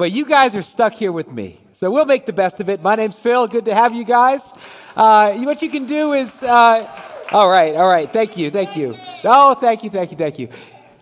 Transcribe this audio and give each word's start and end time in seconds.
but 0.00 0.12
you 0.12 0.24
guys 0.24 0.56
are 0.56 0.62
stuck 0.62 0.94
here 0.94 1.12
with 1.12 1.30
me. 1.30 1.60
So 1.74 1.90
we'll 1.90 2.06
make 2.06 2.24
the 2.24 2.32
best 2.32 2.58
of 2.58 2.70
it. 2.70 2.80
My 2.80 2.94
name's 2.94 3.18
Phil. 3.18 3.46
Good 3.46 3.66
to 3.66 3.74
have 3.74 3.92
you 3.92 4.02
guys. 4.02 4.50
Uh, 4.96 5.34
what 5.40 5.60
you 5.60 5.68
can 5.68 5.84
do 5.84 6.14
is, 6.14 6.42
uh, 6.42 6.88
all 7.30 7.50
right, 7.50 7.76
all 7.76 7.86
right. 7.86 8.10
Thank 8.10 8.38
you, 8.38 8.50
thank 8.50 8.78
you. 8.78 8.96
Oh, 9.24 9.54
thank 9.54 9.84
you, 9.84 9.90
thank 9.90 10.10
you, 10.10 10.16
thank 10.16 10.38
you. 10.38 10.48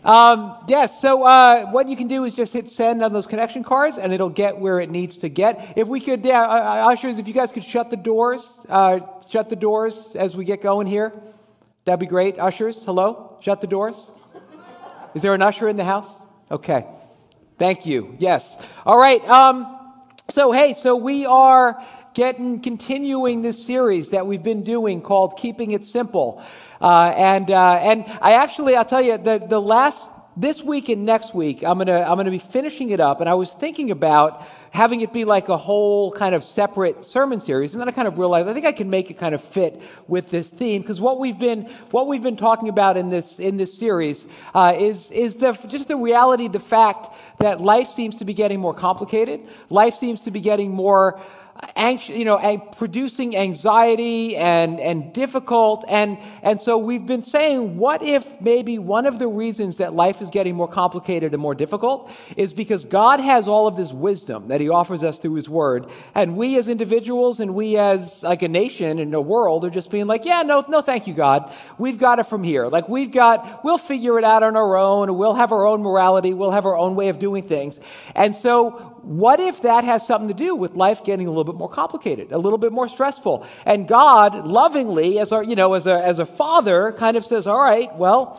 Um, 0.05 0.57
yes, 0.67 1.01
so 1.01 1.23
uh, 1.23 1.67
what 1.67 1.87
you 1.89 1.97
can 1.97 2.09
do 2.09 2.25
is 2.25 2.35
just 2.35 2.53
hit 2.53 2.69
send 2.69 3.05
on 3.05 3.13
those 3.13 3.29
connection 3.29 3.63
cards 3.63 3.99
and 3.99 4.13
it'll 4.13 4.31
get 4.31 4.59
where 4.59 4.81
it 4.81 4.91
needs 4.91 5.19
to 5.19 5.29
get. 5.29 5.75
If 5.77 5.87
we 5.87 6.01
could, 6.01 6.25
yeah, 6.25 6.43
ushers, 6.89 7.21
if 7.21 7.29
you 7.29 7.35
guys 7.35 7.53
could 7.53 7.63
shut 7.63 7.91
the 7.91 7.97
doors, 7.97 8.59
uh, 8.69 8.99
shut 9.31 9.49
the 9.49 9.55
doors 9.55 10.17
as 10.17 10.35
we 10.35 10.45
get 10.45 10.61
going 10.61 10.89
here, 10.89 11.13
that'd 11.85 12.01
be 12.01 12.07
great. 12.07 12.37
Ushers, 12.41 12.83
hello, 12.83 13.39
shut 13.43 13.61
the 13.61 13.69
doors. 13.69 14.11
Is 15.15 15.23
there 15.23 15.35
an 15.35 15.43
usher 15.43 15.69
in 15.69 15.77
the 15.77 15.85
house? 15.85 16.11
Okay. 16.51 16.85
Thank 17.59 17.87
you. 17.87 18.15
Yes. 18.19 18.57
All 18.87 18.97
right. 18.97 19.23
Um, 19.29 19.67
so, 20.31 20.53
hey, 20.53 20.75
so 20.75 20.95
we 20.95 21.27
are 21.27 21.85
getting, 22.15 22.61
continuing 22.61 23.43
this 23.43 23.65
series 23.65 24.11
that 24.11 24.27
we've 24.27 24.43
been 24.43 24.63
doing 24.63 25.03
called 25.03 25.37
Keeping 25.37 25.73
It 25.73 25.85
Simple. 25.85 26.41
Uh, 26.81 27.13
and, 27.17 27.51
uh, 27.51 27.73
and 27.83 28.05
I 28.23 28.35
actually, 28.35 28.77
I'll 28.77 28.85
tell 28.85 29.03
you, 29.03 29.19
the, 29.19 29.45
the 29.45 29.61
last, 29.61 30.09
this 30.39 30.63
week 30.63 30.89
and 30.89 31.05
next 31.05 31.35
week, 31.35 31.65
I'm 31.65 31.79
going 31.79 31.89
to 31.89 32.09
I'm 32.09 32.17
gonna 32.17 32.31
be 32.31 32.39
finishing 32.39 32.91
it 32.91 33.01
up. 33.01 33.21
And 33.21 33.29
I 33.29 33.35
was 33.35 33.53
thinking 33.53 33.91
about 33.91 34.47
having 34.71 35.01
it 35.01 35.13
be 35.13 35.25
like 35.25 35.49
a 35.49 35.57
whole 35.57 36.13
kind 36.13 36.35
of 36.35 36.45
separate 36.45 37.05
sermon 37.05 37.41
series. 37.41 37.73
And 37.73 37.81
then 37.81 37.89
I 37.89 37.93
kind 37.93 38.07
of 38.07 38.19
realized 38.19 38.49
I 38.49 38.55
think 38.55 38.65
I 38.65 38.73
can 38.73 38.89
make 38.89 39.11
it 39.11 39.15
kind 39.15 39.35
of 39.35 39.43
fit 39.43 39.83
with 40.07 40.31
this 40.31 40.49
theme 40.49 40.83
because 40.83 41.01
what 41.01 41.19
we've 41.19 41.39
been 41.39 41.63
what 41.91 42.07
we've 42.07 42.23
been 42.23 42.37
talking 42.37 42.69
about 42.69 42.97
in 42.97 43.11
this 43.11 43.41
in 43.41 43.57
this 43.57 43.77
series 43.77 44.27
uh, 44.55 44.75
is 44.79 45.11
is 45.11 45.37
the 45.37 45.53
just 45.69 45.89
the 45.89 45.97
reality, 45.97 46.47
the 46.47 46.61
fact 46.61 47.17
that 47.41 47.61
life 47.61 47.89
seems 47.89 48.17
to 48.17 48.25
be 48.25 48.35
getting 48.35 48.61
more 48.61 48.75
complicated. 48.75 49.41
Life 49.71 49.95
seems 49.97 50.21
to 50.21 50.31
be 50.31 50.41
getting 50.41 50.71
more 50.71 51.21
anxious, 51.77 52.17
you 52.17 52.25
know, 52.25 52.59
producing 52.77 53.37
anxiety 53.37 54.37
and, 54.37 54.79
and 54.81 55.13
difficult. 55.13 55.85
And, 55.89 56.19
and 56.43 56.61
so 56.61 56.79
we've 56.79 57.07
been 57.07 57.23
saying, 57.23 57.77
what 57.77 58.03
if 58.03 58.41
maybe 58.41 58.79
one 58.79 59.07
of 59.07 59.19
the 59.19 59.29
reasons 59.29 59.79
that 59.79 59.95
life 59.95 60.23
is 60.23 60.31
getting 60.31 60.55
more 60.55 60.69
complicated 60.69 61.33
and 61.33 61.43
more 61.43 61.55
difficult 61.55 62.11
is 62.37 62.53
because 62.53 62.85
God 62.85 63.21
has 63.21 63.49
all 63.49 63.67
of 63.67 63.77
this 63.77 63.93
wisdom 63.93 64.49
that 64.49 64.61
He 64.61 64.69
offers 64.69 65.03
us 65.03 65.19
through 65.19 65.35
His 65.35 65.49
Word. 65.49 65.87
And 66.15 66.37
we 66.37 66.57
as 66.59 66.69
individuals 66.69 67.41
and 67.41 67.55
we 67.55 67.77
as 67.77 68.23
like 68.23 68.43
a 68.43 68.49
nation 68.49 68.99
and 68.99 69.15
a 69.15 69.21
world 69.21 69.65
are 69.65 69.71
just 69.71 69.91
being 69.91 70.07
like, 70.07 70.25
yeah, 70.25 70.43
no, 70.43 70.65
no, 70.69 70.81
thank 70.81 71.07
you, 71.07 71.15
God. 71.15 71.53
We've 71.79 71.99
got 71.99 72.19
it 72.19 72.25
from 72.25 72.45
here. 72.45 72.67
Like 72.67 72.89
we've 72.89 73.13
got, 73.13 73.65
we'll 73.65 73.79
figure 73.79 74.19
it 74.19 74.25
out 74.25 74.43
on 74.43 74.57
our 74.57 74.77
own. 74.77 75.17
We'll 75.17 75.35
have 75.35 75.53
our 75.53 75.67
own 75.67 75.83
morality. 75.83 76.35
We'll 76.35 76.53
have 76.53 76.67
our 76.67 76.77
own 76.77 76.95
way 76.95 77.09
of 77.09 77.19
doing 77.19 77.43
things. 77.43 77.81
And 78.15 78.35
so 78.35 78.98
what 79.09 79.41
if 79.41 79.63
that 79.63 79.85
has 79.85 80.07
something 80.07 80.29
to 80.29 80.35
do 80.35 80.55
with 80.55 80.77
life 80.77 81.03
getting 81.03 81.27
a 81.27 81.31
little 81.31 81.45
bit 81.45 81.55
more 81.55 81.69
complicated, 81.69 82.31
a 82.31 82.37
little 82.37 82.59
bit 82.59 82.73
more 82.73 82.89
stressful? 82.91 83.47
And 83.65 83.89
God, 83.89 84.47
lovingly, 84.47 85.19
as 85.19 85.33
our, 85.33 85.43
you 85.43 85.57
know, 85.57 85.73
as 85.73 85.87
a, 85.87 86.05
as 86.05 86.19
a 86.19 86.27
father, 86.27 86.93
kind 86.93 87.17
of 87.17 87.25
says, 87.25 87.47
all 87.47 87.59
right, 87.59 87.95
well, 87.97 88.39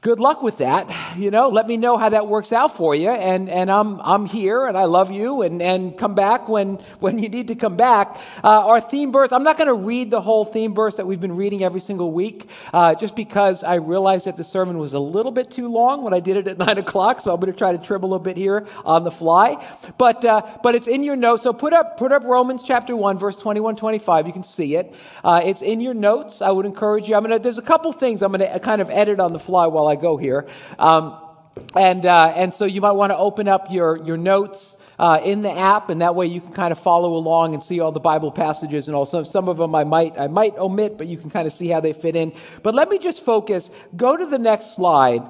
good 0.00 0.20
luck 0.20 0.42
with 0.42 0.58
that. 0.58 0.94
You 1.16 1.30
know, 1.30 1.48
let 1.48 1.66
me 1.66 1.76
know 1.76 1.96
how 1.96 2.08
that 2.10 2.28
works 2.28 2.52
out 2.52 2.76
for 2.76 2.94
you. 2.94 3.10
And, 3.10 3.48
and 3.48 3.70
I'm, 3.70 4.00
I'm 4.00 4.26
here 4.26 4.66
and 4.66 4.76
I 4.76 4.84
love 4.84 5.10
you 5.10 5.42
and, 5.42 5.60
and 5.60 5.96
come 5.96 6.14
back 6.14 6.48
when, 6.48 6.76
when 7.00 7.18
you 7.18 7.28
need 7.28 7.48
to 7.48 7.54
come 7.54 7.76
back. 7.76 8.16
Uh, 8.44 8.66
our 8.66 8.80
theme 8.80 9.10
verse, 9.10 9.32
I'm 9.32 9.42
not 9.42 9.56
going 9.56 9.66
to 9.66 9.74
read 9.74 10.10
the 10.10 10.20
whole 10.20 10.44
theme 10.44 10.74
verse 10.74 10.96
that 10.96 11.06
we've 11.06 11.20
been 11.20 11.34
reading 11.34 11.64
every 11.64 11.80
single 11.80 12.12
week, 12.12 12.48
uh, 12.72 12.94
just 12.94 13.16
because 13.16 13.64
I 13.64 13.76
realized 13.76 14.26
that 14.26 14.36
the 14.36 14.44
sermon 14.44 14.78
was 14.78 14.92
a 14.92 15.00
little 15.00 15.32
bit 15.32 15.50
too 15.50 15.68
long 15.68 16.02
when 16.02 16.14
I 16.14 16.20
did 16.20 16.36
it 16.36 16.46
at 16.46 16.58
nine 16.66 16.78
o'clock. 16.78 17.20
So 17.20 17.32
I'm 17.32 17.40
going 17.40 17.52
to 17.52 17.58
try 17.58 17.72
to 17.72 17.78
trim 17.78 18.02
a 18.02 18.06
little 18.06 18.18
bit 18.18 18.36
here 18.36 18.66
on 18.84 19.04
the 19.04 19.10
fly. 19.10 19.66
But, 19.98 20.24
uh, 20.24 20.42
but 20.62 20.74
it's 20.74 20.86
in 20.86 21.02
your 21.02 21.16
notes. 21.16 21.42
So 21.42 21.52
put 21.52 21.72
up, 21.72 21.96
put 21.96 22.12
up 22.12 22.22
Romans 22.22 22.62
chapter 22.62 22.94
1, 22.94 23.18
verse 23.18 23.36
21, 23.36 23.76
25. 23.76 24.26
You 24.26 24.32
can 24.32 24.44
see 24.44 24.76
it. 24.76 24.94
Uh, 25.24 25.40
it's 25.44 25.62
in 25.62 25.80
your 25.80 25.94
notes. 25.94 26.40
I 26.40 26.50
would 26.50 26.66
encourage 26.66 27.08
you. 27.08 27.16
I'm 27.16 27.24
going 27.24 27.36
to, 27.36 27.42
there's 27.42 27.58
a 27.58 27.62
couple 27.62 27.92
things 27.92 28.22
I'm 28.22 28.32
going 28.32 28.48
to 28.48 28.60
kind 28.60 28.80
of 28.80 28.90
edit 28.90 29.18
on 29.18 29.32
the 29.32 29.38
fly 29.38 29.66
while 29.66 29.87
I 29.88 29.96
go 29.96 30.16
here. 30.16 30.46
Um, 30.78 31.18
and, 31.74 32.06
uh, 32.06 32.32
and 32.36 32.54
so 32.54 32.64
you 32.64 32.80
might 32.80 32.92
want 32.92 33.10
to 33.10 33.16
open 33.16 33.48
up 33.48 33.70
your, 33.70 33.96
your 34.04 34.16
notes 34.16 34.76
uh, 34.98 35.20
in 35.22 35.42
the 35.42 35.56
app, 35.56 35.90
and 35.90 36.00
that 36.02 36.14
way 36.14 36.26
you 36.26 36.40
can 36.40 36.52
kind 36.52 36.72
of 36.72 36.78
follow 36.78 37.14
along 37.14 37.54
and 37.54 37.62
see 37.62 37.80
all 37.80 37.92
the 37.92 38.00
Bible 38.00 38.32
passages 38.32 38.88
and 38.88 38.94
all. 38.94 39.02
also 39.02 39.22
some 39.22 39.48
of 39.48 39.56
them 39.56 39.74
I 39.74 39.84
might 39.84 40.18
I 40.18 40.26
might 40.26 40.56
omit, 40.58 40.98
but 40.98 41.06
you 41.06 41.16
can 41.16 41.30
kind 41.30 41.46
of 41.46 41.52
see 41.52 41.68
how 41.68 41.80
they 41.80 41.92
fit 41.92 42.16
in. 42.16 42.32
But 42.62 42.74
let 42.74 42.88
me 42.88 42.98
just 42.98 43.24
focus. 43.24 43.70
Go 43.96 44.16
to 44.16 44.26
the 44.26 44.38
next 44.38 44.74
slide 44.74 45.22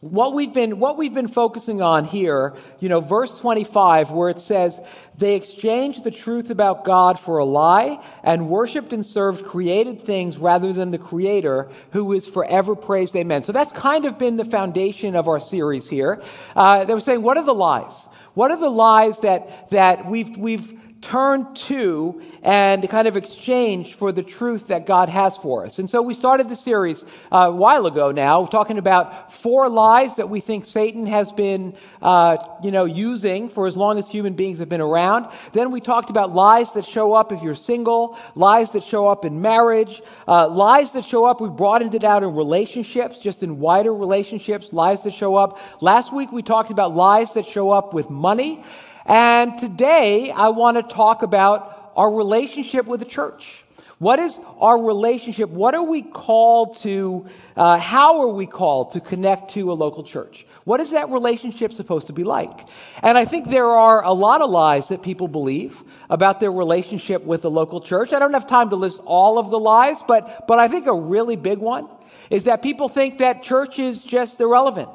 what 0.00 0.32
we've 0.32 0.54
been 0.54 0.78
what 0.78 0.96
we've 0.96 1.12
been 1.12 1.28
focusing 1.28 1.82
on 1.82 2.06
here 2.06 2.54
you 2.78 2.88
know 2.88 3.00
verse 3.00 3.38
25 3.38 4.10
where 4.10 4.30
it 4.30 4.40
says 4.40 4.80
they 5.18 5.36
exchanged 5.36 6.04
the 6.04 6.10
truth 6.10 6.48
about 6.48 6.84
god 6.84 7.20
for 7.20 7.36
a 7.36 7.44
lie 7.44 8.02
and 8.22 8.48
worshiped 8.48 8.94
and 8.94 9.04
served 9.04 9.44
created 9.44 10.02
things 10.04 10.38
rather 10.38 10.72
than 10.72 10.90
the 10.90 10.98
creator 10.98 11.68
who 11.92 12.12
is 12.12 12.26
forever 12.26 12.74
praised. 12.74 13.14
Amen. 13.16 13.44
So 13.44 13.52
that's 13.52 13.72
kind 13.72 14.04
of 14.04 14.18
been 14.18 14.36
the 14.36 14.44
foundation 14.44 15.14
of 15.14 15.28
our 15.28 15.40
series 15.40 15.88
here. 15.88 16.22
Uh, 16.56 16.84
they 16.84 16.94
were 16.94 17.00
saying 17.00 17.22
what 17.22 17.36
are 17.36 17.44
the 17.44 17.54
lies? 17.54 18.06
What 18.34 18.50
are 18.50 18.56
the 18.56 18.70
lies 18.70 19.20
that 19.20 19.70
that 19.70 20.06
we've 20.06 20.36
we've 20.36 20.80
turn 21.00 21.54
to 21.54 22.20
and 22.42 22.86
kind 22.90 23.08
of 23.08 23.16
exchange 23.16 23.94
for 23.94 24.12
the 24.12 24.22
truth 24.22 24.68
that 24.68 24.84
God 24.86 25.08
has 25.08 25.36
for 25.36 25.64
us. 25.64 25.78
And 25.78 25.90
so 25.90 26.02
we 26.02 26.12
started 26.12 26.48
the 26.48 26.56
series 26.56 27.02
uh, 27.32 27.48
a 27.48 27.52
while 27.52 27.86
ago 27.86 28.12
now, 28.12 28.44
talking 28.44 28.76
about 28.76 29.32
four 29.32 29.68
lies 29.68 30.16
that 30.16 30.28
we 30.28 30.40
think 30.40 30.66
Satan 30.66 31.06
has 31.06 31.32
been, 31.32 31.74
uh, 32.02 32.36
you 32.62 32.70
know, 32.70 32.84
using 32.84 33.48
for 33.48 33.66
as 33.66 33.76
long 33.76 33.98
as 33.98 34.08
human 34.08 34.34
beings 34.34 34.58
have 34.58 34.68
been 34.68 34.80
around. 34.80 35.26
Then 35.52 35.70
we 35.70 35.80
talked 35.80 36.10
about 36.10 36.32
lies 36.32 36.72
that 36.74 36.84
show 36.84 37.14
up 37.14 37.32
if 37.32 37.42
you're 37.42 37.54
single, 37.54 38.18
lies 38.34 38.72
that 38.72 38.82
show 38.82 39.08
up 39.08 39.24
in 39.24 39.40
marriage, 39.40 40.02
uh, 40.28 40.48
lies 40.48 40.92
that 40.92 41.04
show 41.04 41.24
up. 41.24 41.40
We 41.40 41.48
broadened 41.48 41.94
it 41.94 42.04
out 42.04 42.22
in 42.22 42.34
relationships, 42.34 43.20
just 43.20 43.42
in 43.42 43.58
wider 43.58 43.94
relationships, 43.94 44.72
lies 44.72 45.02
that 45.04 45.14
show 45.14 45.36
up. 45.36 45.58
Last 45.80 46.12
week 46.12 46.30
we 46.30 46.42
talked 46.42 46.70
about 46.70 46.94
lies 46.94 47.32
that 47.34 47.46
show 47.46 47.70
up 47.70 47.94
with 47.94 48.10
money. 48.10 48.62
And 49.06 49.58
today 49.58 50.30
I 50.30 50.48
want 50.48 50.76
to 50.76 50.82
talk 50.82 51.22
about 51.22 51.92
our 51.96 52.10
relationship 52.10 52.86
with 52.86 53.00
the 53.00 53.06
church. 53.06 53.64
What 53.98 54.18
is 54.18 54.38
our 54.58 54.82
relationship? 54.82 55.50
What 55.50 55.74
are 55.74 55.82
we 55.82 56.00
called 56.00 56.78
to? 56.78 57.26
Uh, 57.54 57.76
how 57.76 58.22
are 58.22 58.28
we 58.28 58.46
called 58.46 58.92
to 58.92 59.00
connect 59.00 59.50
to 59.52 59.70
a 59.72 59.74
local 59.74 60.02
church? 60.02 60.46
What 60.64 60.80
is 60.80 60.92
that 60.92 61.10
relationship 61.10 61.74
supposed 61.74 62.06
to 62.06 62.14
be 62.14 62.24
like? 62.24 62.66
And 63.02 63.18
I 63.18 63.26
think 63.26 63.50
there 63.50 63.70
are 63.70 64.02
a 64.02 64.12
lot 64.12 64.40
of 64.40 64.48
lies 64.48 64.88
that 64.88 65.02
people 65.02 65.28
believe 65.28 65.82
about 66.08 66.40
their 66.40 66.52
relationship 66.52 67.24
with 67.24 67.42
the 67.42 67.50
local 67.50 67.80
church. 67.80 68.14
I 68.14 68.18
don't 68.18 68.32
have 68.32 68.46
time 68.46 68.70
to 68.70 68.76
list 68.76 69.02
all 69.04 69.38
of 69.38 69.50
the 69.50 69.58
lies, 69.58 69.98
but, 70.08 70.46
but 70.46 70.58
I 70.58 70.68
think 70.68 70.86
a 70.86 70.94
really 70.94 71.36
big 71.36 71.58
one 71.58 71.86
is 72.30 72.44
that 72.44 72.62
people 72.62 72.88
think 72.88 73.18
that 73.18 73.42
church 73.42 73.78
is 73.78 74.02
just 74.02 74.40
irrelevant. 74.40 74.88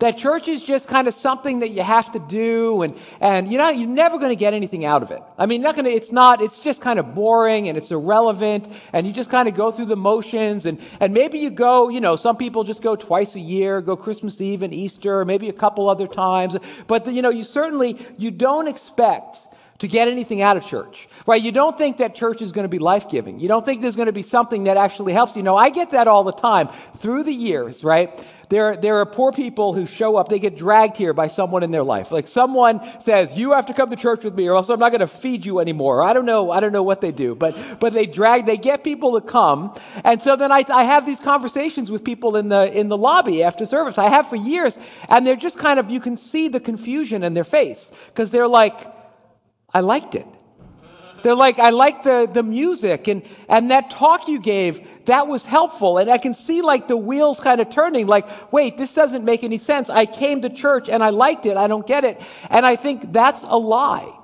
That 0.00 0.16
church 0.16 0.46
is 0.46 0.62
just 0.62 0.86
kind 0.86 1.08
of 1.08 1.14
something 1.14 1.58
that 1.58 1.70
you 1.70 1.82
have 1.82 2.12
to 2.12 2.20
do, 2.20 2.82
and, 2.82 2.96
and 3.20 3.50
you 3.50 3.58
know, 3.58 3.68
you're 3.70 3.88
never 3.88 4.16
going 4.18 4.30
to 4.30 4.36
get 4.36 4.54
anything 4.54 4.84
out 4.84 5.02
of 5.02 5.10
it. 5.10 5.20
I 5.36 5.46
mean, 5.46 5.60
not 5.60 5.74
gonna, 5.74 5.88
it's 5.88 6.12
not, 6.12 6.40
it's 6.40 6.60
just 6.60 6.80
kind 6.80 7.00
of 7.00 7.16
boring 7.16 7.68
and 7.68 7.76
it's 7.76 7.90
irrelevant, 7.90 8.68
and 8.92 9.08
you 9.08 9.12
just 9.12 9.28
kind 9.28 9.48
of 9.48 9.56
go 9.56 9.72
through 9.72 9.86
the 9.86 9.96
motions, 9.96 10.66
and, 10.66 10.80
and 11.00 11.12
maybe 11.12 11.40
you 11.40 11.50
go, 11.50 11.88
you 11.88 12.00
know, 12.00 12.14
some 12.14 12.36
people 12.36 12.62
just 12.62 12.80
go 12.80 12.94
twice 12.94 13.34
a 13.34 13.40
year, 13.40 13.80
go 13.80 13.96
Christmas 13.96 14.40
Eve 14.40 14.62
and 14.62 14.72
Easter, 14.72 15.24
maybe 15.24 15.48
a 15.48 15.52
couple 15.52 15.88
other 15.88 16.06
times, 16.06 16.56
but, 16.86 17.04
the, 17.04 17.12
you 17.12 17.20
know, 17.20 17.30
you 17.30 17.42
certainly, 17.42 17.98
you 18.18 18.30
don't 18.30 18.68
expect 18.68 19.38
to 19.78 19.86
get 19.86 20.08
anything 20.08 20.42
out 20.42 20.56
of 20.56 20.66
church, 20.66 21.08
right? 21.26 21.40
You 21.40 21.52
don't 21.52 21.78
think 21.78 21.98
that 21.98 22.14
church 22.14 22.42
is 22.42 22.50
going 22.50 22.64
to 22.64 22.68
be 22.68 22.80
life 22.80 23.08
giving. 23.08 23.38
You 23.38 23.46
don't 23.46 23.64
think 23.64 23.80
there's 23.80 23.96
going 23.96 24.06
to 24.06 24.12
be 24.12 24.22
something 24.22 24.64
that 24.64 24.76
actually 24.76 25.12
helps 25.12 25.36
you. 25.36 25.42
know, 25.42 25.56
I 25.56 25.70
get 25.70 25.92
that 25.92 26.08
all 26.08 26.24
the 26.24 26.32
time 26.32 26.68
through 26.98 27.22
the 27.22 27.32
years, 27.32 27.84
right? 27.84 28.10
There, 28.48 28.76
there 28.76 28.96
are 28.96 29.06
poor 29.06 29.30
people 29.30 29.74
who 29.74 29.86
show 29.86 30.16
up, 30.16 30.30
they 30.30 30.38
get 30.38 30.56
dragged 30.56 30.96
here 30.96 31.12
by 31.12 31.28
someone 31.28 31.62
in 31.62 31.70
their 31.70 31.82
life. 31.82 32.10
Like 32.10 32.26
someone 32.26 32.80
says, 33.00 33.32
You 33.34 33.52
have 33.52 33.66
to 33.66 33.74
come 33.74 33.90
to 33.90 33.96
church 33.96 34.24
with 34.24 34.34
me, 34.34 34.48
or 34.48 34.56
else 34.56 34.70
I'm 34.70 34.80
not 34.80 34.88
going 34.88 35.00
to 35.00 35.06
feed 35.06 35.44
you 35.44 35.60
anymore. 35.60 36.02
I 36.02 36.12
don't 36.12 36.24
know, 36.24 36.50
I 36.50 36.60
don't 36.60 36.72
know 36.72 36.82
what 36.82 37.00
they 37.00 37.12
do, 37.12 37.34
but, 37.34 37.56
but 37.78 37.92
they 37.92 38.06
drag, 38.06 38.46
they 38.46 38.56
get 38.56 38.82
people 38.82 39.20
to 39.20 39.26
come. 39.26 39.78
And 40.02 40.22
so 40.22 40.34
then 40.34 40.50
I, 40.50 40.64
I 40.70 40.84
have 40.84 41.04
these 41.04 41.20
conversations 41.20 41.90
with 41.90 42.02
people 42.02 42.36
in 42.36 42.48
the, 42.48 42.72
in 42.72 42.88
the 42.88 42.96
lobby 42.96 43.42
after 43.42 43.66
service. 43.66 43.98
I 43.98 44.08
have 44.08 44.28
for 44.28 44.36
years, 44.36 44.78
and 45.10 45.26
they're 45.26 45.36
just 45.36 45.58
kind 45.58 45.78
of, 45.78 45.90
you 45.90 46.00
can 46.00 46.16
see 46.16 46.48
the 46.48 46.60
confusion 46.60 47.22
in 47.22 47.34
their 47.34 47.44
face 47.44 47.90
because 48.06 48.30
they're 48.30 48.48
like, 48.48 48.97
I 49.72 49.80
liked 49.80 50.14
it. 50.14 50.26
They're 51.22 51.34
like, 51.34 51.58
I 51.58 51.70
like 51.70 52.04
the, 52.04 52.28
the 52.32 52.42
music 52.42 53.08
and, 53.08 53.22
and 53.48 53.70
that 53.70 53.90
talk 53.90 54.28
you 54.28 54.40
gave, 54.40 54.86
that 55.06 55.26
was 55.26 55.44
helpful. 55.44 55.98
And 55.98 56.08
I 56.10 56.18
can 56.18 56.32
see 56.32 56.62
like 56.62 56.86
the 56.86 56.96
wheels 56.96 57.40
kind 57.40 57.60
of 57.60 57.70
turning, 57.70 58.06
like, 58.06 58.52
wait, 58.52 58.78
this 58.78 58.94
doesn't 58.94 59.24
make 59.24 59.42
any 59.42 59.58
sense. 59.58 59.90
I 59.90 60.06
came 60.06 60.42
to 60.42 60.50
church 60.50 60.88
and 60.88 61.02
I 61.02 61.10
liked 61.10 61.46
it. 61.46 61.56
I 61.56 61.66
don't 61.66 61.86
get 61.86 62.04
it. 62.04 62.20
And 62.50 62.64
I 62.64 62.76
think 62.76 63.12
that's 63.12 63.42
a 63.42 63.56
lie. 63.56 64.14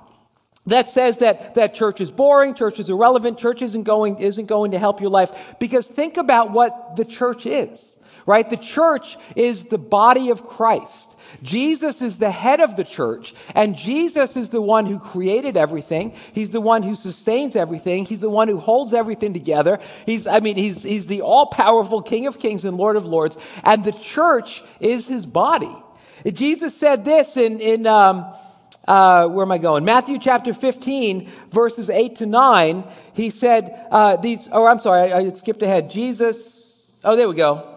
That 0.67 0.89
says 0.89 1.19
that, 1.19 1.55
that 1.55 1.75
church 1.75 2.01
is 2.01 2.09
boring, 2.09 2.55
church 2.55 2.79
is 2.79 2.89
irrelevant, 2.89 3.37
church 3.37 3.61
isn't 3.61 3.83
going, 3.83 4.17
isn't 4.17 4.47
going 4.47 4.71
to 4.71 4.79
help 4.79 4.99
your 4.99 5.11
life. 5.11 5.55
Because 5.59 5.85
think 5.85 6.17
about 6.17 6.51
what 6.51 6.95
the 6.95 7.05
church 7.05 7.45
is 7.45 7.95
right? 8.25 8.49
The 8.49 8.57
church 8.57 9.17
is 9.35 9.65
the 9.65 9.77
body 9.77 10.29
of 10.29 10.43
Christ. 10.43 11.14
Jesus 11.43 12.01
is 12.01 12.17
the 12.17 12.31
head 12.31 12.59
of 12.59 12.75
the 12.75 12.83
church, 12.83 13.33
and 13.53 13.75
Jesus 13.75 14.35
is 14.35 14.49
the 14.49 14.61
one 14.61 14.85
who 14.85 14.99
created 14.99 15.57
everything. 15.57 16.13
He's 16.33 16.49
the 16.49 16.61
one 16.61 16.83
who 16.83 16.95
sustains 16.95 17.55
everything. 17.55 18.05
He's 18.05 18.21
the 18.21 18.29
one 18.29 18.47
who 18.47 18.59
holds 18.59 18.93
everything 18.93 19.33
together. 19.33 19.79
He's, 20.05 20.27
I 20.27 20.39
mean, 20.39 20.55
he's, 20.55 20.83
he's 20.83 21.07
the 21.07 21.21
all 21.21 21.47
powerful 21.47 22.01
King 22.01 22.27
of 22.27 22.39
kings 22.39 22.65
and 22.65 22.77
Lord 22.77 22.95
of 22.95 23.05
lords, 23.05 23.37
and 23.63 23.83
the 23.83 23.91
church 23.91 24.63
is 24.79 25.07
his 25.07 25.25
body. 25.25 25.75
Jesus 26.25 26.75
said 26.75 27.05
this 27.05 27.37
in, 27.37 27.59
in 27.59 27.85
um, 27.85 28.33
uh, 28.87 29.27
where 29.27 29.45
am 29.45 29.51
I 29.51 29.57
going? 29.57 29.83
Matthew 29.83 30.19
chapter 30.19 30.53
15, 30.53 31.29
verses 31.51 31.89
8 31.89 32.17
to 32.17 32.25
9. 32.25 32.83
He 33.13 33.29
said, 33.29 33.87
uh, 33.91 34.15
these, 34.17 34.47
oh, 34.51 34.65
I'm 34.65 34.79
sorry, 34.79 35.11
I, 35.11 35.19
I 35.19 35.33
skipped 35.33 35.61
ahead. 35.63 35.89
Jesus, 35.89 36.89
oh, 37.03 37.15
there 37.15 37.27
we 37.27 37.35
go. 37.35 37.74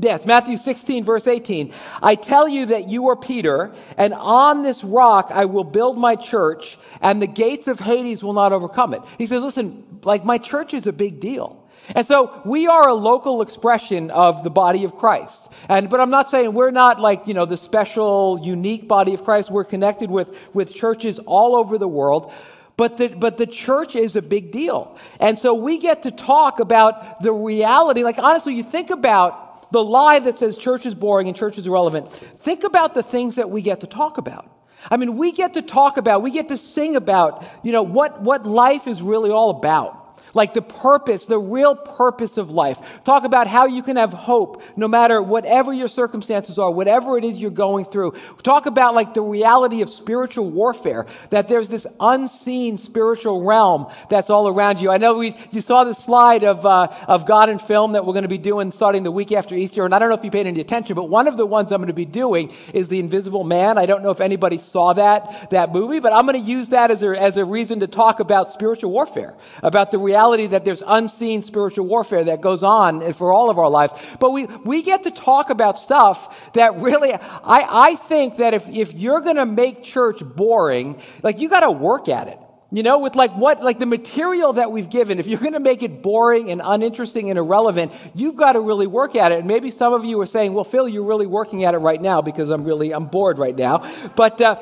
Yes, 0.00 0.24
Matthew 0.24 0.56
16, 0.58 1.02
verse 1.02 1.26
18. 1.26 1.72
I 2.00 2.14
tell 2.14 2.46
you 2.46 2.66
that 2.66 2.88
you 2.88 3.08
are 3.08 3.16
Peter, 3.16 3.72
and 3.96 4.14
on 4.14 4.62
this 4.62 4.84
rock 4.84 5.30
I 5.32 5.46
will 5.46 5.64
build 5.64 5.98
my 5.98 6.14
church, 6.14 6.78
and 7.00 7.20
the 7.20 7.26
gates 7.26 7.66
of 7.66 7.80
Hades 7.80 8.22
will 8.22 8.32
not 8.32 8.52
overcome 8.52 8.94
it. 8.94 9.02
He 9.18 9.26
says, 9.26 9.42
listen, 9.42 9.98
like 10.04 10.24
my 10.24 10.38
church 10.38 10.72
is 10.72 10.86
a 10.86 10.92
big 10.92 11.18
deal. 11.18 11.68
And 11.96 12.06
so 12.06 12.42
we 12.44 12.68
are 12.68 12.88
a 12.88 12.94
local 12.94 13.42
expression 13.42 14.12
of 14.12 14.44
the 14.44 14.50
body 14.50 14.84
of 14.84 14.94
Christ. 14.94 15.50
And, 15.68 15.90
but 15.90 15.98
I'm 15.98 16.10
not 16.10 16.30
saying 16.30 16.52
we're 16.52 16.70
not 16.70 17.00
like, 17.00 17.26
you 17.26 17.34
know, 17.34 17.46
the 17.46 17.56
special, 17.56 18.38
unique 18.40 18.86
body 18.86 19.14
of 19.14 19.24
Christ. 19.24 19.50
We're 19.50 19.64
connected 19.64 20.12
with, 20.12 20.36
with 20.54 20.74
churches 20.74 21.18
all 21.20 21.56
over 21.56 21.76
the 21.76 21.88
world. 21.88 22.32
But 22.76 22.98
the, 22.98 23.08
but 23.08 23.38
the 23.38 23.46
church 23.46 23.96
is 23.96 24.14
a 24.14 24.22
big 24.22 24.52
deal. 24.52 24.96
And 25.18 25.38
so 25.38 25.54
we 25.54 25.78
get 25.78 26.04
to 26.04 26.12
talk 26.12 26.60
about 26.60 27.22
the 27.22 27.32
reality. 27.32 28.04
Like, 28.04 28.18
honestly, 28.18 28.54
you 28.54 28.62
think 28.62 28.90
about 28.90 29.47
the 29.70 29.82
lie 29.82 30.18
that 30.20 30.38
says 30.38 30.56
church 30.56 30.86
is 30.86 30.94
boring 30.94 31.28
and 31.28 31.36
church 31.36 31.58
is 31.58 31.66
irrelevant, 31.66 32.10
think 32.10 32.64
about 32.64 32.94
the 32.94 33.02
things 33.02 33.36
that 33.36 33.50
we 33.50 33.62
get 33.62 33.80
to 33.80 33.86
talk 33.86 34.18
about. 34.18 34.50
I 34.90 34.96
mean, 34.96 35.16
we 35.16 35.32
get 35.32 35.54
to 35.54 35.62
talk 35.62 35.96
about, 35.96 36.22
we 36.22 36.30
get 36.30 36.48
to 36.48 36.56
sing 36.56 36.96
about, 36.96 37.44
you 37.62 37.72
know, 37.72 37.82
what, 37.82 38.22
what 38.22 38.46
life 38.46 38.86
is 38.86 39.02
really 39.02 39.30
all 39.30 39.50
about 39.50 40.07
like 40.34 40.54
the 40.54 40.62
purpose, 40.62 41.26
the 41.26 41.38
real 41.38 41.74
purpose 41.74 42.36
of 42.36 42.50
life. 42.50 42.78
Talk 43.04 43.24
about 43.24 43.46
how 43.46 43.66
you 43.66 43.82
can 43.82 43.96
have 43.96 44.12
hope 44.12 44.62
no 44.76 44.88
matter 44.88 45.22
whatever 45.22 45.72
your 45.72 45.88
circumstances 45.88 46.58
are, 46.58 46.70
whatever 46.70 47.18
it 47.18 47.24
is 47.24 47.38
you're 47.38 47.50
going 47.50 47.84
through. 47.84 48.14
Talk 48.42 48.66
about 48.66 48.94
like 48.94 49.14
the 49.14 49.22
reality 49.22 49.82
of 49.82 49.90
spiritual 49.90 50.50
warfare, 50.50 51.06
that 51.30 51.48
there's 51.48 51.68
this 51.68 51.86
unseen 52.00 52.76
spiritual 52.78 53.42
realm 53.42 53.86
that's 54.08 54.30
all 54.30 54.48
around 54.48 54.80
you. 54.80 54.90
I 54.90 54.98
know 54.98 55.18
we, 55.18 55.36
you 55.50 55.60
saw 55.60 55.84
the 55.84 55.94
slide 55.94 56.44
of, 56.44 56.64
uh, 56.64 56.88
of 57.06 57.26
God 57.26 57.48
in 57.48 57.58
film 57.58 57.92
that 57.92 58.04
we're 58.04 58.12
going 58.12 58.22
to 58.22 58.28
be 58.28 58.38
doing 58.38 58.70
starting 58.70 59.02
the 59.02 59.10
week 59.10 59.32
after 59.32 59.54
Easter. 59.54 59.84
And 59.84 59.94
I 59.94 59.98
don't 59.98 60.08
know 60.08 60.14
if 60.16 60.24
you 60.24 60.30
paid 60.30 60.46
any 60.46 60.60
attention, 60.60 60.94
but 60.94 61.04
one 61.04 61.26
of 61.26 61.36
the 61.36 61.46
ones 61.46 61.72
I'm 61.72 61.78
going 61.78 61.88
to 61.88 61.92
be 61.94 62.04
doing 62.04 62.52
is 62.72 62.88
The 62.88 63.00
Invisible 63.00 63.44
Man. 63.44 63.78
I 63.78 63.86
don't 63.86 64.02
know 64.02 64.10
if 64.10 64.20
anybody 64.20 64.58
saw 64.58 64.92
that, 64.94 65.50
that 65.50 65.72
movie, 65.72 66.00
but 66.00 66.12
I'm 66.12 66.26
going 66.26 66.40
to 66.40 66.50
use 66.50 66.68
that 66.70 66.90
as 66.90 67.02
a, 67.02 67.08
as 67.08 67.36
a 67.36 67.44
reason 67.44 67.80
to 67.80 67.86
talk 67.86 68.20
about 68.20 68.50
spiritual 68.50 68.90
warfare, 68.90 69.34
about 69.62 69.90
the 69.90 69.98
reality 69.98 70.18
reality 70.28 70.48
that 70.48 70.64
there's 70.64 70.82
unseen 70.86 71.42
spiritual 71.42 71.86
warfare 71.86 72.24
that 72.24 72.40
goes 72.40 72.62
on 72.62 73.12
for 73.12 73.32
all 73.32 73.50
of 73.50 73.58
our 73.58 73.70
lives. 73.70 73.92
But 74.20 74.32
we, 74.32 74.44
we 74.44 74.82
get 74.82 75.04
to 75.04 75.10
talk 75.10 75.50
about 75.50 75.78
stuff 75.78 76.52
that 76.52 76.80
really, 76.80 77.12
I, 77.12 77.90
I 77.90 77.94
think 77.94 78.38
that 78.38 78.54
if, 78.54 78.68
if 78.68 78.92
you're 78.92 79.20
going 79.20 79.36
to 79.36 79.46
make 79.46 79.82
church 79.82 80.20
boring, 80.20 81.00
like 81.22 81.38
you 81.38 81.48
got 81.48 81.60
to 81.60 81.70
work 81.70 82.08
at 82.08 82.28
it. 82.28 82.38
You 82.70 82.82
know, 82.82 82.98
with 82.98 83.16
like 83.16 83.32
what, 83.32 83.62
like 83.62 83.78
the 83.78 83.86
material 83.86 84.52
that 84.52 84.70
we've 84.70 84.90
given, 84.90 85.18
if 85.18 85.26
you're 85.26 85.40
going 85.40 85.54
to 85.54 85.60
make 85.60 85.82
it 85.82 86.02
boring 86.02 86.50
and 86.50 86.60
uninteresting 86.62 87.30
and 87.30 87.38
irrelevant, 87.38 87.92
you've 88.14 88.36
got 88.36 88.52
to 88.52 88.60
really 88.60 88.86
work 88.86 89.16
at 89.16 89.32
it. 89.32 89.38
And 89.38 89.48
maybe 89.48 89.70
some 89.70 89.94
of 89.94 90.04
you 90.04 90.20
are 90.20 90.26
saying, 90.26 90.52
well, 90.52 90.64
Phil, 90.64 90.86
you're 90.86 91.02
really 91.02 91.24
working 91.24 91.64
at 91.64 91.72
it 91.72 91.78
right 91.78 92.00
now 92.00 92.20
because 92.20 92.50
I'm 92.50 92.64
really, 92.64 92.92
I'm 92.92 93.06
bored 93.06 93.38
right 93.38 93.56
now. 93.56 93.90
But, 94.16 94.38
uh, 94.42 94.60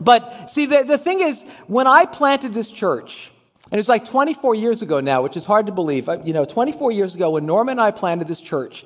but 0.00 0.50
see, 0.50 0.66
the, 0.66 0.82
the 0.82 0.98
thing 0.98 1.20
is, 1.20 1.44
when 1.68 1.86
I 1.86 2.06
planted 2.06 2.54
this 2.54 2.68
church, 2.68 3.30
and 3.70 3.78
it's 3.78 3.88
like 3.88 4.08
24 4.08 4.54
years 4.54 4.82
ago 4.82 5.00
now, 5.00 5.22
which 5.22 5.36
is 5.36 5.44
hard 5.44 5.66
to 5.66 5.72
believe. 5.72 6.08
Uh, 6.08 6.18
you 6.24 6.32
know, 6.32 6.44
24 6.44 6.92
years 6.92 7.14
ago 7.14 7.30
when 7.30 7.46
Norman 7.46 7.72
and 7.72 7.80
I 7.80 7.90
planted 7.90 8.28
this 8.28 8.40
church, 8.40 8.84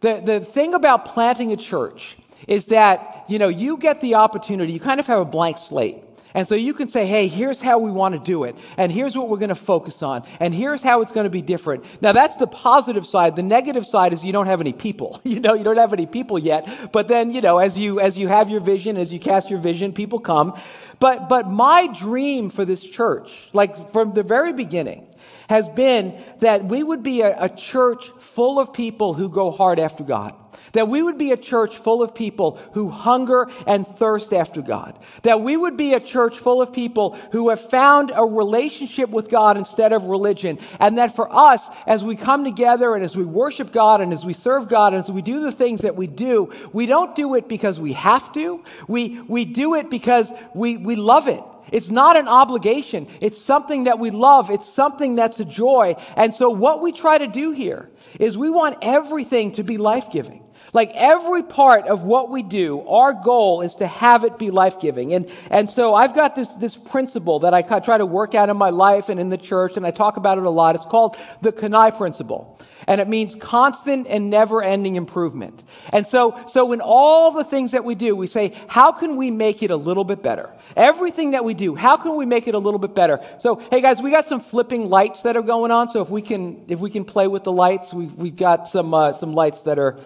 the, 0.00 0.20
the 0.24 0.40
thing 0.40 0.74
about 0.74 1.04
planting 1.06 1.52
a 1.52 1.56
church 1.56 2.16
is 2.46 2.66
that, 2.66 3.24
you 3.28 3.38
know, 3.38 3.48
you 3.48 3.76
get 3.76 4.00
the 4.00 4.14
opportunity, 4.16 4.72
you 4.72 4.80
kind 4.80 5.00
of 5.00 5.06
have 5.06 5.20
a 5.20 5.24
blank 5.24 5.58
slate. 5.58 5.96
And 6.34 6.46
so 6.46 6.54
you 6.54 6.74
can 6.74 6.88
say, 6.88 7.06
hey, 7.06 7.26
here's 7.28 7.60
how 7.60 7.78
we 7.78 7.90
want 7.90 8.14
to 8.14 8.20
do 8.20 8.44
it. 8.44 8.56
And 8.76 8.92
here's 8.92 9.16
what 9.16 9.28
we're 9.28 9.38
going 9.38 9.50
to 9.50 9.54
focus 9.54 10.02
on. 10.02 10.24
And 10.38 10.54
here's 10.54 10.82
how 10.82 11.02
it's 11.02 11.12
going 11.12 11.24
to 11.24 11.30
be 11.30 11.42
different. 11.42 11.84
Now, 12.00 12.12
that's 12.12 12.36
the 12.36 12.46
positive 12.46 13.06
side. 13.06 13.36
The 13.36 13.42
negative 13.42 13.86
side 13.86 14.12
is 14.12 14.24
you 14.24 14.32
don't 14.32 14.46
have 14.46 14.60
any 14.60 14.72
people. 14.72 15.20
you 15.24 15.40
know, 15.40 15.54
you 15.54 15.64
don't 15.64 15.76
have 15.76 15.92
any 15.92 16.06
people 16.06 16.38
yet. 16.38 16.68
But 16.92 17.08
then, 17.08 17.30
you 17.30 17.40
know, 17.40 17.58
as 17.58 17.76
you, 17.76 18.00
as 18.00 18.16
you 18.16 18.28
have 18.28 18.50
your 18.50 18.60
vision, 18.60 18.98
as 18.98 19.12
you 19.12 19.18
cast 19.18 19.50
your 19.50 19.60
vision, 19.60 19.92
people 19.92 20.18
come. 20.18 20.58
But, 20.98 21.28
but 21.28 21.50
my 21.50 21.88
dream 21.88 22.50
for 22.50 22.64
this 22.64 22.82
church, 22.82 23.30
like 23.52 23.76
from 23.90 24.12
the 24.14 24.22
very 24.22 24.52
beginning, 24.52 25.06
has 25.50 25.68
been 25.68 26.14
that 26.38 26.64
we 26.64 26.80
would 26.80 27.02
be 27.02 27.22
a, 27.22 27.36
a 27.42 27.48
church 27.48 28.12
full 28.20 28.60
of 28.60 28.72
people 28.72 29.14
who 29.14 29.28
go 29.28 29.50
hard 29.50 29.80
after 29.80 30.04
God. 30.04 30.32
That 30.74 30.86
we 30.86 31.02
would 31.02 31.18
be 31.18 31.32
a 31.32 31.36
church 31.36 31.76
full 31.76 32.04
of 32.04 32.14
people 32.14 32.56
who 32.74 32.88
hunger 32.88 33.48
and 33.66 33.84
thirst 33.84 34.32
after 34.32 34.62
God. 34.62 34.96
That 35.24 35.40
we 35.40 35.56
would 35.56 35.76
be 35.76 35.94
a 35.94 35.98
church 35.98 36.38
full 36.38 36.62
of 36.62 36.72
people 36.72 37.18
who 37.32 37.48
have 37.48 37.60
found 37.60 38.12
a 38.14 38.24
relationship 38.24 39.10
with 39.10 39.28
God 39.28 39.56
instead 39.56 39.92
of 39.92 40.04
religion. 40.04 40.60
And 40.78 40.98
that 40.98 41.16
for 41.16 41.28
us, 41.34 41.68
as 41.84 42.04
we 42.04 42.14
come 42.14 42.44
together 42.44 42.94
and 42.94 43.04
as 43.04 43.16
we 43.16 43.24
worship 43.24 43.72
God 43.72 44.00
and 44.00 44.12
as 44.14 44.24
we 44.24 44.34
serve 44.34 44.68
God 44.68 44.94
and 44.94 45.02
as 45.02 45.10
we 45.10 45.20
do 45.20 45.40
the 45.40 45.50
things 45.50 45.80
that 45.80 45.96
we 45.96 46.06
do, 46.06 46.52
we 46.72 46.86
don't 46.86 47.16
do 47.16 47.34
it 47.34 47.48
because 47.48 47.80
we 47.80 47.94
have 47.94 48.32
to. 48.34 48.62
We, 48.86 49.20
we 49.22 49.44
do 49.44 49.74
it 49.74 49.90
because 49.90 50.32
we, 50.54 50.76
we 50.76 50.94
love 50.94 51.26
it. 51.26 51.42
It's 51.72 51.90
not 51.90 52.16
an 52.16 52.28
obligation. 52.28 53.08
It's 53.20 53.40
something 53.40 53.84
that 53.84 53.98
we 53.98 54.10
love. 54.10 54.50
It's 54.50 54.68
something 54.68 55.14
that's 55.14 55.40
a 55.40 55.44
joy. 55.44 55.96
And 56.16 56.34
so 56.34 56.50
what 56.50 56.80
we 56.80 56.92
try 56.92 57.18
to 57.18 57.26
do 57.26 57.52
here 57.52 57.90
is 58.18 58.36
we 58.36 58.50
want 58.50 58.78
everything 58.82 59.52
to 59.52 59.62
be 59.62 59.78
life 59.78 60.10
giving. 60.10 60.44
Like 60.72 60.92
every 60.94 61.42
part 61.42 61.88
of 61.88 62.04
what 62.04 62.30
we 62.30 62.42
do, 62.42 62.86
our 62.86 63.12
goal 63.12 63.62
is 63.62 63.74
to 63.76 63.86
have 63.86 64.24
it 64.24 64.38
be 64.38 64.50
life 64.50 64.80
giving. 64.80 65.14
And, 65.14 65.28
and 65.50 65.70
so 65.70 65.94
I've 65.94 66.14
got 66.14 66.36
this, 66.36 66.48
this 66.50 66.76
principle 66.76 67.40
that 67.40 67.54
I 67.54 67.62
try 67.62 67.98
to 67.98 68.06
work 68.06 68.34
out 68.34 68.48
in 68.48 68.56
my 68.56 68.70
life 68.70 69.08
and 69.08 69.18
in 69.18 69.30
the 69.30 69.38
church, 69.38 69.76
and 69.76 69.84
I 69.84 69.90
talk 69.90 70.16
about 70.16 70.38
it 70.38 70.44
a 70.44 70.50
lot. 70.50 70.76
It's 70.76 70.84
called 70.84 71.16
the 71.40 71.50
CANI 71.50 71.92
principle. 71.92 72.58
And 72.86 73.00
it 73.00 73.08
means 73.08 73.34
constant 73.34 74.06
and 74.06 74.30
never 74.30 74.62
ending 74.62 74.96
improvement. 74.96 75.62
And 75.92 76.06
so, 76.06 76.40
so 76.48 76.72
in 76.72 76.80
all 76.80 77.32
the 77.32 77.44
things 77.44 77.72
that 77.72 77.84
we 77.84 77.94
do, 77.94 78.14
we 78.14 78.26
say, 78.26 78.56
how 78.68 78.92
can 78.92 79.16
we 79.16 79.30
make 79.30 79.62
it 79.62 79.70
a 79.70 79.76
little 79.76 80.04
bit 80.04 80.22
better? 80.22 80.50
Everything 80.76 81.32
that 81.32 81.44
we 81.44 81.54
do, 81.54 81.74
how 81.74 81.96
can 81.96 82.16
we 82.16 82.26
make 82.26 82.48
it 82.48 82.54
a 82.54 82.58
little 82.58 82.78
bit 82.78 82.94
better? 82.94 83.20
So, 83.38 83.56
hey 83.70 83.80
guys, 83.80 84.00
we 84.00 84.10
got 84.10 84.28
some 84.28 84.40
flipping 84.40 84.88
lights 84.88 85.22
that 85.22 85.36
are 85.36 85.42
going 85.42 85.70
on. 85.72 85.90
So 85.90 86.00
if 86.00 86.10
we 86.10 86.22
can, 86.22 86.64
if 86.68 86.78
we 86.78 86.90
can 86.90 87.04
play 87.04 87.26
with 87.26 87.44
the 87.44 87.52
lights, 87.52 87.92
we've, 87.92 88.14
we've 88.14 88.36
got 88.36 88.68
some, 88.68 88.94
uh, 88.94 89.12
some 89.12 89.34
lights 89.34 89.62
that 89.62 89.78
are 89.78 89.98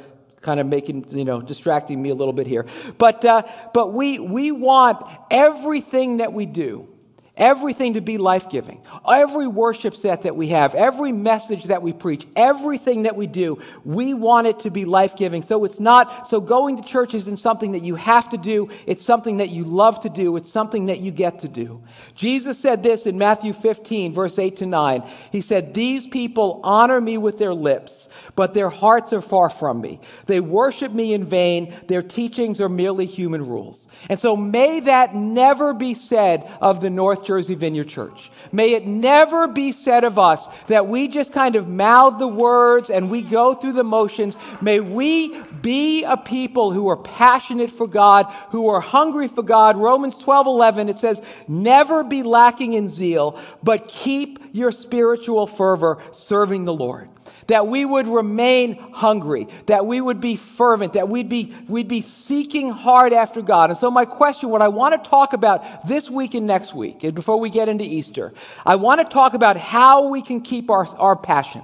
kind 0.45 0.61
of 0.61 0.67
making, 0.67 1.07
you 1.09 1.25
know, 1.25 1.43
distracting 1.43 2.01
me 2.01 2.11
a 2.11 2.15
little 2.15 2.33
bit 2.33 2.47
here. 2.47 2.67
But, 2.99 3.25
uh, 3.25 3.43
but 3.73 3.93
we, 3.93 4.21
we 4.21 4.53
want 4.53 5.05
everything 5.31 6.19
that 6.19 6.33
we 6.33 6.47
do 6.47 6.94
Everything 7.37 7.95
to 7.95 8.01
be 8.01 8.17
life 8.17 8.49
giving. 8.49 8.81
Every 9.09 9.49
worship 9.49 9.97
set 9.97 10.23
that 10.23 10.37
we 10.37 10.49
have, 10.49 10.77
every 10.77 11.11
message 11.11 11.65
that 11.65 11.83
we 11.83 11.93
preach, 11.93 12.25
everything 12.37 13.03
that 13.03 13.17
we 13.17 13.27
do, 13.27 13.61
we 13.85 14.15
want 14.15 14.47
it 14.47 14.61
to 14.61 14.71
be 14.71 14.85
life 14.85 15.17
giving. 15.17 15.43
So 15.43 15.65
it's 15.65 15.81
not, 15.81 16.29
so 16.29 16.41
going 16.41 16.81
to 16.81 16.89
church 16.89 17.13
isn't 17.13 17.39
something 17.39 17.73
that 17.73 17.83
you 17.83 17.97
have 17.97 18.29
to 18.31 18.39
do. 18.39 18.69
It's 18.87 19.05
something 19.05 19.39
that 19.39 19.51
you 19.51 19.65
love 19.65 19.99
to 20.03 20.09
do. 20.11 20.37
It's 20.37 20.53
something 20.53 20.87
that 20.87 21.01
you 21.01 21.11
get 21.11 21.41
to 21.41 21.49
do. 21.49 21.83
Jesus 22.15 22.57
said 22.57 22.85
this 22.85 23.05
in 23.05 23.19
Matthew 23.19 23.53
15, 23.53 24.13
verse 24.13 24.39
8 24.39 24.59
to 24.59 24.67
9. 24.67 25.03
He 25.33 25.41
said, 25.41 25.75
These 25.75 26.07
people 26.07 26.61
honor 26.63 27.01
me 27.01 27.19
with 27.19 27.39
their 27.39 27.55
lips, 27.55 28.09
but 28.37 28.55
their 28.55 28.71
hearts 28.71 29.13
are 29.13 29.21
far 29.21 29.51
from 29.51 29.81
me. 29.81 29.99
They 30.27 30.39
worship 30.39 30.93
me 30.93 31.13
in 31.13 31.25
vain. 31.25 31.75
Their 31.89 32.03
teachings 32.03 32.61
are 32.61 32.69
merely 32.69 33.07
human 33.07 33.45
rules. 33.45 33.89
And 34.09 34.21
so 34.21 34.37
may 34.37 34.79
that 34.81 35.17
never 35.17 35.75
be 35.75 35.95
said 35.95 36.49
of 36.61 36.81
the 36.81 36.91
North 36.91 37.24
Jersey 37.25 37.55
Vineyard 37.55 37.89
Church. 37.89 38.31
May 38.53 38.75
it 38.75 38.87
never 38.87 39.49
be 39.49 39.73
said 39.73 40.05
of 40.05 40.19
us 40.19 40.47
that 40.67 40.87
we 40.87 41.09
just 41.09 41.33
kind 41.33 41.57
of 41.57 41.69
mouth 41.69 42.19
the 42.19 42.29
words 42.29 42.91
and 42.91 43.11
we 43.11 43.23
go 43.23 43.55
through 43.55 43.73
the 43.73 43.85
motions. 43.85 44.37
May 44.61 44.81
we 44.81 45.41
be 45.63 46.05
a 46.05 46.17
people 46.17 46.73
who 46.73 46.89
are 46.89 46.97
passionate 46.97 47.71
for 47.71 47.87
God, 47.87 48.27
who 48.51 48.69
are 48.69 48.81
hungry 48.81 49.29
for 49.29 49.43
God. 49.43 49.77
Romans 49.77 50.19
12 50.19 50.47
11, 50.47 50.89
it 50.89 50.99
says, 50.99 51.23
Never 51.49 52.05
be 52.05 52.23
lacking 52.23 52.75
in 52.75 52.89
zeal, 52.89 53.39
but 53.63 53.89
keep 53.89 54.39
your 54.53 54.73
spiritual 54.73 55.47
fervor 55.47 55.99
serving 56.13 56.65
the 56.65 56.75
Lord 56.75 57.09
that 57.47 57.67
we 57.67 57.85
would 57.85 58.09
remain 58.09 58.77
hungry, 58.93 59.49
that 59.67 59.87
we 59.87 60.01
would 60.01 60.21
be 60.21 60.37
fervent, 60.37 60.95
that 60.95 61.09
we'd 61.09 61.29
be, 61.29 61.55
we'd 61.69 61.89
be 61.89 62.01
seeking 62.01 62.71
hard 62.71 63.13
after 63.13 63.43
God. 63.43 63.71
And 63.71 63.79
so, 63.79 63.91
my 63.91 64.05
question, 64.05 64.51
what 64.51 64.63
I 64.63 64.69
want 64.69 65.03
to 65.03 65.11
talk 65.11 65.33
about 65.33 65.87
this 65.87 66.09
week 66.11 66.35
and 66.35 66.47
next 66.47 66.75
week, 66.75 67.01
before 67.15 67.39
we 67.39 67.51
get 67.51 67.69
into 67.69 67.85
Easter, 67.85 68.33
I 68.65 68.77
want 68.77 69.01
to 69.01 69.07
talk 69.13 69.35
about 69.35 69.57
how 69.57 70.09
we 70.09 70.23
can 70.23 70.41
keep 70.41 70.71
our, 70.71 70.87
our 70.97 71.17
passion. 71.17 71.63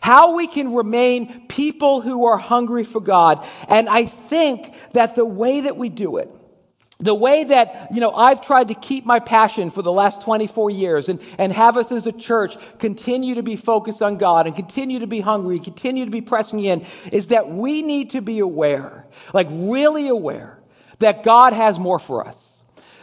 how 0.00 0.34
we 0.34 0.46
can 0.46 0.72
remain 0.72 1.46
people 1.46 2.00
who 2.00 2.24
are 2.24 2.38
hungry 2.38 2.84
for 2.84 3.00
God. 3.00 3.46
And 3.68 3.88
I 3.88 4.06
think 4.06 4.74
that 4.92 5.14
the 5.14 5.26
way 5.26 5.60
that 5.60 5.76
we 5.76 5.90
do 5.90 6.16
it, 6.16 6.30
the 7.00 7.14
way 7.14 7.44
that, 7.44 7.88
you 7.90 8.00
know, 8.00 8.12
I've 8.12 8.42
tried 8.42 8.68
to 8.68 8.74
keep 8.74 9.06
my 9.06 9.18
passion 9.20 9.70
for 9.70 9.82
the 9.82 9.90
last 9.90 10.20
24 10.20 10.70
years 10.70 11.08
and, 11.08 11.20
and 11.38 11.52
have 11.52 11.76
us 11.76 11.90
as 11.90 12.06
a 12.06 12.12
church 12.12 12.56
continue 12.78 13.34
to 13.36 13.42
be 13.42 13.56
focused 13.56 14.02
on 14.02 14.18
God 14.18 14.46
and 14.46 14.54
continue 14.54 14.98
to 14.98 15.06
be 15.06 15.20
hungry, 15.20 15.58
continue 15.58 16.04
to 16.04 16.10
be 16.10 16.20
pressing 16.20 16.60
in, 16.60 16.84
is 17.10 17.28
that 17.28 17.50
we 17.50 17.82
need 17.82 18.10
to 18.10 18.20
be 18.20 18.38
aware, 18.38 19.06
like 19.32 19.48
really 19.50 20.08
aware, 20.08 20.58
that 20.98 21.22
God 21.22 21.54
has 21.54 21.78
more 21.78 21.98
for 21.98 22.26
us. 22.26 22.62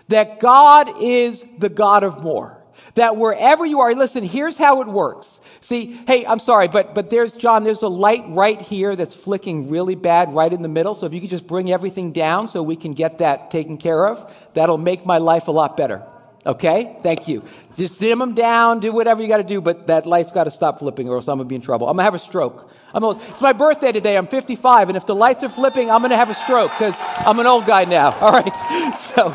That 0.09 0.39
God 0.39 1.01
is 1.01 1.43
the 1.57 1.69
God 1.69 2.03
of 2.03 2.23
more. 2.23 2.56
That 2.97 3.15
wherever 3.15 3.63
you 3.63 3.81
are, 3.81 3.93
listen, 3.93 4.23
here's 4.23 4.57
how 4.57 4.81
it 4.81 4.87
works. 4.87 5.39
See, 5.61 5.99
hey, 6.07 6.25
I'm 6.25 6.39
sorry, 6.39 6.67
but 6.67 6.95
but 6.95 7.11
there's 7.11 7.33
John, 7.33 7.63
there's 7.63 7.83
a 7.83 7.87
light 7.87 8.23
right 8.29 8.59
here 8.59 8.95
that's 8.95 9.13
flicking 9.13 9.69
really 9.69 9.93
bad 9.93 10.33
right 10.33 10.51
in 10.51 10.63
the 10.63 10.67
middle. 10.67 10.95
So 10.95 11.05
if 11.05 11.13
you 11.13 11.21
could 11.21 11.29
just 11.29 11.45
bring 11.45 11.71
everything 11.71 12.11
down 12.11 12.47
so 12.47 12.63
we 12.63 12.75
can 12.75 12.93
get 12.93 13.19
that 13.19 13.51
taken 13.51 13.77
care 13.77 14.07
of, 14.07 14.33
that'll 14.55 14.79
make 14.79 15.05
my 15.05 15.19
life 15.19 15.47
a 15.47 15.51
lot 15.51 15.77
better. 15.77 16.01
Okay? 16.43 16.97
Thank 17.03 17.27
you. 17.27 17.43
Just 17.75 17.99
dim 17.99 18.17
them 18.17 18.33
down, 18.33 18.79
do 18.79 18.91
whatever 18.91 19.21
you 19.21 19.27
got 19.27 19.37
to 19.37 19.43
do, 19.43 19.61
but 19.61 19.85
that 19.87 20.07
light's 20.07 20.31
got 20.31 20.45
to 20.45 20.51
stop 20.51 20.79
flipping 20.79 21.07
or 21.07 21.17
else 21.17 21.27
I'm 21.27 21.37
going 21.37 21.47
to 21.47 21.49
be 21.49 21.55
in 21.55 21.61
trouble. 21.61 21.87
I'm 21.87 21.97
going 21.97 22.01
to 22.01 22.05
have 22.05 22.15
a 22.15 22.19
stroke. 22.19 22.71
I'm 22.95 23.03
old. 23.03 23.21
It's 23.29 23.41
my 23.41 23.53
birthday 23.53 23.91
today. 23.91 24.17
I'm 24.17 24.27
55, 24.27 24.89
and 24.89 24.97
if 24.97 25.05
the 25.05 25.13
lights 25.13 25.43
are 25.43 25.49
flipping, 25.49 25.91
I'm 25.91 25.99
going 25.99 26.09
to 26.09 26.17
have 26.17 26.31
a 26.31 26.33
stroke 26.33 26.71
because 26.71 26.97
I'm 26.99 27.37
an 27.37 27.45
old 27.45 27.67
guy 27.67 27.85
now. 27.85 28.11
All 28.21 28.31
right? 28.31 28.95
So 28.95 29.29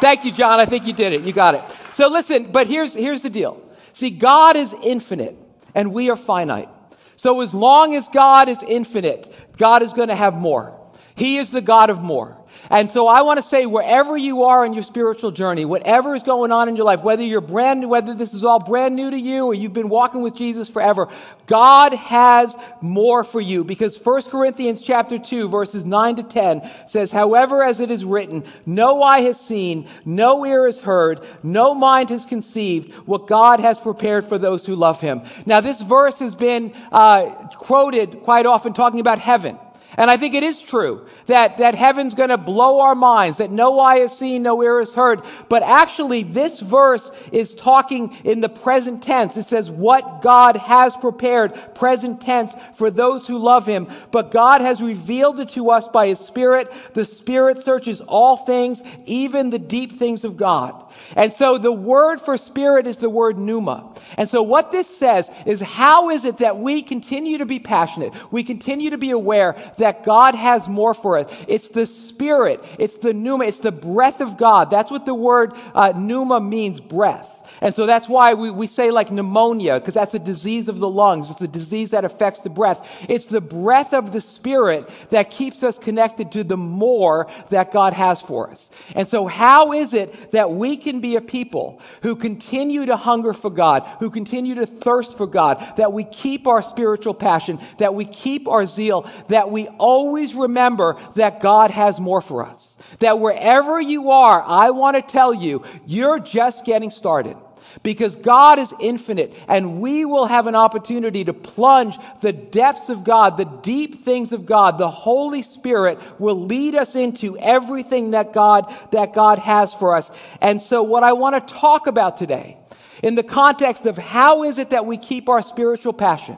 thank 0.00 0.24
you, 0.24 0.32
John. 0.32 0.58
I 0.58 0.64
think 0.64 0.86
you 0.86 0.94
did 0.94 1.12
it. 1.12 1.22
You 1.22 1.34
got 1.34 1.54
it. 1.54 1.62
So 1.92 2.08
listen, 2.08 2.50
but 2.52 2.66
here's, 2.66 2.94
here's 2.94 3.22
the 3.22 3.30
deal. 3.30 3.62
See, 3.92 4.10
God 4.10 4.56
is 4.56 4.74
infinite 4.82 5.36
and 5.74 5.92
we 5.92 6.10
are 6.10 6.16
finite. 6.16 6.68
So 7.16 7.40
as 7.40 7.54
long 7.54 7.94
as 7.94 8.08
God 8.08 8.48
is 8.48 8.58
infinite, 8.66 9.32
God 9.56 9.82
is 9.82 9.92
going 9.92 10.08
to 10.08 10.16
have 10.16 10.34
more. 10.34 10.78
He 11.14 11.36
is 11.36 11.50
the 11.50 11.60
God 11.60 11.90
of 11.90 12.02
more. 12.02 12.41
And 12.72 12.90
so 12.90 13.06
I 13.06 13.20
want 13.20 13.36
to 13.36 13.42
say, 13.42 13.66
wherever 13.66 14.16
you 14.16 14.44
are 14.44 14.64
in 14.64 14.72
your 14.72 14.82
spiritual 14.82 15.30
journey, 15.30 15.66
whatever 15.66 16.14
is 16.14 16.22
going 16.22 16.52
on 16.52 16.70
in 16.70 16.76
your 16.76 16.86
life, 16.86 17.02
whether 17.02 17.22
you're 17.22 17.42
brand 17.42 17.80
new, 17.80 17.88
whether 17.88 18.14
this 18.14 18.32
is 18.32 18.44
all 18.44 18.60
brand 18.60 18.96
new 18.96 19.10
to 19.10 19.18
you 19.18 19.44
or 19.44 19.52
you've 19.52 19.74
been 19.74 19.90
walking 19.90 20.22
with 20.22 20.34
Jesus 20.34 20.70
forever, 20.70 21.08
God 21.46 21.92
has 21.92 22.56
more 22.80 23.24
for 23.24 23.42
you 23.42 23.62
because 23.62 24.02
1 24.02 24.22
Corinthians 24.22 24.80
chapter 24.80 25.18
2 25.18 25.50
verses 25.50 25.84
9 25.84 26.16
to 26.16 26.22
10 26.22 26.62
says, 26.88 27.12
however, 27.12 27.62
as 27.62 27.78
it 27.78 27.90
is 27.90 28.06
written, 28.06 28.42
no 28.64 29.02
eye 29.02 29.20
has 29.20 29.38
seen, 29.38 29.86
no 30.06 30.46
ear 30.46 30.64
has 30.64 30.80
heard, 30.80 31.26
no 31.42 31.74
mind 31.74 32.08
has 32.08 32.24
conceived 32.24 32.90
what 33.06 33.26
God 33.26 33.60
has 33.60 33.78
prepared 33.78 34.24
for 34.24 34.38
those 34.38 34.64
who 34.64 34.76
love 34.76 34.98
him. 34.98 35.20
Now 35.44 35.60
this 35.60 35.82
verse 35.82 36.20
has 36.20 36.34
been 36.34 36.72
uh, 36.90 37.48
quoted 37.54 38.22
quite 38.22 38.46
often 38.46 38.72
talking 38.72 39.00
about 39.00 39.18
heaven. 39.18 39.58
And 39.96 40.10
I 40.10 40.16
think 40.16 40.34
it 40.34 40.42
is 40.42 40.62
true 40.62 41.06
that, 41.26 41.58
that 41.58 41.74
heaven's 41.74 42.14
going 42.14 42.30
to 42.30 42.38
blow 42.38 42.80
our 42.80 42.94
minds, 42.94 43.38
that 43.38 43.50
no 43.50 43.78
eye 43.78 43.98
has 43.98 44.16
seen, 44.16 44.42
no 44.42 44.62
ear 44.62 44.78
has 44.78 44.94
heard. 44.94 45.22
But 45.48 45.62
actually, 45.62 46.22
this 46.22 46.60
verse 46.60 47.10
is 47.30 47.54
talking 47.54 48.16
in 48.24 48.40
the 48.40 48.48
present 48.48 49.02
tense. 49.02 49.36
It 49.36 49.44
says, 49.44 49.70
what 49.70 50.22
God 50.22 50.56
has 50.56 50.96
prepared, 50.96 51.74
present 51.74 52.20
tense, 52.20 52.54
for 52.74 52.90
those 52.90 53.26
who 53.26 53.38
love 53.38 53.66
him. 53.66 53.88
But 54.10 54.30
God 54.30 54.60
has 54.60 54.80
revealed 54.80 55.40
it 55.40 55.50
to 55.50 55.70
us 55.70 55.88
by 55.88 56.08
his 56.08 56.20
Spirit. 56.20 56.72
The 56.94 57.04
Spirit 57.04 57.58
searches 57.58 58.00
all 58.00 58.36
things, 58.36 58.82
even 59.04 59.50
the 59.50 59.58
deep 59.58 59.98
things 59.98 60.24
of 60.24 60.36
God. 60.36 60.74
And 61.16 61.32
so 61.32 61.58
the 61.58 61.72
word 61.72 62.20
for 62.20 62.36
Spirit 62.36 62.86
is 62.86 62.96
the 62.98 63.10
word 63.10 63.38
pneuma. 63.38 63.94
And 64.16 64.28
so 64.28 64.42
what 64.42 64.70
this 64.70 64.88
says 64.88 65.30
is, 65.46 65.60
how 65.60 66.10
is 66.10 66.24
it 66.24 66.38
that 66.38 66.58
we 66.58 66.82
continue 66.82 67.38
to 67.38 67.46
be 67.46 67.58
passionate? 67.58 68.12
We 68.30 68.44
continue 68.44 68.90
to 68.90 68.98
be 68.98 69.10
aware 69.10 69.56
that 69.82 70.04
God 70.04 70.34
has 70.36 70.68
more 70.68 70.94
for 70.94 71.18
us. 71.18 71.32
It's 71.48 71.68
the 71.68 71.86
Spirit, 71.86 72.64
it's 72.78 72.94
the 72.94 73.12
pneuma, 73.12 73.44
it's 73.46 73.58
the 73.58 73.72
breath 73.72 74.20
of 74.20 74.36
God. 74.36 74.70
That's 74.70 74.90
what 74.90 75.04
the 75.06 75.14
word 75.14 75.54
uh, 75.74 75.92
pneuma 75.96 76.40
means 76.40 76.80
breath. 76.80 77.28
And 77.60 77.74
so 77.74 77.86
that's 77.86 78.08
why 78.08 78.34
we, 78.34 78.50
we 78.50 78.66
say 78.66 78.90
like 78.90 79.10
pneumonia, 79.10 79.78
because 79.78 79.94
that's 79.94 80.14
a 80.14 80.18
disease 80.18 80.68
of 80.68 80.78
the 80.78 80.88
lungs. 80.88 81.30
It's 81.30 81.42
a 81.42 81.48
disease 81.48 81.90
that 81.90 82.04
affects 82.04 82.40
the 82.40 82.50
breath. 82.50 83.06
It's 83.08 83.26
the 83.26 83.40
breath 83.40 83.92
of 83.94 84.12
the 84.12 84.20
Spirit 84.20 84.88
that 85.10 85.30
keeps 85.30 85.62
us 85.62 85.78
connected 85.78 86.32
to 86.32 86.44
the 86.44 86.56
more 86.56 87.28
that 87.50 87.72
God 87.72 87.92
has 87.92 88.20
for 88.20 88.50
us. 88.50 88.70
And 88.94 89.08
so 89.08 89.26
how 89.26 89.72
is 89.72 89.94
it 89.94 90.32
that 90.32 90.52
we 90.52 90.76
can 90.76 91.00
be 91.00 91.16
a 91.16 91.20
people 91.20 91.80
who 92.02 92.16
continue 92.16 92.86
to 92.86 92.96
hunger 92.96 93.32
for 93.32 93.50
God, 93.50 93.86
who 94.00 94.10
continue 94.10 94.54
to 94.56 94.66
thirst 94.66 95.16
for 95.16 95.26
God, 95.26 95.64
that 95.76 95.92
we 95.92 96.04
keep 96.04 96.46
our 96.46 96.62
spiritual 96.62 97.14
passion, 97.14 97.60
that 97.78 97.94
we 97.94 98.04
keep 98.04 98.48
our 98.48 98.66
zeal, 98.66 99.08
that 99.28 99.50
we 99.50 99.68
always 99.68 100.34
remember 100.34 100.96
that 101.14 101.40
God 101.40 101.70
has 101.70 102.00
more 102.00 102.20
for 102.20 102.44
us? 102.44 102.71
That 102.98 103.18
wherever 103.20 103.80
you 103.80 104.10
are, 104.10 104.42
I 104.42 104.70
want 104.70 104.96
to 104.96 105.02
tell 105.02 105.32
you, 105.32 105.62
you're 105.86 106.18
just 106.18 106.64
getting 106.64 106.90
started 106.90 107.36
because 107.82 108.16
God 108.16 108.58
is 108.58 108.72
infinite 108.80 109.34
and 109.48 109.80
we 109.80 110.04
will 110.04 110.26
have 110.26 110.46
an 110.46 110.54
opportunity 110.54 111.24
to 111.24 111.32
plunge 111.32 111.96
the 112.20 112.32
depths 112.32 112.88
of 112.88 113.04
God, 113.04 113.36
the 113.36 113.44
deep 113.44 114.04
things 114.04 114.32
of 114.32 114.46
God. 114.46 114.78
The 114.78 114.90
Holy 114.90 115.42
Spirit 115.42 115.98
will 116.20 116.40
lead 116.40 116.74
us 116.74 116.94
into 116.94 117.38
everything 117.38 118.12
that 118.12 118.32
God, 118.32 118.72
that 118.92 119.12
God 119.12 119.38
has 119.38 119.72
for 119.72 119.96
us. 119.96 120.10
And 120.40 120.60
so 120.60 120.82
what 120.82 121.02
I 121.02 121.12
want 121.12 121.46
to 121.46 121.54
talk 121.54 121.86
about 121.86 122.16
today 122.16 122.56
in 123.02 123.14
the 123.14 123.22
context 123.22 123.86
of 123.86 123.98
how 123.98 124.44
is 124.44 124.58
it 124.58 124.70
that 124.70 124.86
we 124.86 124.96
keep 124.96 125.28
our 125.28 125.42
spiritual 125.42 125.92
passion 125.92 126.36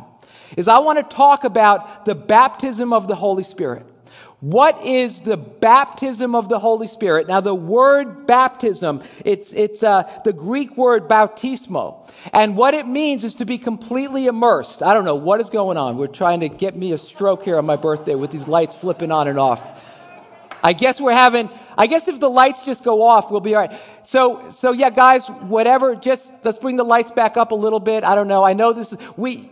is 0.57 0.69
I 0.69 0.79
want 0.79 0.99
to 0.99 1.17
talk 1.17 1.45
about 1.45 2.05
the 2.05 2.15
baptism 2.15 2.93
of 2.93 3.09
the 3.09 3.17
Holy 3.17 3.45
Spirit. 3.45 3.87
What 4.45 4.85
is 4.85 5.21
the 5.21 5.39
baptism 5.39 6.35
of 6.35 6.51
the 6.51 6.59
Holy 6.59 6.87
Spirit? 6.87 7.29
Now, 7.29 7.41
the 7.41 7.55
word 7.55 8.27
baptism, 8.27 9.03
it's, 9.25 9.55
it's 9.55 9.83
uh, 9.83 10.03
the 10.23 10.35
Greek 10.35 10.77
word 10.77 11.09
bautismo. 11.09 12.07
And 12.31 12.55
what 12.55 12.75
it 12.75 12.87
means 12.87 13.25
is 13.25 13.37
to 13.37 13.47
be 13.47 13.57
completely 13.57 14.27
immersed. 14.27 14.83
I 14.83 14.93
don't 14.93 15.07
know 15.07 15.15
what 15.15 15.41
is 15.41 15.49
going 15.49 15.79
on. 15.79 15.97
We're 15.97 16.09
trying 16.09 16.41
to 16.41 16.51
get 16.51 16.77
me 16.77 16.93
a 16.93 16.99
stroke 16.99 17.43
here 17.45 17.57
on 17.57 17.65
my 17.65 17.77
birthday 17.77 18.17
with 18.17 18.33
these 18.33 18.47
lights 18.47 18.75
flipping 18.75 19.11
on 19.11 19.29
and 19.29 19.39
off. 19.39 19.83
I 20.63 20.75
guess 20.75 21.01
we're 21.01 21.13
having, 21.13 21.49
I 21.79 21.87
guess 21.87 22.07
if 22.07 22.21
the 22.21 22.29
lights 22.29 22.67
just 22.67 22.85
go 22.85 23.01
off, 23.01 23.31
we'll 23.31 23.41
be 23.41 23.55
all 23.55 23.63
right. 23.63 23.73
So, 24.03 24.51
so 24.51 24.73
yeah, 24.73 24.91
guys, 24.91 25.27
whatever, 25.27 25.97
just 25.97 26.31
let's 26.45 26.59
bring 26.59 26.77
the 26.77 26.85
lights 26.85 27.13
back 27.13 27.39
up 27.39 27.53
a 27.53 27.55
little 27.55 27.81
bit. 27.81 28.05
I 28.05 28.15
don't 28.15 28.29
know. 28.29 28.45
I 28.45 28.53
know 28.53 28.75
this 28.75 28.93
is, 28.93 28.99
we, 29.17 29.51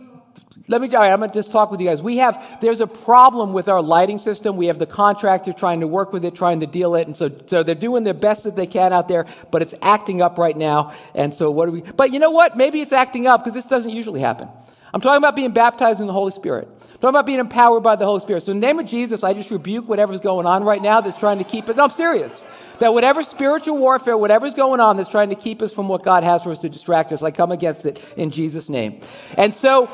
let 0.67 0.81
me, 0.81 0.87
I'm 0.95 1.19
going 1.19 1.29
to 1.29 1.33
just 1.33 1.51
talk 1.51 1.71
with 1.71 1.81
you 1.81 1.87
guys. 1.87 2.01
We 2.01 2.17
have, 2.17 2.59
there's 2.61 2.79
a 2.79 2.87
problem 2.87 3.53
with 3.53 3.67
our 3.67 3.81
lighting 3.81 4.17
system. 4.17 4.55
We 4.55 4.67
have 4.67 4.79
the 4.79 4.85
contractor 4.85 5.51
trying 5.51 5.81
to 5.81 5.87
work 5.87 6.13
with 6.13 6.23
it, 6.23 6.35
trying 6.35 6.59
to 6.61 6.67
deal 6.67 6.95
it. 6.95 7.07
And 7.07 7.17
so, 7.17 7.29
so 7.47 7.63
they're 7.63 7.75
doing 7.75 8.03
their 8.03 8.13
best 8.13 8.43
that 8.43 8.55
they 8.55 8.67
can 8.67 8.93
out 8.93 9.07
there, 9.07 9.25
but 9.51 9.61
it's 9.61 9.73
acting 9.81 10.21
up 10.21 10.37
right 10.37 10.55
now. 10.55 10.93
And 11.15 11.33
so 11.33 11.51
what 11.51 11.65
do 11.65 11.71
we, 11.71 11.81
but 11.81 12.13
you 12.13 12.19
know 12.19 12.31
what? 12.31 12.55
Maybe 12.55 12.81
it's 12.81 12.93
acting 12.93 13.27
up 13.27 13.41
because 13.41 13.53
this 13.53 13.65
doesn't 13.65 13.91
usually 13.91 14.21
happen. 14.21 14.47
I'm 14.93 15.01
talking 15.01 15.17
about 15.17 15.35
being 15.35 15.51
baptized 15.51 15.99
in 15.99 16.07
the 16.07 16.13
Holy 16.13 16.31
Spirit. 16.31 16.67
I'm 16.69 16.99
talking 16.99 17.09
about 17.09 17.25
being 17.25 17.39
empowered 17.39 17.81
by 17.83 17.95
the 17.95 18.05
Holy 18.05 18.19
Spirit. 18.19 18.43
So 18.43 18.51
in 18.51 18.59
the 18.59 18.67
name 18.67 18.79
of 18.79 18.85
Jesus, 18.85 19.23
I 19.23 19.33
just 19.33 19.49
rebuke 19.49 19.89
whatever's 19.89 20.21
going 20.21 20.45
on 20.45 20.63
right 20.63 20.81
now 20.81 21.01
that's 21.01 21.17
trying 21.17 21.39
to 21.39 21.43
keep 21.43 21.67
it. 21.67 21.77
No, 21.77 21.85
I'm 21.85 21.89
serious. 21.89 22.45
That 22.79 22.93
whatever 22.93 23.23
spiritual 23.23 23.77
warfare, 23.77 24.15
whatever's 24.15 24.53
going 24.53 24.79
on 24.79 24.97
that's 24.97 25.09
trying 25.09 25.29
to 25.29 25.35
keep 25.35 25.61
us 25.61 25.73
from 25.73 25.87
what 25.87 26.03
God 26.03 26.23
has 26.23 26.43
for 26.43 26.51
us 26.51 26.59
to 26.59 26.69
distract 26.69 27.11
us, 27.11 27.23
I 27.23 27.31
come 27.31 27.51
against 27.51 27.85
it 27.85 28.03
in 28.17 28.29
Jesus' 28.29 28.69
name. 28.69 29.01
And 29.35 29.53
so 29.53 29.89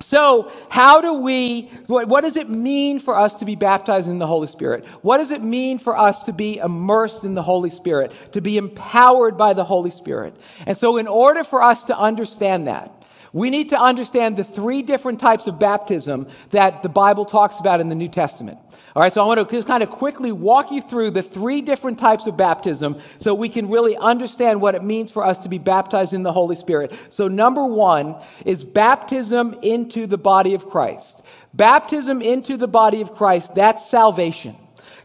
so, 0.00 0.52
how 0.68 1.00
do 1.00 1.14
we, 1.14 1.62
what 1.86 2.22
does 2.22 2.36
it 2.36 2.48
mean 2.48 3.00
for 3.00 3.16
us 3.16 3.34
to 3.36 3.44
be 3.44 3.56
baptized 3.56 4.08
in 4.08 4.18
the 4.18 4.26
Holy 4.26 4.48
Spirit? 4.48 4.86
What 5.02 5.18
does 5.18 5.30
it 5.30 5.42
mean 5.42 5.78
for 5.78 5.98
us 5.98 6.24
to 6.24 6.32
be 6.32 6.58
immersed 6.58 7.24
in 7.24 7.34
the 7.34 7.42
Holy 7.42 7.70
Spirit, 7.70 8.12
to 8.32 8.40
be 8.40 8.58
empowered 8.58 9.36
by 9.36 9.54
the 9.54 9.64
Holy 9.64 9.90
Spirit? 9.90 10.36
And 10.66 10.76
so, 10.76 10.98
in 10.98 11.08
order 11.08 11.44
for 11.44 11.62
us 11.62 11.84
to 11.84 11.98
understand 11.98 12.68
that, 12.68 12.97
we 13.38 13.50
need 13.50 13.68
to 13.68 13.80
understand 13.80 14.36
the 14.36 14.42
three 14.42 14.82
different 14.82 15.20
types 15.20 15.46
of 15.46 15.60
baptism 15.60 16.26
that 16.50 16.82
the 16.82 16.88
Bible 16.88 17.24
talks 17.24 17.60
about 17.60 17.80
in 17.80 17.88
the 17.88 17.94
New 17.94 18.08
Testament. 18.08 18.58
All 18.96 19.02
right, 19.02 19.12
so 19.12 19.22
I 19.22 19.26
want 19.26 19.48
to 19.48 19.54
just 19.54 19.68
kind 19.68 19.82
of 19.82 19.90
quickly 19.90 20.32
walk 20.32 20.72
you 20.72 20.82
through 20.82 21.12
the 21.12 21.22
three 21.22 21.62
different 21.62 22.00
types 22.00 22.26
of 22.26 22.36
baptism 22.36 22.98
so 23.20 23.34
we 23.34 23.48
can 23.48 23.70
really 23.70 23.96
understand 23.96 24.60
what 24.60 24.74
it 24.74 24.82
means 24.82 25.12
for 25.12 25.24
us 25.24 25.38
to 25.38 25.48
be 25.48 25.58
baptized 25.58 26.12
in 26.12 26.24
the 26.24 26.32
Holy 26.32 26.56
Spirit. 26.56 26.92
So, 27.10 27.28
number 27.28 27.64
one 27.64 28.16
is 28.44 28.64
baptism 28.64 29.54
into 29.62 30.08
the 30.08 30.18
body 30.18 30.54
of 30.54 30.66
Christ. 30.66 31.22
Baptism 31.54 32.20
into 32.20 32.56
the 32.56 32.68
body 32.68 33.00
of 33.00 33.14
Christ, 33.14 33.54
that's 33.54 33.88
salvation. 33.88 34.56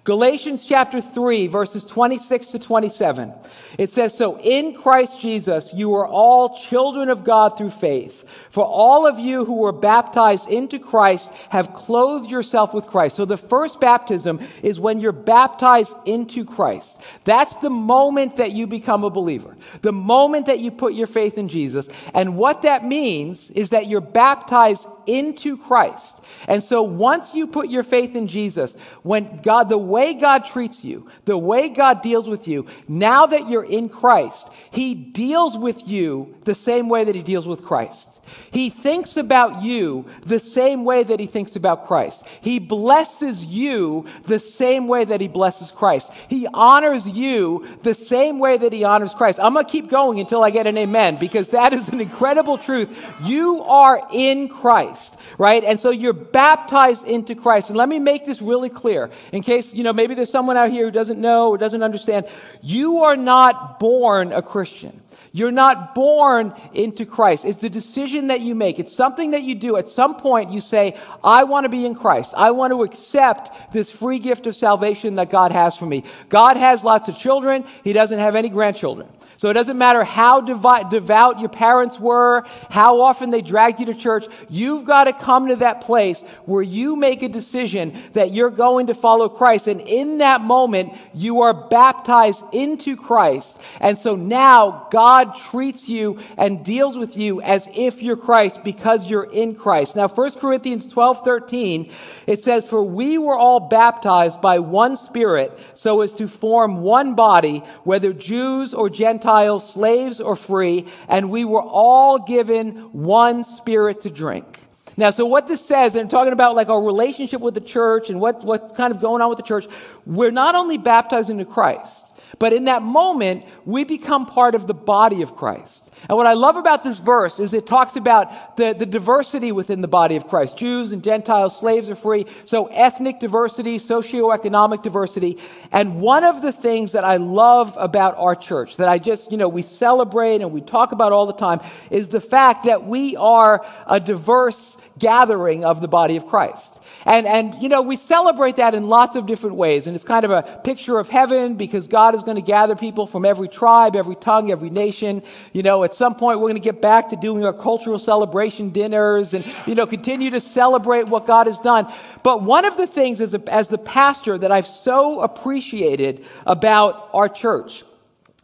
Galatians 0.03 0.65
chapter 0.65 0.99
3, 0.99 1.47
verses 1.47 1.85
26 1.85 2.47
to 2.47 2.59
27. 2.59 3.33
It 3.77 3.89
says, 3.89 4.13
So 4.13 4.37
in 4.37 4.73
Christ 4.73 5.21
Jesus, 5.21 5.73
you 5.73 5.93
are 5.93 6.05
all 6.05 6.57
children 6.57 7.07
of 7.07 7.23
God 7.23 7.57
through 7.57 7.69
faith. 7.69 8.27
For 8.49 8.65
all 8.65 9.07
of 9.07 9.17
you 9.17 9.45
who 9.45 9.59
were 9.59 9.71
baptized 9.71 10.49
into 10.49 10.77
Christ 10.77 11.31
have 11.49 11.73
clothed 11.73 12.29
yourself 12.29 12.73
with 12.73 12.85
Christ. 12.85 13.15
So 13.15 13.23
the 13.23 13.37
first 13.37 13.79
baptism 13.79 14.41
is 14.61 14.77
when 14.77 14.99
you're 14.99 15.13
baptized 15.13 15.95
into 16.03 16.43
Christ. 16.43 16.99
That's 17.23 17.55
the 17.55 17.69
moment 17.69 18.35
that 18.37 18.51
you 18.51 18.67
become 18.67 19.05
a 19.05 19.09
believer, 19.09 19.55
the 19.83 19.93
moment 19.93 20.47
that 20.47 20.59
you 20.59 20.69
put 20.71 20.95
your 20.95 21.07
faith 21.07 21.37
in 21.37 21.47
Jesus. 21.47 21.87
And 22.13 22.35
what 22.35 22.63
that 22.63 22.83
means 22.83 23.49
is 23.51 23.69
that 23.69 23.87
you're 23.87 24.01
baptized 24.01 24.85
into 25.05 25.57
Christ. 25.57 26.23
And 26.47 26.61
so 26.61 26.83
once 26.83 27.33
you 27.33 27.47
put 27.47 27.69
your 27.69 27.83
faith 27.83 28.15
in 28.15 28.27
Jesus, 28.27 28.75
when 29.03 29.41
God, 29.41 29.69
the 29.69 29.77
way 29.93 30.13
God 30.15 30.45
treats 30.45 30.83
you, 30.83 31.07
the 31.25 31.37
way 31.37 31.69
God 31.69 32.01
deals 32.01 32.27
with 32.27 32.47
you, 32.47 32.65
now 32.87 33.27
that 33.27 33.47
you're 33.49 33.63
in 33.79 33.89
Christ, 33.89 34.49
He 34.71 34.95
deals 34.95 35.57
with 35.57 35.87
you 35.87 36.35
the 36.45 36.55
same 36.55 36.89
way 36.89 37.03
that 37.05 37.15
He 37.15 37.23
deals 37.23 37.47
with 37.47 37.63
Christ. 37.63 38.19
He 38.51 38.69
thinks 38.69 39.17
about 39.17 39.63
you 39.63 40.05
the 40.21 40.39
same 40.39 40.85
way 40.85 41.03
that 41.03 41.19
he 41.19 41.25
thinks 41.25 41.55
about 41.55 41.87
Christ. 41.87 42.25
He 42.41 42.59
blesses 42.59 43.45
you 43.45 44.05
the 44.25 44.39
same 44.39 44.87
way 44.87 45.05
that 45.05 45.21
he 45.21 45.27
blesses 45.27 45.71
Christ. 45.71 46.11
He 46.27 46.47
honors 46.53 47.07
you 47.07 47.67
the 47.83 47.93
same 47.93 48.39
way 48.39 48.57
that 48.57 48.73
he 48.73 48.83
honors 48.83 49.13
Christ. 49.13 49.39
I'm 49.39 49.53
going 49.53 49.65
to 49.65 49.71
keep 49.71 49.89
going 49.89 50.19
until 50.19 50.43
I 50.43 50.49
get 50.49 50.67
an 50.67 50.77
amen 50.77 51.17
because 51.19 51.49
that 51.49 51.73
is 51.73 51.89
an 51.89 51.99
incredible 52.01 52.57
truth. 52.57 53.05
You 53.23 53.61
are 53.63 54.07
in 54.11 54.47
Christ, 54.47 55.17
right? 55.37 55.63
And 55.63 55.79
so 55.79 55.89
you're 55.89 56.13
baptized 56.13 57.07
into 57.07 57.35
Christ. 57.35 57.69
And 57.69 57.77
let 57.77 57.89
me 57.89 57.99
make 57.99 58.25
this 58.25 58.41
really 58.41 58.69
clear 58.69 59.09
in 59.31 59.43
case, 59.43 59.73
you 59.73 59.83
know, 59.83 59.93
maybe 59.93 60.15
there's 60.15 60.31
someone 60.31 60.57
out 60.57 60.71
here 60.71 60.85
who 60.85 60.91
doesn't 60.91 61.19
know 61.19 61.49
or 61.49 61.57
doesn't 61.57 61.83
understand. 61.83 62.27
You 62.61 62.99
are 62.99 63.15
not 63.15 63.79
born 63.79 64.31
a 64.33 64.41
Christian. 64.41 65.02
You're 65.31 65.51
not 65.51 65.95
born 65.95 66.53
into 66.73 67.05
Christ. 67.05 67.45
It's 67.45 67.59
the 67.59 67.69
decision 67.69 68.27
that 68.27 68.41
you 68.41 68.55
make. 68.55 68.79
It's 68.79 68.95
something 68.95 69.31
that 69.31 69.43
you 69.43 69.55
do. 69.55 69.77
At 69.77 69.89
some 69.89 70.15
point, 70.15 70.51
you 70.51 70.61
say, 70.61 70.95
I 71.23 71.43
want 71.43 71.65
to 71.65 71.69
be 71.69 71.85
in 71.85 71.95
Christ. 71.95 72.33
I 72.37 72.51
want 72.51 72.71
to 72.71 72.83
accept 72.83 73.73
this 73.73 73.89
free 73.89 74.19
gift 74.19 74.47
of 74.47 74.55
salvation 74.55 75.15
that 75.15 75.29
God 75.29 75.51
has 75.51 75.75
for 75.75 75.85
me. 75.85 76.03
God 76.29 76.57
has 76.57 76.83
lots 76.83 77.09
of 77.09 77.17
children. 77.17 77.65
He 77.83 77.93
doesn't 77.93 78.19
have 78.19 78.35
any 78.35 78.49
grandchildren. 78.49 79.09
So 79.37 79.49
it 79.49 79.53
doesn't 79.55 79.77
matter 79.77 80.05
how 80.05 80.39
devout 80.39 81.39
your 81.39 81.49
parents 81.49 81.99
were, 81.99 82.45
how 82.69 83.01
often 83.01 83.29
they 83.29 83.41
dragged 83.41 83.79
you 83.79 83.87
to 83.87 83.93
church. 83.93 84.25
You've 84.49 84.85
got 84.85 85.03
to 85.03 85.13
come 85.13 85.49
to 85.49 85.57
that 85.57 85.81
place 85.81 86.21
where 86.45 86.61
you 86.61 86.95
make 86.95 87.23
a 87.23 87.27
decision 87.27 87.93
that 88.13 88.31
you're 88.31 88.49
going 88.49 88.87
to 88.87 88.93
follow 88.93 89.27
Christ. 89.27 89.67
And 89.67 89.81
in 89.81 90.19
that 90.19 90.39
moment, 90.39 90.93
you 91.13 91.41
are 91.41 91.53
baptized 91.53 92.41
into 92.53 92.95
Christ. 92.95 93.59
And 93.81 93.97
so 93.97 94.15
now 94.15 94.87
God 94.91 95.02
treats 95.51 95.89
you 95.89 96.19
and 96.37 96.63
deals 96.63 96.97
with 96.97 97.17
you 97.17 97.41
as 97.41 97.67
if 97.75 98.01
you're 98.01 98.17
Christ 98.17 98.63
because 98.63 99.09
you're 99.09 99.29
in 99.31 99.55
Christ. 99.55 99.95
Now, 99.95 100.07
1 100.07 100.31
Corinthians 100.31 100.87
12, 100.87 101.23
13, 101.23 101.91
it 102.27 102.41
says, 102.41 102.65
For 102.65 102.83
we 102.83 103.17
were 103.17 103.37
all 103.37 103.59
baptized 103.59 104.41
by 104.41 104.59
one 104.59 104.97
Spirit 104.97 105.57
so 105.75 106.01
as 106.01 106.13
to 106.13 106.27
form 106.27 106.81
one 106.81 107.15
body, 107.15 107.59
whether 107.83 108.13
Jews 108.13 108.73
or 108.73 108.89
Gentiles 108.89 109.71
slaves 109.71 110.19
or 110.19 110.35
free, 110.35 110.85
and 111.07 111.29
we 111.29 111.45
were 111.45 111.61
all 111.61 112.19
given 112.19 112.75
one 112.93 113.43
spirit 113.43 114.01
to 114.01 114.09
drink. 114.09 114.59
Now, 114.95 115.09
so 115.09 115.25
what 115.25 115.47
this 115.47 115.65
says, 115.65 115.95
and 115.95 116.09
talking 116.09 116.33
about 116.33 116.55
like 116.55 116.69
our 116.69 116.81
relationship 116.81 117.41
with 117.41 117.55
the 117.55 117.61
church 117.61 118.09
and 118.09 118.19
what, 118.19 118.43
what's 118.43 118.75
kind 118.77 118.93
of 118.93 119.01
going 119.01 119.21
on 119.21 119.29
with 119.29 119.37
the 119.37 119.43
church, 119.43 119.65
we're 120.05 120.31
not 120.31 120.55
only 120.55 120.77
baptized 120.77 121.29
into 121.29 121.45
Christ, 121.45 122.02
but 122.39 122.53
in 122.53 122.65
that 122.65 122.81
moment, 122.81 123.45
we 123.65 123.83
become 123.83 124.25
part 124.25 124.55
of 124.55 124.67
the 124.67 124.73
body 124.73 125.21
of 125.21 125.35
Christ. 125.35 125.83
And 126.09 126.17
what 126.17 126.27
I 126.27 126.33
love 126.33 126.57
about 126.57 126.83
this 126.83 126.99
verse 126.99 127.39
is 127.39 127.53
it 127.53 127.65
talks 127.65 127.95
about 127.95 128.57
the, 128.57 128.73
the 128.73 128.85
diversity 128.85 129.51
within 129.51 129.81
the 129.81 129.87
body 129.87 130.17
of 130.17 130.27
Christ. 130.27 130.57
Jews 130.57 130.91
and 130.91 131.01
Gentiles, 131.01 131.57
slaves 131.57 131.89
are 131.89 131.95
free. 131.95 132.25
So 132.45 132.65
ethnic 132.67 133.19
diversity, 133.19 133.77
socioeconomic 133.77 134.83
diversity. 134.83 135.39
And 135.71 136.01
one 136.01 136.25
of 136.25 136.41
the 136.41 136.51
things 136.51 136.91
that 136.91 137.05
I 137.05 137.17
love 137.17 137.77
about 137.79 138.17
our 138.17 138.35
church 138.35 138.77
that 138.77 138.89
I 138.89 138.97
just, 138.97 139.31
you 139.31 139.37
know, 139.37 139.47
we 139.47 139.61
celebrate 139.61 140.41
and 140.41 140.51
we 140.51 140.59
talk 140.59 140.91
about 140.91 141.13
all 141.13 141.25
the 141.25 141.33
time 141.33 141.61
is 141.89 142.09
the 142.09 142.21
fact 142.21 142.65
that 142.65 142.85
we 142.85 143.15
are 143.15 143.65
a 143.87 143.99
diverse 143.99 144.75
gathering 144.99 145.63
of 145.63 145.81
the 145.81 145.87
body 145.87 146.17
of 146.17 146.27
Christ. 146.27 146.79
And, 147.05 147.27
and, 147.27 147.61
you 147.61 147.69
know, 147.69 147.81
we 147.81 147.97
celebrate 147.97 148.55
that 148.57 148.73
in 148.73 148.87
lots 148.87 149.15
of 149.15 149.25
different 149.25 149.55
ways. 149.55 149.87
And 149.87 149.95
it's 149.95 150.05
kind 150.05 150.23
of 150.23 150.31
a 150.31 150.61
picture 150.63 150.99
of 150.99 151.09
heaven 151.09 151.55
because 151.55 151.87
God 151.87 152.15
is 152.15 152.23
going 152.23 152.35
to 152.35 152.41
gather 152.41 152.75
people 152.75 153.07
from 153.07 153.25
every 153.25 153.47
tribe, 153.47 153.95
every 153.95 154.15
tongue, 154.15 154.51
every 154.51 154.69
nation. 154.69 155.23
You 155.51 155.63
know, 155.63 155.83
at 155.83 155.93
some 155.93 156.15
point 156.15 156.39
we're 156.39 156.49
going 156.49 156.61
to 156.61 156.71
get 156.71 156.81
back 156.81 157.09
to 157.09 157.15
doing 157.15 157.45
our 157.45 157.53
cultural 157.53 157.99
celebration 157.99 158.69
dinners 158.69 159.33
and, 159.33 159.45
you 159.67 159.75
know, 159.75 159.85
continue 159.85 160.29
to 160.31 160.39
celebrate 160.39 161.07
what 161.07 161.25
God 161.25 161.47
has 161.47 161.59
done. 161.59 161.91
But 162.23 162.41
one 162.43 162.65
of 162.65 162.77
the 162.77 162.87
things 162.87 163.19
as, 163.19 163.33
a, 163.33 163.53
as 163.53 163.67
the 163.67 163.77
pastor 163.77 164.37
that 164.37 164.51
I've 164.51 164.67
so 164.67 165.21
appreciated 165.21 166.25
about 166.45 167.09
our 167.13 167.27
church 167.27 167.83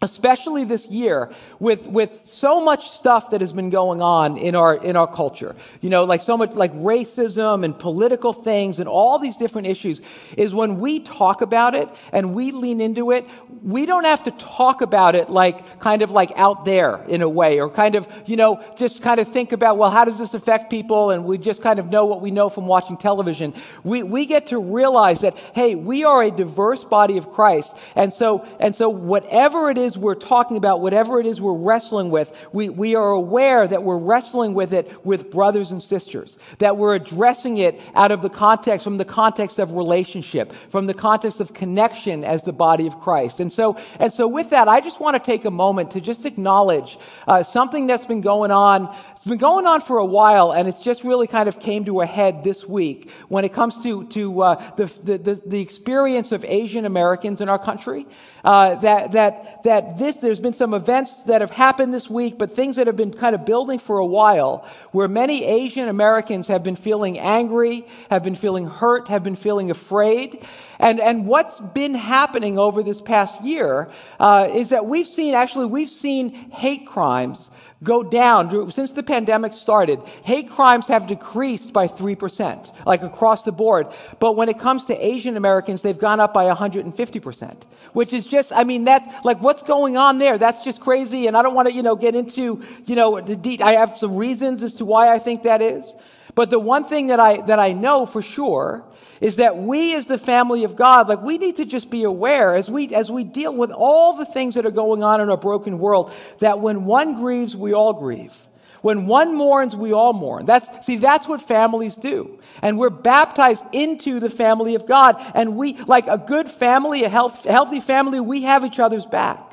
especially 0.01 0.63
this 0.63 0.85
year 0.87 1.29
with, 1.59 1.85
with 1.87 2.21
so 2.23 2.63
much 2.63 2.89
stuff 2.89 3.31
that 3.31 3.41
has 3.41 3.53
been 3.53 3.69
going 3.69 4.01
on 4.01 4.37
in 4.37 4.55
our, 4.55 4.75
in 4.75 4.95
our 4.95 5.07
culture. 5.07 5.55
You 5.81 5.89
know 5.89 6.03
like 6.03 6.21
so 6.21 6.37
much 6.37 6.53
like 6.53 6.73
racism 6.73 7.63
and 7.63 7.77
political 7.77 8.33
things 8.33 8.79
and 8.79 8.87
all 8.87 9.19
these 9.19 9.37
different 9.37 9.67
issues 9.67 10.01
is 10.37 10.53
when 10.53 10.79
we 10.79 10.99
talk 10.99 11.41
about 11.41 11.75
it 11.75 11.89
and 12.11 12.33
we 12.33 12.51
lean 12.51 12.81
into 12.81 13.11
it 13.11 13.25
we 13.63 13.85
don't 13.85 14.05
have 14.05 14.23
to 14.23 14.31
talk 14.31 14.81
about 14.81 15.15
it 15.15 15.29
like 15.29 15.79
kind 15.79 16.01
of 16.01 16.11
like 16.11 16.31
out 16.35 16.65
there 16.65 17.03
in 17.07 17.21
a 17.21 17.29
way 17.29 17.59
or 17.59 17.69
kind 17.69 17.95
of 17.95 18.07
you 18.25 18.35
know 18.35 18.63
just 18.77 19.01
kind 19.01 19.19
of 19.19 19.27
think 19.27 19.51
about 19.51 19.77
well 19.77 19.89
how 19.89 20.05
does 20.05 20.17
this 20.17 20.33
affect 20.33 20.69
people? 20.69 21.11
And 21.11 21.25
we 21.25 21.37
just 21.37 21.61
kind 21.61 21.79
of 21.79 21.89
know 21.89 22.05
what 22.05 22.21
we 22.21 22.31
know 22.31 22.49
from 22.49 22.67
watching 22.67 22.97
television. 22.97 23.53
We, 23.83 24.03
we 24.03 24.25
get 24.25 24.47
to 24.47 24.59
realize 24.59 25.21
that 25.21 25.37
hey 25.53 25.75
we 25.75 26.03
are 26.03 26.23
a 26.23 26.31
diverse 26.31 26.83
body 26.83 27.17
of 27.17 27.29
christ. 27.31 27.75
And 27.95 28.13
so 28.13 28.45
and 28.59 28.75
so 28.75 28.89
whatever 28.89 29.69
it 29.69 29.77
is 29.77 29.88
is 29.89 29.97
we're 29.97 30.15
talking 30.15 30.55
about, 30.55 30.81
whatever 30.81 31.19
it 31.19 31.25
is 31.25 31.41
we're 31.41 31.53
wrestling 31.53 32.09
with, 32.11 32.35
we, 32.53 32.69
we 32.69 32.95
are 32.95 33.11
aware 33.11 33.67
that 33.67 33.83
we're 33.83 33.97
wrestling 33.97 34.53
with 34.53 34.71
it 34.71 35.05
with 35.05 35.31
brothers 35.31 35.71
and 35.71 35.81
sisters, 35.81 36.37
that 36.59 36.77
we're 36.77 36.95
addressing 36.95 37.57
it 37.57 37.81
out 37.95 38.11
of 38.11 38.21
the 38.21 38.29
context, 38.29 38.83
from 38.83 38.97
the 38.97 39.05
context 39.05 39.59
of 39.59 39.73
relationship, 39.73 40.53
from 40.53 40.85
the 40.85 40.93
context 40.93 41.41
of 41.41 41.53
connection 41.53 42.23
as 42.23 42.43
the 42.43 42.53
body 42.53 42.87
of 42.87 42.99
Christ. 42.99 43.39
And 43.39 43.51
so, 43.51 43.77
and 43.99 44.13
so 44.13 44.27
with 44.27 44.51
that, 44.51 44.67
I 44.67 44.79
just 44.81 44.99
want 44.99 45.15
to 45.15 45.19
take 45.19 45.45
a 45.45 45.51
moment 45.51 45.91
to 45.91 46.01
just 46.01 46.25
acknowledge 46.25 46.97
uh, 47.27 47.43
something 47.43 47.87
that's 47.87 48.05
been 48.05 48.21
going 48.21 48.51
on 48.51 48.95
it's 49.19 49.27
been 49.27 49.37
going 49.37 49.67
on 49.67 49.81
for 49.81 49.97
a 49.97 50.05
while, 50.05 50.53
and 50.53 50.65
it's 50.65 50.81
just 50.81 51.03
really 51.03 51.27
kind 51.27 51.49
of 51.49 51.59
came 51.59 51.83
to 51.83 51.99
a 51.99 52.05
head 52.05 52.41
this 52.45 52.65
week 52.65 53.11
when 53.27 53.43
it 53.43 53.51
comes 53.51 53.83
to, 53.83 54.07
to 54.07 54.41
uh, 54.41 54.75
the, 54.77 54.85
the, 55.03 55.41
the, 55.45 55.59
experience 55.59 56.31
of 56.31 56.45
Asian 56.45 56.85
Americans 56.85 57.41
in 57.41 57.49
our 57.49 57.59
country. 57.59 58.07
Uh, 58.45 58.75
that, 58.75 59.11
that, 59.11 59.61
that 59.63 59.97
this, 59.97 60.15
there's 60.15 60.39
been 60.39 60.53
some 60.53 60.73
events 60.73 61.23
that 61.25 61.41
have 61.41 61.51
happened 61.51 61.93
this 61.93 62.09
week, 62.09 62.37
but 62.37 62.49
things 62.49 62.77
that 62.77 62.87
have 62.87 62.95
been 62.95 63.11
kind 63.11 63.35
of 63.35 63.45
building 63.45 63.77
for 63.77 63.97
a 63.97 64.05
while, 64.05 64.65
where 64.93 65.09
many 65.09 65.43
Asian 65.43 65.89
Americans 65.89 66.47
have 66.47 66.63
been 66.63 66.77
feeling 66.77 67.19
angry, 67.19 67.85
have 68.09 68.23
been 68.23 68.35
feeling 68.35 68.67
hurt, 68.67 69.09
have 69.09 69.21
been 69.21 69.35
feeling 69.35 69.69
afraid. 69.69 70.47
And, 70.79 71.01
and 71.01 71.27
what's 71.27 71.59
been 71.59 71.93
happening 71.93 72.57
over 72.57 72.83
this 72.83 73.01
past 73.01 73.41
year 73.41 73.89
uh, 74.17 74.47
is 74.53 74.69
that 74.69 74.85
we've 74.85 75.07
seen, 75.07 75.33
actually, 75.33 75.65
we've 75.65 75.89
seen 75.89 76.29
hate 76.29 76.87
crimes 76.87 77.49
go 77.83 78.03
down. 78.03 78.71
Since 78.71 78.91
the 78.91 79.03
pandemic 79.03 79.53
started, 79.53 80.01
hate 80.23 80.49
crimes 80.49 80.87
have 80.87 81.07
decreased 81.07 81.71
by 81.71 81.87
3%, 81.87 82.85
like 82.85 83.03
across 83.03 83.43
the 83.43 83.51
board. 83.51 83.87
But 84.19 84.35
when 84.35 84.49
it 84.49 84.59
comes 84.59 84.85
to 84.85 85.05
Asian 85.05 85.37
Americans, 85.37 85.81
they've 85.81 85.97
gone 85.97 86.19
up 86.19 86.33
by 86.33 86.53
150%, 86.53 87.61
which 87.93 88.13
is 88.13 88.25
just, 88.25 88.51
I 88.53 88.63
mean, 88.63 88.83
that's 88.83 89.07
like 89.23 89.41
what's 89.41 89.63
going 89.63 89.97
on 89.97 90.17
there? 90.17 90.37
That's 90.37 90.63
just 90.63 90.81
crazy. 90.81 91.27
And 91.27 91.37
I 91.37 91.41
don't 91.41 91.55
want 91.55 91.69
to, 91.69 91.73
you 91.73 91.83
know, 91.83 91.95
get 91.95 92.15
into, 92.15 92.61
you 92.85 92.95
know, 92.95 93.21
the 93.21 93.35
de- 93.35 93.61
I 93.61 93.73
have 93.73 93.97
some 93.97 94.15
reasons 94.15 94.63
as 94.63 94.73
to 94.75 94.85
why 94.85 95.13
I 95.13 95.19
think 95.19 95.43
that 95.43 95.61
is. 95.61 95.93
But 96.35 96.49
the 96.49 96.59
one 96.59 96.83
thing 96.83 97.07
that 97.07 97.19
I, 97.19 97.41
that 97.47 97.59
I 97.59 97.73
know 97.73 98.05
for 98.05 98.21
sure 98.21 98.83
is 99.21 99.37
that 99.37 99.57
we 99.57 99.95
as 99.95 100.05
the 100.05 100.17
family 100.17 100.63
of 100.63 100.75
God, 100.75 101.09
like 101.09 101.21
we 101.21 101.37
need 101.37 101.57
to 101.57 101.65
just 101.65 101.89
be 101.89 102.03
aware 102.03 102.55
as 102.55 102.69
we, 102.69 102.93
as 102.95 103.11
we 103.11 103.23
deal 103.23 103.53
with 103.53 103.71
all 103.71 104.17
the 104.17 104.25
things 104.25 104.55
that 104.55 104.65
are 104.65 104.71
going 104.71 105.03
on 105.03 105.21
in 105.21 105.29
our 105.29 105.37
broken 105.37 105.79
world, 105.79 106.11
that 106.39 106.59
when 106.59 106.85
one 106.85 107.15
grieves, 107.15 107.55
we 107.55 107.73
all 107.73 107.93
grieve. 107.93 108.33
When 108.81 109.07
one 109.07 109.35
mourns, 109.35 109.75
we 109.75 109.91
all 109.91 110.13
mourn. 110.13 110.45
That's, 110.45 110.85
see, 110.85 110.95
that's 110.95 111.27
what 111.27 111.41
families 111.41 111.95
do. 111.95 112.39
And 112.61 112.79
we're 112.79 112.89
baptized 112.89 113.65
into 113.73 114.21
the 114.21 114.29
family 114.29 114.75
of 114.75 114.87
God. 114.87 115.21
And 115.35 115.57
we, 115.57 115.77
like 115.83 116.07
a 116.07 116.17
good 116.17 116.49
family, 116.49 117.03
a 117.03 117.09
health, 117.09 117.43
healthy 117.43 117.81
family, 117.81 118.21
we 118.21 118.43
have 118.43 118.63
each 118.63 118.79
other's 118.79 119.05
back. 119.05 119.48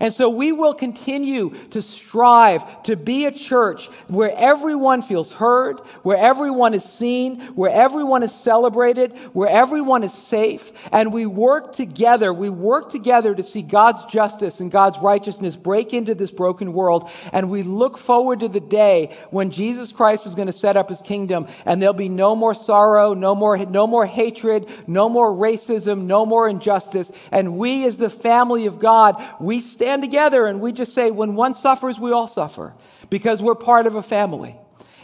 And 0.00 0.14
so 0.14 0.30
we 0.30 0.52
will 0.52 0.74
continue 0.74 1.54
to 1.70 1.82
strive 1.82 2.82
to 2.84 2.96
be 2.96 3.26
a 3.26 3.32
church 3.32 3.86
where 4.08 4.32
everyone 4.36 5.02
feels 5.02 5.32
heard, 5.32 5.80
where 6.02 6.16
everyone 6.18 6.74
is 6.74 6.84
seen, 6.84 7.40
where 7.54 7.70
everyone 7.70 8.22
is 8.22 8.32
celebrated, 8.32 9.16
where 9.32 9.48
everyone 9.48 10.04
is 10.04 10.12
safe. 10.12 10.72
And 10.92 11.12
we 11.12 11.26
work 11.26 11.74
together. 11.74 12.32
We 12.32 12.50
work 12.50 12.90
together 12.90 13.34
to 13.34 13.42
see 13.42 13.62
God's 13.62 14.04
justice 14.04 14.60
and 14.60 14.70
God's 14.70 14.98
righteousness 14.98 15.56
break 15.56 15.92
into 15.92 16.14
this 16.14 16.30
broken 16.30 16.72
world. 16.72 17.10
And 17.32 17.50
we 17.50 17.62
look 17.62 17.98
forward 17.98 18.40
to 18.40 18.48
the 18.48 18.60
day 18.60 19.16
when 19.30 19.50
Jesus 19.50 19.92
Christ 19.92 20.26
is 20.26 20.34
going 20.34 20.46
to 20.46 20.52
set 20.52 20.76
up 20.76 20.88
his 20.88 21.02
kingdom 21.02 21.46
and 21.64 21.82
there'll 21.82 21.94
be 21.94 22.08
no 22.08 22.36
more 22.36 22.54
sorrow, 22.54 23.14
no 23.14 23.34
more, 23.34 23.58
no 23.58 23.86
more 23.86 24.06
hatred, 24.06 24.68
no 24.86 25.08
more 25.08 25.30
racism, 25.32 26.04
no 26.04 26.24
more 26.24 26.48
injustice. 26.48 27.10
And 27.32 27.56
we 27.56 27.86
as 27.86 27.98
the 27.98 28.10
family 28.10 28.66
of 28.66 28.78
God, 28.78 29.22
we 29.40 29.60
stand 29.60 29.87
together 30.00 30.46
and 30.46 30.60
we 30.60 30.72
just 30.72 30.94
say, 30.94 31.10
when 31.10 31.34
one 31.34 31.54
suffers, 31.54 31.98
we 31.98 32.12
all 32.12 32.28
suffer 32.28 32.74
because 33.10 33.42
we're 33.42 33.54
part 33.54 33.86
of 33.86 33.94
a 33.94 34.02
family. 34.02 34.56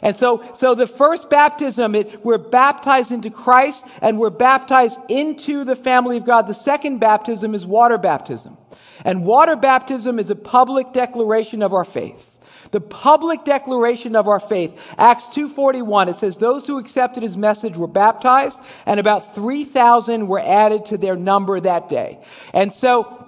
And 0.02 0.14
so, 0.14 0.44
so 0.54 0.74
the 0.74 0.86
first 0.86 1.30
baptism, 1.30 1.94
it, 1.94 2.22
we're 2.22 2.36
baptized 2.36 3.10
into 3.10 3.30
Christ 3.30 3.86
and 4.02 4.18
we're 4.18 4.28
baptized 4.28 4.98
into 5.08 5.64
the 5.64 5.74
family 5.74 6.18
of 6.18 6.26
God. 6.26 6.46
The 6.46 6.54
second 6.54 6.98
baptism 6.98 7.54
is 7.54 7.64
water 7.64 7.96
baptism. 7.96 8.58
And 9.02 9.24
water 9.24 9.56
baptism 9.56 10.18
is 10.18 10.30
a 10.30 10.36
public 10.36 10.92
declaration 10.92 11.62
of 11.62 11.72
our 11.72 11.84
faith. 11.84 12.32
The 12.70 12.80
public 12.80 13.44
declaration 13.44 14.16
of 14.16 14.28
our 14.28 14.40
faith. 14.40 14.78
Acts 14.98 15.28
2:41 15.28 16.08
it 16.08 16.16
says 16.16 16.36
those 16.36 16.66
who 16.66 16.78
accepted 16.78 17.22
his 17.22 17.36
message 17.36 17.76
were 17.76 17.86
baptized 17.86 18.60
and 18.84 18.98
about 18.98 19.34
3000 19.34 20.26
were 20.26 20.40
added 20.40 20.86
to 20.86 20.98
their 20.98 21.16
number 21.16 21.60
that 21.60 21.88
day. 21.88 22.18
And 22.52 22.72
so 22.72 23.23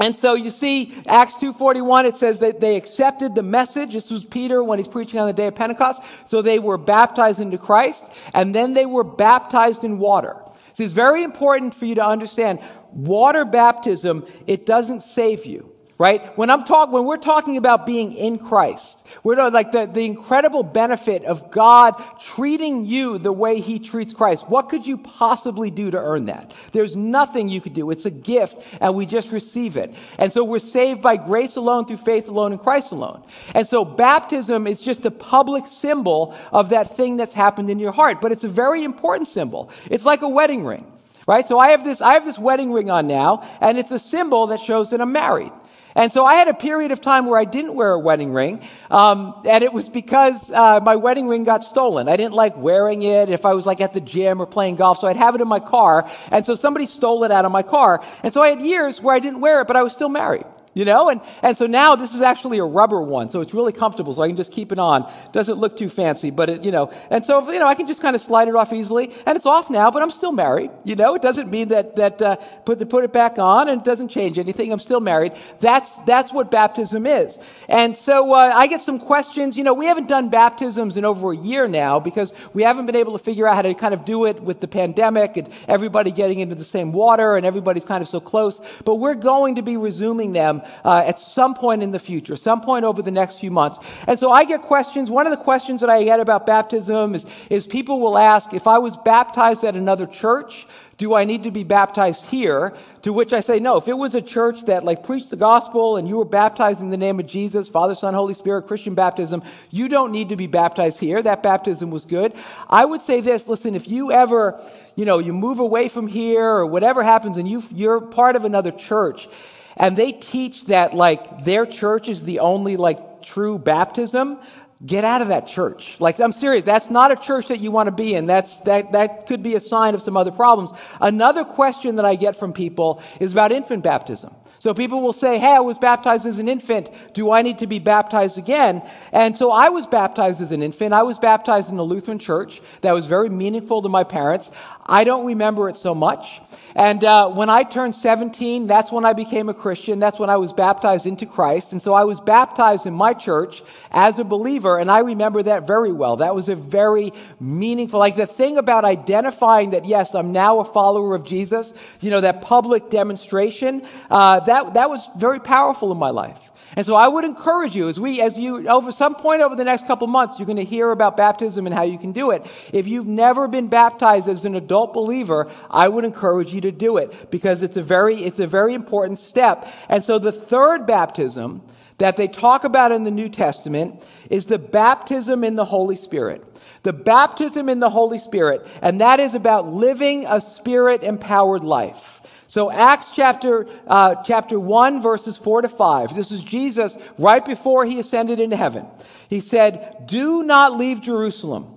and 0.00 0.16
so 0.16 0.34
you 0.34 0.50
see, 0.50 0.94
Acts 1.06 1.34
2.41, 1.34 2.04
it 2.04 2.16
says 2.16 2.40
that 2.40 2.60
they 2.60 2.76
accepted 2.76 3.34
the 3.34 3.42
message. 3.42 3.94
This 3.94 4.10
was 4.10 4.24
Peter 4.24 4.62
when 4.62 4.78
he's 4.78 4.88
preaching 4.88 5.18
on 5.20 5.26
the 5.26 5.32
day 5.32 5.46
of 5.46 5.54
Pentecost. 5.54 6.02
So 6.26 6.42
they 6.42 6.58
were 6.58 6.78
baptized 6.78 7.40
into 7.40 7.58
Christ, 7.58 8.12
and 8.34 8.54
then 8.54 8.74
they 8.74 8.86
were 8.86 9.04
baptized 9.04 9.84
in 9.84 9.98
water. 9.98 10.36
See, 10.74 10.84
it's 10.84 10.92
very 10.92 11.22
important 11.22 11.74
for 11.74 11.86
you 11.86 11.94
to 11.94 12.06
understand, 12.06 12.60
water 12.92 13.44
baptism, 13.44 14.26
it 14.46 14.66
doesn't 14.66 15.02
save 15.02 15.46
you 15.46 15.75
right? 15.98 16.36
When 16.36 16.50
I'm 16.50 16.64
talking, 16.64 16.92
when 16.92 17.04
we're 17.06 17.16
talking 17.16 17.56
about 17.56 17.86
being 17.86 18.12
in 18.12 18.38
Christ, 18.38 19.06
we're 19.22 19.48
like 19.48 19.72
the, 19.72 19.86
the 19.86 20.04
incredible 20.04 20.62
benefit 20.62 21.24
of 21.24 21.50
God 21.50 22.02
treating 22.20 22.84
you 22.84 23.16
the 23.18 23.32
way 23.32 23.60
He 23.60 23.78
treats 23.78 24.12
Christ. 24.12 24.48
What 24.48 24.68
could 24.68 24.86
you 24.86 24.98
possibly 24.98 25.70
do 25.70 25.90
to 25.90 25.98
earn 25.98 26.26
that? 26.26 26.52
There's 26.72 26.94
nothing 26.94 27.48
you 27.48 27.60
could 27.60 27.72
do. 27.72 27.90
It's 27.90 28.04
a 28.04 28.10
gift, 28.10 28.58
and 28.80 28.94
we 28.94 29.06
just 29.06 29.32
receive 29.32 29.76
it. 29.76 29.94
And 30.18 30.32
so 30.32 30.44
we're 30.44 30.58
saved 30.58 31.00
by 31.00 31.16
grace 31.16 31.56
alone, 31.56 31.86
through 31.86 31.98
faith 31.98 32.28
alone, 32.28 32.52
in 32.52 32.58
Christ 32.58 32.92
alone. 32.92 33.22
And 33.54 33.66
so 33.66 33.84
baptism 33.84 34.66
is 34.66 34.82
just 34.82 35.06
a 35.06 35.10
public 35.10 35.66
symbol 35.66 36.34
of 36.52 36.70
that 36.70 36.94
thing 36.96 37.16
that's 37.16 37.34
happened 37.34 37.70
in 37.70 37.78
your 37.78 37.92
heart, 37.92 38.20
but 38.20 38.32
it's 38.32 38.44
a 38.44 38.48
very 38.48 38.84
important 38.84 39.28
symbol. 39.28 39.70
It's 39.90 40.04
like 40.04 40.22
a 40.22 40.28
wedding 40.28 40.64
ring. 40.64 40.86
Right? 41.26 41.44
So 41.44 41.58
I 41.58 41.70
have 41.70 41.82
this, 41.82 42.00
I 42.00 42.14
have 42.14 42.24
this 42.24 42.38
wedding 42.38 42.70
ring 42.70 42.88
on 42.88 43.08
now, 43.08 43.42
and 43.60 43.78
it's 43.78 43.90
a 43.90 43.98
symbol 43.98 44.46
that 44.48 44.60
shows 44.60 44.90
that 44.90 45.00
I'm 45.00 45.10
married. 45.10 45.50
And 45.96 46.12
so 46.12 46.24
I 46.26 46.34
had 46.34 46.46
a 46.46 46.54
period 46.54 46.92
of 46.92 47.00
time 47.00 47.24
where 47.24 47.38
I 47.38 47.46
didn't 47.46 47.74
wear 47.74 47.92
a 47.92 47.98
wedding 47.98 48.32
ring, 48.32 48.60
um, 48.90 49.42
and 49.48 49.64
it 49.64 49.72
was 49.72 49.88
because 49.88 50.50
uh, 50.50 50.78
my 50.80 50.96
wedding 50.96 51.26
ring 51.26 51.44
got 51.44 51.64
stolen. 51.64 52.06
I 52.08 52.16
didn't 52.16 52.34
like 52.34 52.56
wearing 52.56 53.02
it 53.02 53.30
if 53.30 53.46
I 53.46 53.54
was 53.54 53.64
like 53.64 53.80
at 53.80 53.94
the 53.94 54.00
gym 54.02 54.40
or 54.40 54.46
playing 54.46 54.76
golf, 54.76 55.00
so 55.00 55.08
I'd 55.08 55.16
have 55.16 55.34
it 55.34 55.40
in 55.40 55.48
my 55.48 55.60
car, 55.60 56.08
and 56.30 56.44
so 56.44 56.54
somebody 56.54 56.86
stole 56.86 57.24
it 57.24 57.32
out 57.32 57.46
of 57.46 57.50
my 57.50 57.62
car. 57.62 58.04
And 58.22 58.32
so 58.32 58.42
I 58.42 58.50
had 58.50 58.60
years 58.60 59.00
where 59.00 59.14
I 59.14 59.20
didn't 59.20 59.40
wear 59.40 59.62
it, 59.62 59.66
but 59.66 59.76
I 59.76 59.82
was 59.82 59.94
still 59.94 60.10
married 60.10 60.44
you 60.76 60.84
know? 60.84 61.08
And, 61.08 61.22
and 61.42 61.56
so 61.56 61.66
now 61.66 61.96
this 61.96 62.14
is 62.14 62.20
actually 62.20 62.58
a 62.58 62.64
rubber 62.64 63.00
one, 63.00 63.30
so 63.30 63.40
it's 63.40 63.54
really 63.54 63.72
comfortable, 63.72 64.12
so 64.12 64.20
I 64.20 64.28
can 64.28 64.36
just 64.36 64.52
keep 64.52 64.70
it 64.72 64.78
on. 64.78 65.10
Doesn't 65.32 65.56
look 65.58 65.76
too 65.78 65.88
fancy, 65.88 66.30
but 66.30 66.50
it, 66.50 66.64
you 66.64 66.70
know, 66.70 66.92
and 67.10 67.24
so, 67.24 67.50
you 67.50 67.58
know, 67.58 67.66
I 67.66 67.74
can 67.74 67.86
just 67.86 68.02
kind 68.02 68.14
of 68.14 68.20
slide 68.20 68.46
it 68.46 68.54
off 68.54 68.74
easily, 68.74 69.10
and 69.24 69.36
it's 69.36 69.46
off 69.46 69.70
now, 69.70 69.90
but 69.90 70.02
I'm 70.02 70.10
still 70.10 70.32
married, 70.32 70.70
you 70.84 70.94
know? 70.94 71.14
It 71.14 71.22
doesn't 71.22 71.50
mean 71.50 71.68
that, 71.68 71.96
that, 71.96 72.20
uh, 72.20 72.36
put, 72.66 72.86
put 72.90 73.04
it 73.04 73.12
back 73.12 73.38
on 73.38 73.70
and 73.70 73.80
it 73.80 73.84
doesn't 73.84 74.08
change 74.08 74.38
anything. 74.38 74.70
I'm 74.70 74.78
still 74.78 75.00
married. 75.00 75.32
That's, 75.60 75.96
that's 76.00 76.30
what 76.30 76.50
baptism 76.50 77.06
is. 77.06 77.38
And 77.70 77.96
so, 77.96 78.34
uh, 78.34 78.52
I 78.54 78.66
get 78.66 78.82
some 78.82 78.98
questions, 78.98 79.56
you 79.56 79.64
know, 79.64 79.72
we 79.72 79.86
haven't 79.86 80.08
done 80.08 80.28
baptisms 80.28 80.98
in 80.98 81.06
over 81.06 81.32
a 81.32 81.36
year 81.36 81.66
now 81.66 82.00
because 82.00 82.34
we 82.52 82.62
haven't 82.62 82.84
been 82.84 82.96
able 82.96 83.16
to 83.16 83.24
figure 83.24 83.48
out 83.48 83.56
how 83.56 83.62
to 83.62 83.72
kind 83.72 83.94
of 83.94 84.04
do 84.04 84.26
it 84.26 84.42
with 84.42 84.60
the 84.60 84.68
pandemic 84.68 85.38
and 85.38 85.48
everybody 85.68 86.12
getting 86.12 86.40
into 86.40 86.54
the 86.54 86.64
same 86.64 86.92
water 86.92 87.36
and 87.36 87.46
everybody's 87.46 87.86
kind 87.86 88.02
of 88.02 88.08
so 88.08 88.20
close, 88.20 88.60
but 88.84 88.96
we're 88.96 89.14
going 89.14 89.54
to 89.54 89.62
be 89.62 89.78
resuming 89.78 90.32
them 90.32 90.60
uh, 90.84 91.04
at 91.06 91.18
some 91.18 91.54
point 91.54 91.82
in 91.82 91.92
the 91.92 91.98
future, 91.98 92.36
some 92.36 92.60
point 92.60 92.84
over 92.84 93.02
the 93.02 93.10
next 93.10 93.38
few 93.38 93.50
months. 93.50 93.78
And 94.06 94.18
so 94.18 94.30
I 94.30 94.44
get 94.44 94.62
questions. 94.62 95.10
One 95.10 95.26
of 95.26 95.30
the 95.30 95.44
questions 95.44 95.80
that 95.80 95.90
I 95.90 96.04
get 96.04 96.20
about 96.20 96.46
baptism 96.46 97.14
is, 97.14 97.26
is 97.50 97.66
people 97.66 98.00
will 98.00 98.18
ask, 98.18 98.52
if 98.52 98.66
I 98.66 98.78
was 98.78 98.96
baptized 98.96 99.64
at 99.64 99.76
another 99.76 100.06
church, 100.06 100.66
do 100.98 101.14
I 101.14 101.24
need 101.24 101.42
to 101.42 101.50
be 101.50 101.62
baptized 101.62 102.24
here? 102.26 102.72
To 103.02 103.12
which 103.12 103.32
I 103.32 103.40
say, 103.40 103.60
no. 103.60 103.76
If 103.76 103.86
it 103.86 103.96
was 103.96 104.14
a 104.14 104.22
church 104.22 104.64
that 104.64 104.84
like 104.84 105.04
preached 105.04 105.30
the 105.30 105.36
gospel 105.36 105.96
and 105.96 106.08
you 106.08 106.16
were 106.16 106.24
baptized 106.24 106.80
in 106.80 106.90
the 106.90 106.96
name 106.96 107.20
of 107.20 107.26
Jesus, 107.26 107.68
Father, 107.68 107.94
Son, 107.94 108.14
Holy 108.14 108.34
Spirit, 108.34 108.66
Christian 108.66 108.94
baptism, 108.94 109.42
you 109.70 109.88
don't 109.88 110.10
need 110.10 110.30
to 110.30 110.36
be 110.36 110.46
baptized 110.46 110.98
here. 110.98 111.20
That 111.20 111.42
baptism 111.42 111.90
was 111.90 112.06
good. 112.06 112.32
I 112.70 112.84
would 112.84 113.02
say 113.02 113.20
this, 113.20 113.46
listen, 113.46 113.74
if 113.74 113.86
you 113.86 114.10
ever, 114.10 114.60
you 114.94 115.04
know, 115.04 115.18
you 115.18 115.34
move 115.34 115.58
away 115.58 115.88
from 115.88 116.06
here 116.06 116.44
or 116.44 116.66
whatever 116.66 117.02
happens 117.02 117.36
and 117.36 117.46
you, 117.46 117.62
you're 117.74 118.00
part 118.00 118.34
of 118.34 118.44
another 118.44 118.70
church 118.70 119.28
and 119.76 119.96
they 119.96 120.12
teach 120.12 120.66
that 120.66 120.94
like 120.94 121.44
their 121.44 121.66
church 121.66 122.08
is 122.08 122.24
the 122.24 122.40
only 122.40 122.76
like 122.76 123.22
true 123.22 123.58
baptism, 123.58 124.38
get 124.84 125.04
out 125.04 125.22
of 125.22 125.28
that 125.28 125.46
church. 125.46 125.96
Like 125.98 126.18
I'm 126.18 126.32
serious, 126.32 126.64
that's 126.64 126.90
not 126.90 127.10
a 127.10 127.16
church 127.16 127.48
that 127.48 127.60
you 127.60 127.70
want 127.70 127.86
to 127.86 127.92
be 127.92 128.14
in. 128.14 128.26
That's 128.26 128.58
that 128.60 128.92
that 128.92 129.26
could 129.26 129.42
be 129.42 129.54
a 129.54 129.60
sign 129.60 129.94
of 129.94 130.02
some 130.02 130.16
other 130.16 130.32
problems. 130.32 130.70
Another 131.00 131.44
question 131.44 131.96
that 131.96 132.04
I 132.04 132.14
get 132.14 132.36
from 132.36 132.52
people 132.52 133.02
is 133.20 133.32
about 133.32 133.52
infant 133.52 133.82
baptism. 133.84 134.34
So 134.58 134.74
people 134.74 135.00
will 135.02 135.12
say, 135.12 135.38
Hey, 135.38 135.54
I 135.54 135.60
was 135.60 135.78
baptized 135.78 136.26
as 136.26 136.38
an 136.38 136.48
infant. 136.48 136.90
Do 137.14 137.30
I 137.30 137.42
need 137.42 137.58
to 137.58 137.66
be 137.66 137.78
baptized 137.78 138.38
again? 138.38 138.82
And 139.12 139.36
so 139.36 139.52
I 139.52 139.68
was 139.68 139.86
baptized 139.86 140.40
as 140.40 140.52
an 140.52 140.62
infant. 140.62 140.92
I 140.92 141.02
was 141.02 141.18
baptized 141.18 141.70
in 141.70 141.78
a 141.78 141.82
Lutheran 141.82 142.18
church 142.18 142.60
that 142.80 142.92
was 142.92 143.06
very 143.06 143.28
meaningful 143.28 143.82
to 143.82 143.88
my 143.88 144.04
parents. 144.04 144.50
I 144.88 145.04
don't 145.04 145.26
remember 145.26 145.68
it 145.68 145.76
so 145.76 145.94
much. 145.94 146.40
And 146.76 147.02
uh, 147.02 147.30
when 147.30 147.48
I 147.48 147.62
turned 147.62 147.96
17, 147.96 148.66
that's 148.66 148.92
when 148.92 149.04
I 149.04 149.14
became 149.14 149.48
a 149.48 149.54
Christian. 149.54 149.98
That's 149.98 150.18
when 150.18 150.30
I 150.30 150.36
was 150.36 150.52
baptized 150.52 151.06
into 151.06 151.26
Christ. 151.26 151.72
And 151.72 151.82
so 151.82 151.94
I 151.94 152.04
was 152.04 152.20
baptized 152.20 152.86
in 152.86 152.94
my 152.94 153.14
church 153.14 153.62
as 153.90 154.18
a 154.18 154.24
believer, 154.24 154.78
and 154.78 154.90
I 154.90 155.00
remember 155.00 155.42
that 155.42 155.66
very 155.66 155.92
well. 155.92 156.16
That 156.16 156.34
was 156.34 156.48
a 156.48 156.54
very 156.54 157.12
meaningful, 157.40 157.98
like 157.98 158.16
the 158.16 158.26
thing 158.26 158.58
about 158.58 158.84
identifying 158.84 159.70
that, 159.70 159.86
yes, 159.86 160.14
I'm 160.14 160.32
now 160.32 160.60
a 160.60 160.64
follower 160.64 161.14
of 161.14 161.24
Jesus, 161.24 161.72
you 162.00 162.10
know, 162.10 162.20
that 162.20 162.42
public 162.42 162.90
demonstration, 162.90 163.82
uh, 164.10 164.40
that, 164.40 164.74
that 164.74 164.88
was 164.88 165.08
very 165.16 165.40
powerful 165.40 165.90
in 165.92 165.98
my 165.98 166.10
life. 166.10 166.50
And 166.76 166.84
so 166.84 166.94
I 166.94 167.08
would 167.08 167.24
encourage 167.24 167.74
you 167.74 167.88
as 167.88 167.98
we, 167.98 168.20
as 168.20 168.38
you, 168.38 168.68
over 168.68 168.92
some 168.92 169.14
point 169.14 169.40
over 169.40 169.56
the 169.56 169.64
next 169.64 169.86
couple 169.86 170.06
months, 170.06 170.38
you're 170.38 170.46
going 170.46 170.58
to 170.58 170.64
hear 170.64 170.90
about 170.90 171.16
baptism 171.16 171.66
and 171.66 171.74
how 171.74 171.82
you 171.82 171.98
can 171.98 172.12
do 172.12 172.30
it. 172.30 172.46
If 172.70 172.86
you've 172.86 173.06
never 173.06 173.48
been 173.48 173.68
baptized 173.68 174.28
as 174.28 174.44
an 174.44 174.54
adult 174.54 174.92
believer, 174.92 175.50
I 175.70 175.88
would 175.88 176.04
encourage 176.04 176.52
you 176.52 176.60
to 176.60 176.70
do 176.70 176.98
it 176.98 177.30
because 177.30 177.62
it's 177.62 177.78
a 177.78 177.82
very, 177.82 178.16
it's 178.16 178.40
a 178.40 178.46
very 178.46 178.74
important 178.74 179.18
step. 179.18 179.66
And 179.88 180.04
so 180.04 180.18
the 180.18 180.32
third 180.32 180.86
baptism 180.86 181.62
that 181.98 182.18
they 182.18 182.28
talk 182.28 182.64
about 182.64 182.92
in 182.92 183.04
the 183.04 183.10
New 183.10 183.30
Testament 183.30 184.02
is 184.28 184.44
the 184.44 184.58
baptism 184.58 185.44
in 185.44 185.54
the 185.56 185.64
Holy 185.64 185.96
Spirit. 185.96 186.44
The 186.82 186.92
baptism 186.92 187.70
in 187.70 187.80
the 187.80 187.90
Holy 187.90 188.18
Spirit, 188.18 188.66
and 188.82 189.00
that 189.00 189.18
is 189.18 189.34
about 189.34 189.66
living 189.66 190.26
a 190.26 190.40
spirit 190.40 191.02
empowered 191.02 191.64
life. 191.64 192.15
So 192.48 192.70
Acts 192.70 193.10
chapter, 193.10 193.66
uh, 193.86 194.16
chapter 194.22 194.58
1, 194.58 195.02
verses 195.02 195.36
4 195.36 195.62
to 195.62 195.68
5. 195.68 196.14
This 196.14 196.30
is 196.30 196.42
Jesus 196.42 196.96
right 197.18 197.44
before 197.44 197.84
he 197.84 197.98
ascended 197.98 198.38
into 198.38 198.56
heaven. 198.56 198.86
He 199.28 199.40
said, 199.40 200.06
Do 200.06 200.44
not 200.44 200.78
leave 200.78 201.00
Jerusalem, 201.00 201.74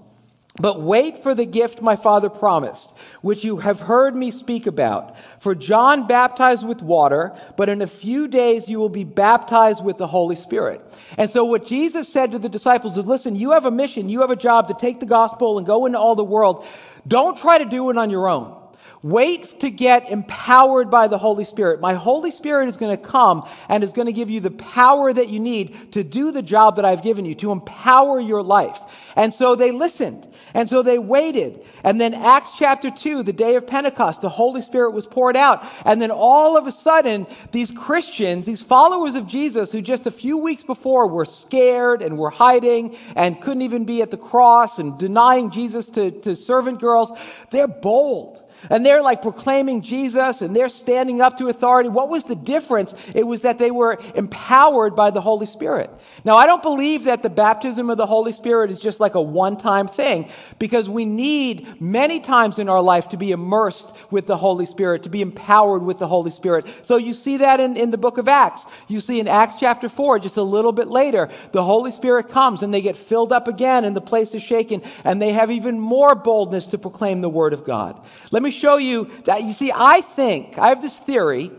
but 0.60 0.79
wait 0.79 1.23
for 1.23 1.34
the 1.34 1.47
gift 1.47 1.82
my 1.82 1.95
father 1.95 2.29
promised, 2.29 2.95
which 3.21 3.43
you 3.43 3.58
have 3.58 3.79
heard 3.79 4.15
me 4.15 4.29
speak 4.29 4.67
about. 4.67 5.17
For 5.41 5.55
John 5.55 6.05
baptized 6.05 6.67
with 6.67 6.84
water, 6.84 7.36
but 7.58 7.69
in 7.69 7.82
a 7.82 7.88
few 7.88 8.27
days 8.27 8.69
you 8.69 8.77
will 8.77 8.89
be 8.89 9.05
baptized 9.05 9.84
with 9.84 9.97
the 9.97 10.08
Holy 10.08 10.36
Spirit. 10.36 10.82
And 11.17 11.32
so 11.32 11.45
what 11.45 11.65
Jesus 11.65 12.08
said 12.08 12.34
to 12.34 12.39
the 12.39 12.49
disciples 12.49 12.95
is, 12.95 13.08
listen, 13.08 13.36
you 13.36 13.51
have 13.51 13.65
a 13.65 13.71
mission, 13.71 14.08
you 14.08 14.21
have 14.21 14.29
a 14.29 14.36
job 14.36 14.67
to 14.67 14.75
take 14.75 14.99
the 14.99 15.08
gospel 15.08 15.58
and 15.58 15.65
go 15.65 15.88
into 15.88 15.97
all 15.97 16.13
the 16.13 16.23
world. 16.23 16.63
Don't 17.08 17.36
try 17.36 17.58
to 17.58 17.65
do 17.65 17.89
it 17.89 17.97
on 17.97 18.12
your 18.12 18.27
own. 18.27 18.59
Wait 19.01 19.62
to 19.62 19.71
get 19.71 20.09
empowered 20.09 20.91
by 20.91 21.07
the 21.07 21.17
Holy 21.17 21.45
Spirit. 21.45 21.79
My 21.79 21.93
Holy 21.93 22.31
Spirit 22.31 22.67
is 22.67 22.75
going 22.75 22.95
to 22.95 23.01
come 23.01 23.47
and 23.69 23.81
is 23.81 23.93
going 23.93 24.07
to 24.07 24.13
give 24.13 24.29
you 24.29 24.41
the 24.41 24.51
power 24.51 25.13
that 25.13 25.29
you 25.29 25.39
need 25.39 25.93
to 25.93 26.03
do 26.03 26.31
the 26.31 26.41
job 26.41 26.75
that 26.75 26.83
I've 26.83 27.01
given 27.01 27.23
you, 27.23 27.33
to 27.35 27.53
empower 27.53 28.19
your 28.19 28.43
life. 28.43 29.13
And 29.15 29.33
so 29.33 29.55
they 29.55 29.71
listened. 29.71 30.27
And 30.53 30.69
so 30.69 30.81
they 30.81 30.99
waited. 30.99 31.63
And 31.83 32.01
then 32.01 32.13
Acts 32.13 32.51
chapter 32.57 32.91
2, 32.91 33.23
the 33.23 33.31
day 33.31 33.55
of 33.55 33.67
Pentecost, 33.67 34.19
the 34.19 34.27
Holy 34.27 34.62
Spirit 34.62 34.91
was 34.91 35.05
poured 35.05 35.38
out. 35.38 35.65
And 35.85 36.01
then 36.01 36.12
all 36.12 36.57
of 36.57 36.67
a 36.67 36.71
sudden, 36.71 37.25
these 37.53 37.71
Christians, 37.71 38.45
these 38.45 38.62
followers 38.62 39.15
of 39.15 39.27
Jesus, 39.27 39.71
who 39.71 39.81
just 39.81 40.07
a 40.07 40.12
few 40.12 40.38
weeks 40.38 40.63
before 40.63 41.07
were 41.07 41.25
scared 41.25 42.01
and 42.01 42.17
were 42.17 42.31
hiding 42.31 42.97
and 43.15 43.41
couldn't 43.41 43.62
even 43.62 43.85
be 43.85 44.01
at 44.01 44.12
the 44.12 44.17
cross 44.17 44.77
and 44.77 44.97
denying 44.99 45.51
Jesus 45.51 45.85
to, 45.91 46.12
to 46.12 46.35
servant 46.35 46.81
girls, 46.81 47.12
they're 47.51 47.67
bold. 47.67 48.43
And 48.69 48.86
they're 48.86 49.02
like 49.02 49.22
proclaiming 49.22 49.82
Jesus 49.82 50.41
and 50.41 50.56
they're 50.56 50.69
standing 50.69 51.22
up 51.22 51.38
to 51.38 51.48
authority. 51.48 51.89
What 51.89 52.10
was 52.10 52.26
the 52.26 52.36
difference? 52.36 52.93
It 53.15 53.26
was 53.26 53.41
that 53.41 53.58
they 53.58 53.72
were 53.72 53.98
empowered 54.15 54.95
by 54.95 55.12
the 55.12 55.22
Holy 55.22 55.45
Spirit. 55.45 55.89
Now, 56.26 56.36
I 56.36 56.45
don't 56.45 56.63
believe 56.63 57.06
that 57.06 57.24
the 57.24 57.30
baptism 57.30 57.89
of 57.89 57.98
the 57.98 58.06
Holy 58.06 58.32
Spirit 58.32 58.72
is 58.72 58.80
just 58.80 59.00
like 59.00 59.15
a 59.15 59.22
one 59.22 59.58
time 59.58 59.88
thing 59.88 60.30
because 60.58 60.89
we 60.89 61.06
need 61.06 61.82
many 61.82 62.19
times 62.19 62.60
in 62.60 62.69
our 62.69 62.82
life 62.82 63.10
to 63.10 63.17
be 63.17 63.32
immersed 63.32 63.93
with 64.12 64.28
the 64.28 64.38
Holy 64.38 64.65
Spirit, 64.65 65.04
to 65.04 65.10
be 65.10 65.22
empowered 65.22 65.84
with 65.84 66.00
the 66.00 66.08
Holy 66.08 66.32
Spirit. 66.32 66.67
So 66.84 66.98
you 66.98 67.13
see 67.13 67.38
that 67.38 67.60
in, 67.60 67.78
in 67.78 67.91
the 67.91 67.98
book 67.98 68.17
of 68.17 68.28
Acts. 68.28 68.65
You 68.88 69.02
see 69.02 69.19
in 69.19 69.28
Acts 69.28 69.58
chapter 69.60 69.88
4, 69.88 70.19
just 70.19 70.38
a 70.38 70.43
little 70.43 70.72
bit 70.72 70.88
later, 70.88 71.30
the 71.52 71.63
Holy 71.63 71.91
Spirit 71.91 72.30
comes 72.30 72.63
and 72.63 72.74
they 72.74 72.82
get 72.82 72.98
filled 72.98 73.32
up 73.32 73.48
again 73.48 73.86
and 73.86 73.95
the 73.95 74.02
place 74.02 74.34
is 74.34 74.41
shaken 74.41 74.82
and 75.04 75.22
they 75.22 75.32
have 75.34 75.52
even 75.52 75.80
more 75.80 76.15
boldness 76.15 76.67
to 76.67 76.78
proclaim 76.78 77.22
the 77.22 77.30
word 77.30 77.54
of 77.54 77.63
God. 77.63 78.00
Let 78.32 78.43
me 78.43 78.48
me 78.49 78.59
show 78.59 78.77
you 78.77 79.09
that. 79.25 79.43
You 79.43 79.53
see, 79.53 79.71
I 79.73 80.01
think, 80.01 80.57
I 80.57 80.69
have 80.69 80.81
this 80.81 80.97
theory 80.97 81.51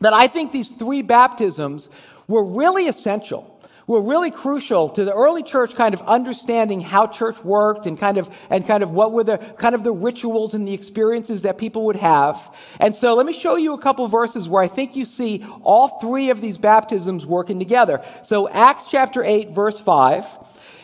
that 0.00 0.12
I 0.12 0.26
think 0.26 0.52
these 0.52 0.68
three 0.68 1.02
baptisms 1.02 1.88
were 2.26 2.44
really 2.44 2.88
essential 2.88 3.54
were 3.88 4.02
really 4.02 4.30
crucial 4.30 4.90
to 4.90 5.02
the 5.02 5.14
early 5.14 5.42
church 5.42 5.74
kind 5.74 5.94
of 5.94 6.02
understanding 6.02 6.78
how 6.78 7.06
church 7.06 7.42
worked 7.42 7.86
and 7.86 7.98
kind 7.98 8.18
of 8.18 8.28
and 8.50 8.66
kind 8.66 8.82
of 8.82 8.90
what 8.90 9.12
were 9.12 9.24
the 9.24 9.38
kind 9.56 9.74
of 9.74 9.82
the 9.82 9.90
rituals 9.90 10.52
and 10.52 10.68
the 10.68 10.74
experiences 10.74 11.40
that 11.42 11.56
people 11.56 11.86
would 11.86 11.96
have. 11.96 12.54
And 12.78 12.94
so 12.94 13.14
let 13.14 13.24
me 13.24 13.32
show 13.32 13.56
you 13.56 13.72
a 13.72 13.78
couple 13.78 14.06
verses 14.06 14.46
where 14.46 14.62
I 14.62 14.68
think 14.68 14.94
you 14.94 15.06
see 15.06 15.44
all 15.62 15.98
three 16.00 16.28
of 16.28 16.42
these 16.42 16.58
baptisms 16.58 17.24
working 17.24 17.58
together. 17.58 18.04
So 18.24 18.46
Acts 18.50 18.88
chapter 18.90 19.24
8 19.24 19.50
verse 19.50 19.80
5 19.80 20.26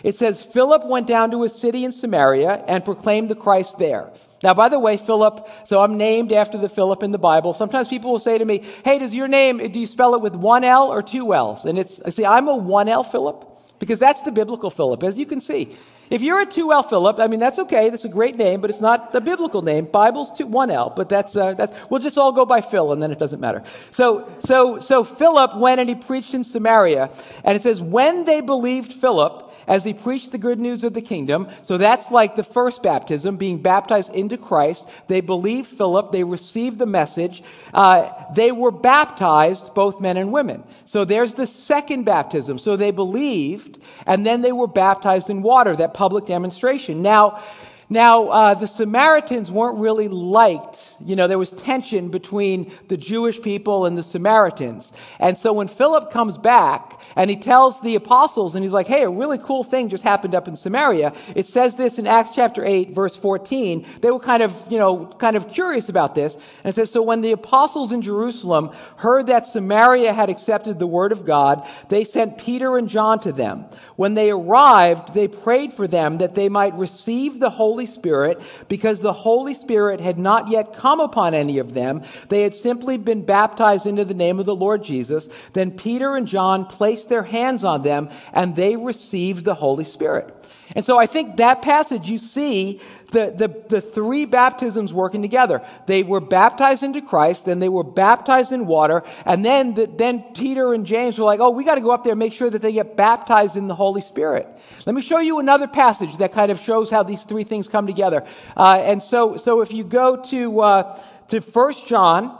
it 0.02 0.16
says 0.16 0.42
Philip 0.42 0.84
went 0.86 1.06
down 1.06 1.30
to 1.30 1.44
a 1.44 1.48
city 1.48 1.84
in 1.84 1.92
Samaria 1.92 2.64
and 2.66 2.84
proclaimed 2.84 3.28
the 3.30 3.34
Christ 3.34 3.78
there. 3.78 4.10
Now, 4.44 4.52
by 4.52 4.68
the 4.68 4.78
way, 4.78 4.98
Philip, 4.98 5.48
so 5.64 5.80
I'm 5.80 5.96
named 5.96 6.30
after 6.30 6.58
the 6.58 6.68
Philip 6.68 7.02
in 7.02 7.12
the 7.12 7.18
Bible. 7.18 7.54
Sometimes 7.54 7.88
people 7.88 8.12
will 8.12 8.18
say 8.18 8.36
to 8.36 8.44
me, 8.44 8.62
Hey, 8.84 8.98
does 8.98 9.14
your 9.14 9.26
name, 9.26 9.56
do 9.72 9.80
you 9.80 9.86
spell 9.86 10.14
it 10.14 10.20
with 10.20 10.36
one 10.36 10.64
L 10.64 10.88
or 10.88 11.02
two 11.02 11.32
L's? 11.32 11.64
And 11.64 11.78
it's, 11.78 11.98
I 12.02 12.10
see, 12.10 12.26
I'm 12.26 12.46
a 12.46 12.54
one 12.54 12.86
L 12.86 13.02
Philip 13.02 13.48
because 13.78 13.98
that's 13.98 14.20
the 14.20 14.30
biblical 14.30 14.68
Philip, 14.68 15.02
as 15.02 15.18
you 15.18 15.24
can 15.24 15.40
see. 15.40 15.74
If 16.10 16.22
you're 16.22 16.40
a 16.40 16.46
2L 16.46 16.88
Philip, 16.88 17.18
I 17.18 17.26
mean, 17.26 17.40
that's 17.40 17.58
okay. 17.58 17.90
That's 17.90 18.04
a 18.04 18.08
great 18.08 18.36
name, 18.36 18.60
but 18.60 18.70
it's 18.70 18.80
not 18.80 19.12
the 19.12 19.20
biblical 19.20 19.62
name. 19.62 19.86
Bible's 19.86 20.30
two, 20.36 20.46
1L, 20.46 20.94
but 20.94 21.08
that's, 21.08 21.36
uh, 21.36 21.54
that's, 21.54 21.74
we'll 21.90 22.00
just 22.00 22.18
all 22.18 22.32
go 22.32 22.44
by 22.44 22.60
Phil 22.60 22.92
and 22.92 23.02
then 23.02 23.10
it 23.10 23.18
doesn't 23.18 23.40
matter. 23.40 23.62
So, 23.90 24.28
so, 24.40 24.80
so 24.80 25.04
Philip 25.04 25.56
went 25.56 25.80
and 25.80 25.88
he 25.88 25.94
preached 25.94 26.34
in 26.34 26.44
Samaria. 26.44 27.10
And 27.44 27.56
it 27.56 27.62
says, 27.62 27.80
when 27.80 28.24
they 28.24 28.40
believed 28.40 28.92
Philip, 28.92 29.44
as 29.66 29.84
he 29.84 29.94
preached 29.94 30.32
the 30.32 30.38
good 30.38 30.58
news 30.58 30.84
of 30.84 30.94
the 30.94 31.02
kingdom. 31.02 31.48
So 31.62 31.78
that's 31.78 32.10
like 32.10 32.34
the 32.34 32.42
first 32.42 32.82
baptism, 32.82 33.36
being 33.36 33.58
baptized 33.58 34.12
into 34.14 34.36
Christ. 34.36 34.88
They 35.08 35.20
believed 35.20 35.68
Philip, 35.76 36.12
they 36.12 36.24
received 36.24 36.78
the 36.78 36.86
message. 36.86 37.42
Uh, 37.72 38.10
they 38.34 38.52
were 38.52 38.70
baptized, 38.70 39.74
both 39.74 40.00
men 40.00 40.16
and 40.16 40.32
women. 40.32 40.64
So 40.86 41.04
there's 41.04 41.34
the 41.34 41.46
second 41.46 42.04
baptism. 42.04 42.58
So 42.58 42.76
they 42.76 42.90
believed, 42.90 43.78
and 44.06 44.26
then 44.26 44.42
they 44.42 44.52
were 44.52 44.66
baptized 44.66 45.30
in 45.30 45.42
water, 45.42 45.74
that 45.76 45.93
public 45.94 46.26
demonstration. 46.26 47.00
Now, 47.00 47.40
now, 47.88 48.28
uh, 48.28 48.54
the 48.54 48.66
Samaritans 48.66 49.50
weren't 49.50 49.78
really 49.78 50.08
liked. 50.08 50.94
You 51.04 51.16
know, 51.16 51.28
there 51.28 51.38
was 51.38 51.50
tension 51.50 52.08
between 52.08 52.72
the 52.88 52.96
Jewish 52.96 53.40
people 53.42 53.84
and 53.84 53.98
the 53.98 54.02
Samaritans. 54.02 54.90
And 55.20 55.36
so 55.36 55.52
when 55.52 55.68
Philip 55.68 56.10
comes 56.10 56.38
back 56.38 57.00
and 57.14 57.28
he 57.28 57.36
tells 57.36 57.80
the 57.82 57.94
apostles, 57.94 58.54
and 58.54 58.64
he's 58.64 58.72
like, 58.72 58.86
hey, 58.86 59.02
a 59.02 59.10
really 59.10 59.38
cool 59.38 59.64
thing 59.64 59.90
just 59.90 60.02
happened 60.02 60.34
up 60.34 60.48
in 60.48 60.56
Samaria. 60.56 61.12
It 61.36 61.46
says 61.46 61.76
this 61.76 61.98
in 61.98 62.06
Acts 62.06 62.32
chapter 62.34 62.64
8, 62.64 62.90
verse 62.90 63.14
14. 63.16 63.86
They 64.00 64.10
were 64.10 64.20
kind 64.20 64.42
of, 64.42 64.54
you 64.70 64.78
know, 64.78 65.06
kind 65.06 65.36
of 65.36 65.50
curious 65.50 65.88
about 65.88 66.14
this. 66.14 66.34
And 66.34 66.72
it 66.72 66.74
says, 66.74 66.90
so 66.90 67.02
when 67.02 67.20
the 67.20 67.32
apostles 67.32 67.92
in 67.92 68.00
Jerusalem 68.00 68.70
heard 68.96 69.26
that 69.26 69.46
Samaria 69.46 70.12
had 70.12 70.30
accepted 70.30 70.78
the 70.78 70.86
word 70.86 71.12
of 71.12 71.24
God, 71.24 71.66
they 71.90 72.04
sent 72.04 72.38
Peter 72.38 72.78
and 72.78 72.88
John 72.88 73.20
to 73.20 73.32
them. 73.32 73.66
When 73.96 74.14
they 74.14 74.30
arrived, 74.30 75.14
they 75.14 75.28
prayed 75.28 75.72
for 75.72 75.86
them 75.86 76.18
that 76.18 76.34
they 76.34 76.48
might 76.48 76.74
receive 76.74 77.38
the 77.38 77.50
Holy 77.50 77.73
Holy 77.74 77.86
Spirit 77.86 78.40
because 78.68 79.00
the 79.00 79.12
Holy 79.12 79.52
Spirit 79.52 80.00
had 80.00 80.16
not 80.16 80.48
yet 80.48 80.76
come 80.76 81.00
upon 81.00 81.34
any 81.34 81.58
of 81.58 81.74
them. 81.74 82.02
They 82.28 82.42
had 82.42 82.54
simply 82.54 82.96
been 82.96 83.24
baptized 83.24 83.84
into 83.84 84.04
the 84.04 84.14
name 84.14 84.38
of 84.38 84.46
the 84.46 84.54
Lord 84.54 84.84
Jesus. 84.84 85.28
Then 85.54 85.72
Peter 85.72 86.14
and 86.14 86.28
John 86.28 86.66
placed 86.66 87.08
their 87.08 87.24
hands 87.24 87.64
on 87.64 87.82
them 87.82 88.10
and 88.32 88.54
they 88.54 88.76
received 88.76 89.44
the 89.44 89.56
Holy 89.56 89.84
Spirit. 89.84 90.32
And 90.74 90.84
so 90.84 90.98
I 90.98 91.06
think 91.06 91.36
that 91.36 91.62
passage, 91.62 92.08
you 92.08 92.18
see 92.18 92.80
the, 93.12 93.32
the, 93.36 93.64
the 93.68 93.80
three 93.80 94.24
baptisms 94.24 94.92
working 94.92 95.22
together. 95.22 95.62
They 95.86 96.02
were 96.02 96.20
baptized 96.20 96.82
into 96.82 97.00
Christ, 97.02 97.44
then 97.44 97.58
they 97.58 97.68
were 97.68 97.84
baptized 97.84 98.52
in 98.52 98.66
water, 98.66 99.02
and 99.26 99.44
then, 99.44 99.74
the, 99.74 99.86
then 99.86 100.24
Peter 100.34 100.72
and 100.72 100.86
James 100.86 101.18
were 101.18 101.24
like, 101.24 101.40
oh, 101.40 101.50
we 101.50 101.64
got 101.64 101.76
to 101.76 101.80
go 101.80 101.90
up 101.90 102.04
there 102.04 102.12
and 102.12 102.18
make 102.18 102.32
sure 102.32 102.50
that 102.50 102.62
they 102.62 102.72
get 102.72 102.96
baptized 102.96 103.56
in 103.56 103.68
the 103.68 103.74
Holy 103.74 104.00
Spirit. 104.00 104.52
Let 104.86 104.94
me 104.94 105.02
show 105.02 105.18
you 105.18 105.38
another 105.38 105.68
passage 105.68 106.16
that 106.18 106.32
kind 106.32 106.50
of 106.50 106.58
shows 106.60 106.90
how 106.90 107.02
these 107.02 107.24
three 107.24 107.44
things 107.44 107.68
come 107.68 107.86
together. 107.86 108.24
Uh, 108.56 108.80
and 108.82 109.02
so, 109.02 109.36
so 109.36 109.60
if 109.60 109.72
you 109.72 109.84
go 109.84 110.16
to, 110.24 110.60
uh, 110.60 111.02
to 111.28 111.40
1 111.40 111.74
John 111.86 112.38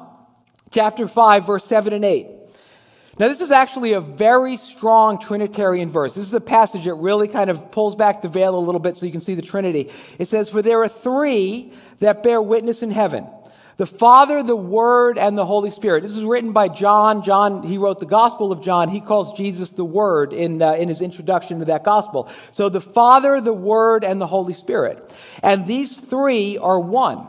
chapter 0.71 1.07
5, 1.07 1.47
verse 1.47 1.65
7 1.65 1.93
and 1.93 2.05
8. 2.05 2.27
Now, 3.16 3.29
this 3.29 3.40
is 3.40 3.53
actually 3.53 3.92
a 3.92 4.00
very 4.00 4.57
strong 4.57 5.20
Trinitarian 5.20 5.88
verse. 5.88 6.14
This 6.14 6.27
is 6.27 6.35
a 6.35 6.40
passage 6.40 6.85
that 6.85 6.94
really 6.94 7.29
kind 7.29 7.48
of 7.48 7.70
pulls 7.70 7.94
back 7.94 8.22
the 8.22 8.29
veil 8.29 8.57
a 8.57 8.59
little 8.59 8.81
bit 8.81 8.96
so 8.96 9.07
you 9.07 9.12
can 9.12 9.20
see 9.20 9.35
the 9.35 9.42
Trinity. 9.42 9.90
It 10.18 10.27
says, 10.27 10.48
For 10.48 10.62
there 10.62 10.83
are 10.83 10.88
three 10.88 11.72
that 12.00 12.24
bear 12.24 12.42
witness 12.42 12.83
in 12.83 12.90
heaven 12.90 13.27
the 13.77 13.87
Father, 13.87 14.42
the 14.42 14.57
Word, 14.57 15.18
and 15.18 15.37
the 15.37 15.44
Holy 15.46 15.70
Spirit. 15.70 16.03
This 16.03 16.14
is 16.14 16.22
written 16.24 16.53
by 16.53 16.68
John. 16.68 17.24
John, 17.24 17.64
he 17.64 17.77
wrote 17.77 17.98
the 17.98 18.07
Gospel 18.07 18.53
of 18.53 18.62
John. 18.62 18.88
He 18.88 19.00
calls 19.00 19.37
Jesus 19.37 19.72
the 19.72 19.85
Word 19.85 20.33
in, 20.33 20.62
uh, 20.62 20.74
in 20.74 20.88
his 20.88 21.00
introduction 21.00 21.59
to 21.59 21.64
that 21.66 21.83
Gospel. 21.83 22.29
So 22.53 22.68
the 22.68 22.81
Father, 22.81 23.40
the 23.40 23.53
Word, 23.53 24.05
and 24.05 24.20
the 24.20 24.29
Holy 24.29 24.55
Spirit. 24.55 25.12
And 25.42 25.66
these 25.66 25.98
three 25.98 26.57
are 26.57 26.79
one. 26.79 27.27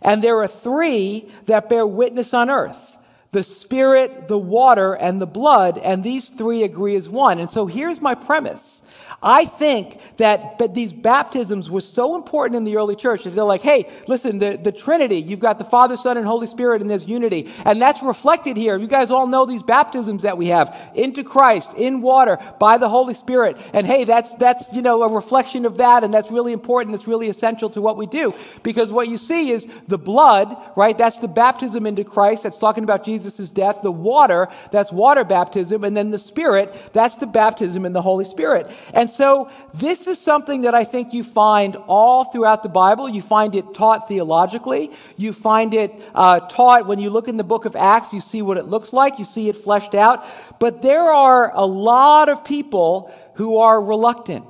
And 0.00 0.24
there 0.24 0.38
are 0.38 0.48
three 0.48 1.30
that 1.44 1.68
bear 1.68 1.86
witness 1.86 2.32
on 2.32 2.48
earth 2.48 2.91
the 3.32 3.42
spirit, 3.42 4.28
the 4.28 4.38
water, 4.38 4.92
and 4.92 5.20
the 5.20 5.26
blood, 5.26 5.78
and 5.78 6.04
these 6.04 6.28
three 6.28 6.62
agree 6.62 6.96
as 6.96 7.08
one. 7.08 7.38
And 7.38 7.50
so 7.50 7.66
here's 7.66 8.00
my 8.00 8.14
premise 8.14 8.81
I 9.22 9.44
think 9.44 10.00
that 10.16 10.58
but 10.58 10.74
these 10.74 10.92
baptisms 10.92 11.70
were 11.70 11.80
so 11.80 12.16
important 12.16 12.56
in 12.56 12.64
the 12.64 12.76
early 12.76 12.96
church. 12.96 13.24
They're 13.24 13.44
like, 13.44 13.62
hey, 13.62 13.88
listen, 14.08 14.38
the, 14.38 14.56
the 14.56 14.72
Trinity, 14.72 15.16
you've 15.16 15.40
got 15.40 15.58
the 15.58 15.64
Father, 15.64 15.96
Son, 15.96 16.16
and 16.16 16.26
Holy 16.26 16.46
Spirit, 16.46 16.80
and 16.80 16.90
there's 16.90 17.06
unity. 17.06 17.52
And 17.64 17.80
that's 17.80 18.02
reflected 18.02 18.56
here. 18.56 18.76
You 18.76 18.88
guys 18.88 19.10
all 19.10 19.26
know 19.26 19.46
these 19.46 19.62
baptisms 19.62 20.22
that 20.22 20.36
we 20.36 20.48
have 20.48 20.92
into 20.94 21.22
Christ, 21.22 21.72
in 21.76 22.02
water, 22.02 22.38
by 22.58 22.78
the 22.78 22.88
Holy 22.88 23.14
Spirit. 23.14 23.56
And 23.72 23.86
hey, 23.86 24.04
that's, 24.04 24.34
that's, 24.34 24.72
you 24.72 24.82
know, 24.82 25.02
a 25.02 25.08
reflection 25.08 25.66
of 25.66 25.76
that, 25.76 26.02
and 26.02 26.12
that's 26.12 26.30
really 26.30 26.52
important. 26.52 26.96
That's 26.96 27.06
really 27.06 27.28
essential 27.28 27.70
to 27.70 27.80
what 27.80 27.96
we 27.96 28.06
do. 28.06 28.34
Because 28.62 28.90
what 28.90 29.08
you 29.08 29.16
see 29.16 29.50
is 29.50 29.68
the 29.86 29.98
blood, 29.98 30.56
right? 30.76 30.98
That's 30.98 31.18
the 31.18 31.28
baptism 31.28 31.86
into 31.86 32.02
Christ. 32.02 32.42
That's 32.42 32.58
talking 32.58 32.82
about 32.82 33.04
Jesus' 33.04 33.48
death. 33.50 33.82
The 33.82 33.92
water, 33.92 34.48
that's 34.72 34.90
water 34.90 35.22
baptism. 35.22 35.84
And 35.84 35.96
then 35.96 36.10
the 36.10 36.18
Spirit, 36.18 36.74
that's 36.92 37.16
the 37.16 37.26
baptism 37.26 37.84
in 37.84 37.92
the 37.92 38.02
Holy 38.02 38.24
Spirit. 38.24 38.70
And 38.92 39.11
so 39.12 39.50
this 39.74 40.06
is 40.06 40.18
something 40.18 40.62
that 40.62 40.74
I 40.74 40.84
think 40.84 41.12
you 41.12 41.22
find 41.22 41.76
all 41.86 42.24
throughout 42.24 42.62
the 42.62 42.68
Bible. 42.68 43.08
You 43.08 43.22
find 43.22 43.54
it 43.54 43.74
taught 43.74 44.08
theologically. 44.08 44.90
You 45.16 45.32
find 45.32 45.74
it 45.74 45.92
uh, 46.14 46.40
taught 46.40 46.86
when 46.86 46.98
you 46.98 47.10
look 47.10 47.28
in 47.28 47.36
the 47.36 47.44
book 47.44 47.64
of 47.64 47.76
Acts, 47.76 48.12
you 48.12 48.20
see 48.20 48.42
what 48.42 48.56
it 48.56 48.66
looks 48.66 48.92
like, 48.92 49.18
you 49.18 49.24
see 49.24 49.48
it 49.48 49.56
fleshed 49.56 49.94
out. 49.94 50.24
But 50.58 50.82
there 50.82 51.10
are 51.12 51.54
a 51.54 51.64
lot 51.64 52.28
of 52.28 52.44
people 52.44 53.12
who 53.34 53.58
are 53.58 53.82
reluctant. 53.82 54.46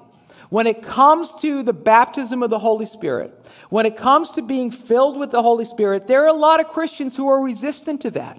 When 0.49 0.67
it 0.67 0.83
comes 0.83 1.35
to 1.37 1.63
the 1.63 1.73
baptism 1.73 2.43
of 2.43 2.51
the 2.51 2.59
Holy 2.59 2.85
Spirit, 2.85 3.33
when 3.71 3.87
it 3.87 3.97
comes 3.97 4.33
to 4.33 4.43
being 4.43 4.71
filled 4.71 5.19
with 5.19 5.31
the 5.31 5.41
Holy 5.41 5.65
Spirit, 5.65 6.07
there 6.07 6.25
are 6.25 6.29
a 6.29 6.35
lot 6.35 6.61
of 6.61 6.69
Christians 6.69 7.17
who 7.17 7.29
are 7.29 7.43
resistant 7.43 8.03
to 8.03 8.11
that. 8.11 8.39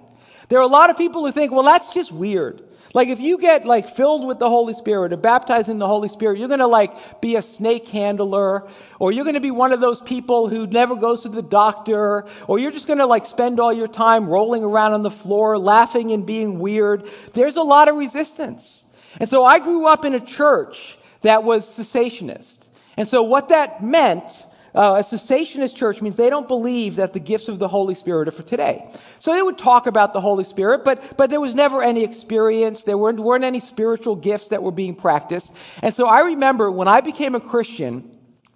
There 0.50 0.60
are 0.60 0.64
a 0.64 0.68
lot 0.68 0.92
of 0.92 0.98
people 0.98 1.26
who 1.26 1.32
think, 1.32 1.52
well, 1.52 1.64
that's 1.64 1.92
just 1.92 2.12
weird. 2.12 2.62
Like 2.94 3.08
if 3.08 3.20
you 3.20 3.40
get 3.40 3.66
like 3.66 3.88
filled 3.88 4.26
with 4.26 4.38
the 4.38 4.50
Holy 4.50 4.76
Spirit 4.76 5.14
or 5.14 5.18
baptized 5.18 5.68
in 5.68 5.80
the 5.80 5.88
Holy 5.88 6.10
Spirit, 6.10 6.38
you're 6.38 6.48
going 6.48 6.60
to 6.60 6.68
like 6.68 7.22
be 7.22 7.36
a 7.36 7.42
snake 7.42 7.88
handler 7.88 8.68
or 9.00 9.12
you're 9.12 9.24
going 9.24 9.34
to 9.34 9.42
be 9.42 9.52
one 9.52 9.72
of 9.72 9.80
those 9.80 10.00
people 10.02 10.48
who 10.48 10.68
never 10.68 10.96
goes 10.96 11.24
to 11.24 11.30
the 11.30 11.42
doctor 11.42 12.26
or 12.48 12.60
you're 12.60 12.72
just 12.72 12.86
going 12.86 13.00
to 13.00 13.08
like 13.08 13.26
spend 13.26 13.60
all 13.60 13.74
your 13.74 13.88
time 13.88 14.30
rolling 14.30 14.64
around 14.64 14.94
on 14.94 15.02
the 15.02 15.10
floor 15.10 15.58
laughing 15.58 16.12
and 16.12 16.26
being 16.28 16.60
weird. 16.60 17.10
There's 17.34 17.56
a 17.56 17.64
lot 17.64 17.88
of 17.88 17.96
resistance. 17.96 18.84
And 19.20 19.28
so 19.28 19.44
I 19.44 19.60
grew 19.60 19.88
up 19.88 20.06
in 20.06 20.14
a 20.14 20.20
church 20.20 20.98
that 21.22 21.44
was 21.44 21.66
cessationist. 21.66 22.68
And 22.96 23.10
so 23.10 23.24
what 23.24 23.50
that 23.50 23.84
meant 23.84 24.24
uh, 24.76 24.96
a 25.00 25.04
cessationist 25.04 25.76
church 25.76 26.02
means 26.02 26.16
they 26.16 26.30
don't 26.30 26.48
believe 26.48 26.96
that 26.96 27.14
the 27.14 27.20
gifts 27.20 27.48
of 27.48 27.60
the 27.60 27.68
Holy 27.68 27.96
Spirit 27.96 28.28
are 28.28 28.32
for 28.32 28.44
today. 28.44 28.90
So 29.20 29.34
they 29.34 29.42
would 29.42 29.58
talk 29.58 29.88
about 29.88 30.14
the 30.14 30.22
Holy 30.22 30.44
Spirit, 30.44 30.84
but, 30.84 31.16
but 31.18 31.30
there 31.30 31.42
was 31.42 31.54
never 31.54 31.84
any 31.84 32.04
experience. 32.04 32.84
There 32.84 32.98
weren't, 32.98 33.20
weren't 33.20 33.44
any 33.44 33.60
spiritual 33.60 34.16
gifts 34.16 34.50
that 34.50 34.64
were 34.64 34.72
being 34.72 34.96
practiced. 34.96 35.56
And 35.82 35.94
so 35.94 36.08
I 36.08 36.22
remember 36.22 36.72
when 36.72 36.88
I 36.88 37.02
became 37.02 37.36
a 37.36 37.40
Christian, 37.40 38.10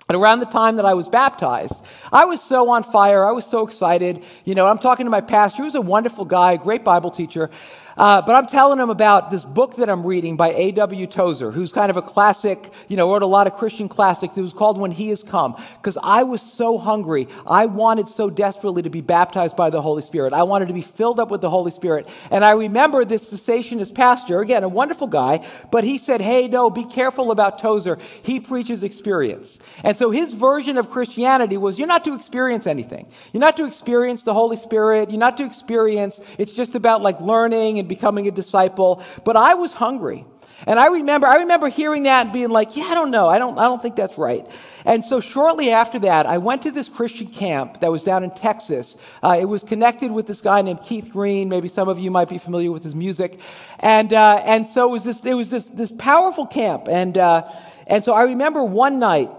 and 0.10 0.16
around 0.16 0.40
the 0.40 0.46
time 0.46 0.78
that 0.78 0.86
I 0.86 0.94
was 0.94 1.10
baptized, 1.10 1.84
I 2.14 2.26
was 2.26 2.42
so 2.42 2.70
on 2.70 2.84
fire. 2.84 3.26
I 3.26 3.32
was 3.32 3.46
so 3.46 3.68
excited. 3.68 4.24
You 4.46 4.56
know, 4.56 4.66
I'm 4.66 4.78
talking 4.78 5.06
to 5.06 5.10
my 5.10 5.20
pastor, 5.20 5.64
who's 5.64 5.76
a 5.76 5.82
wonderful 5.82 6.24
guy, 6.24 6.56
great 6.56 6.86
Bible 6.86 7.12
teacher. 7.12 7.50
Uh, 7.98 8.22
but 8.22 8.36
I'm 8.36 8.46
telling 8.46 8.80
him 8.80 8.92
about 8.92 9.32
this 9.32 9.44
book 9.44 9.78
that 9.78 9.90
I'm 9.90 10.06
reading 10.06 10.38
by 10.38 10.50
A.W. 10.50 11.08
Tozer, 11.08 11.52
who's 11.52 11.74
kind 11.74 11.90
of 11.90 11.98
a 11.98 12.02
classic, 12.04 12.72
you 12.88 12.96
know, 12.96 13.12
wrote 13.12 13.24
a 13.24 13.28
lot 13.28 13.48
of 13.48 13.54
Christian 13.56 13.90
classics. 13.90 14.38
It 14.38 14.42
was 14.42 14.54
called 14.54 14.78
When 14.78 14.92
He 14.92 15.10
Has 15.10 15.24
Come, 15.24 15.56
because 15.78 15.98
I 16.04 16.22
was 16.22 16.42
so 16.42 16.78
hungry. 16.78 17.28
I 17.48 17.66
wanted 17.66 18.08
so 18.08 18.30
desperately 18.30 18.84
to 18.84 18.92
be 18.92 19.02
baptized 19.02 19.56
by 19.56 19.72
the 19.72 19.82
Holy 19.82 20.04
Spirit. 20.04 20.34
I 20.34 20.44
wanted 20.44 20.68
to 20.68 20.76
be 20.76 20.84
filled 20.84 21.20
up 21.20 21.32
with 21.32 21.42
the 21.42 21.50
Holy 21.50 21.72
Spirit. 21.72 22.08
And 22.30 22.46
I 22.46 22.52
remember 22.52 23.04
this 23.04 23.34
cessationist 23.34 23.96
pastor, 23.96 24.42
again, 24.42 24.64
a 24.64 24.70
wonderful 24.70 25.08
guy, 25.08 25.44
but 25.72 25.84
he 25.84 25.98
said, 25.98 26.22
hey, 26.22 26.48
no, 26.48 26.70
be 26.70 26.86
careful 26.86 27.32
about 27.32 27.58
Tozer. 27.58 27.98
He 28.22 28.40
preaches 28.40 28.84
experience. 28.84 29.58
And 29.84 29.98
so 29.98 30.12
his 30.12 30.34
version 30.34 30.78
of 30.78 30.92
Christianity 30.92 31.58
was 31.58 31.80
you're 31.80 31.88
not 31.88 32.06
to 32.06 32.14
experience 32.14 32.68
anything. 32.68 33.08
You're 33.34 33.42
not 33.42 33.58
to 33.58 33.66
experience 33.66 34.22
the 34.22 34.36
Holy 34.36 34.58
Spirit. 34.58 35.10
You're 35.10 35.20
not 35.20 35.38
to 35.38 35.46
experience, 35.46 36.20
it's 36.38 36.54
just 36.54 36.76
about 36.76 37.02
like 37.02 37.20
learning 37.20 37.80
and 37.80 37.87
becoming 37.88 38.28
a 38.28 38.32
disciple. 38.32 39.04
But 39.24 39.36
I 39.36 39.56
was 39.56 39.74
hungry. 39.74 40.26
And 40.66 40.80
I 40.80 40.88
remember, 40.88 41.28
I 41.28 41.38
remember 41.38 41.70
hearing 41.70 42.04
that 42.04 42.26
and 42.26 42.34
being 42.34 42.50
like, 42.50 42.76
yeah, 42.76 42.86
I 42.86 42.96
don't 42.96 43.12
know. 43.12 43.28
I 43.28 43.38
don't, 43.38 43.60
I 43.60 43.64
don't 43.64 43.80
think 43.80 43.96
that's 43.96 44.18
right. 44.18 44.46
And 44.86 45.06
so 45.06 45.20
shortly 45.20 45.70
after 45.70 46.00
that, 46.00 46.26
I 46.26 46.40
went 46.40 46.64
to 46.64 46.72
this 46.72 46.90
Christian 46.90 47.28
camp 47.28 47.82
that 47.82 47.92
was 47.92 48.02
down 48.02 48.24
in 48.24 48.32
Texas. 48.32 48.98
Uh, 49.22 49.38
it 49.40 49.46
was 49.46 49.64
connected 49.64 50.12
with 50.12 50.26
this 50.26 50.42
guy 50.42 50.64
named 50.64 50.82
Keith 50.82 51.12
Green. 51.12 51.48
Maybe 51.48 51.68
some 51.68 51.88
of 51.90 52.00
you 52.00 52.10
might 52.10 52.28
be 52.28 52.40
familiar 52.40 52.72
with 52.72 52.84
his 52.84 52.96
music. 52.96 53.40
And, 53.80 54.12
uh, 54.12 54.42
and 54.44 54.66
so 54.66 54.90
it 54.90 54.92
was 54.92 55.04
this, 55.04 55.24
it 55.24 55.36
was 55.36 55.52
this, 55.52 55.70
this 55.70 55.92
powerful 55.92 56.48
camp. 56.48 56.88
And, 56.90 57.18
uh, 57.20 57.44
and 57.86 58.04
so 58.04 58.14
I 58.14 58.24
remember 58.24 58.64
one 58.64 58.98
night, 58.98 59.30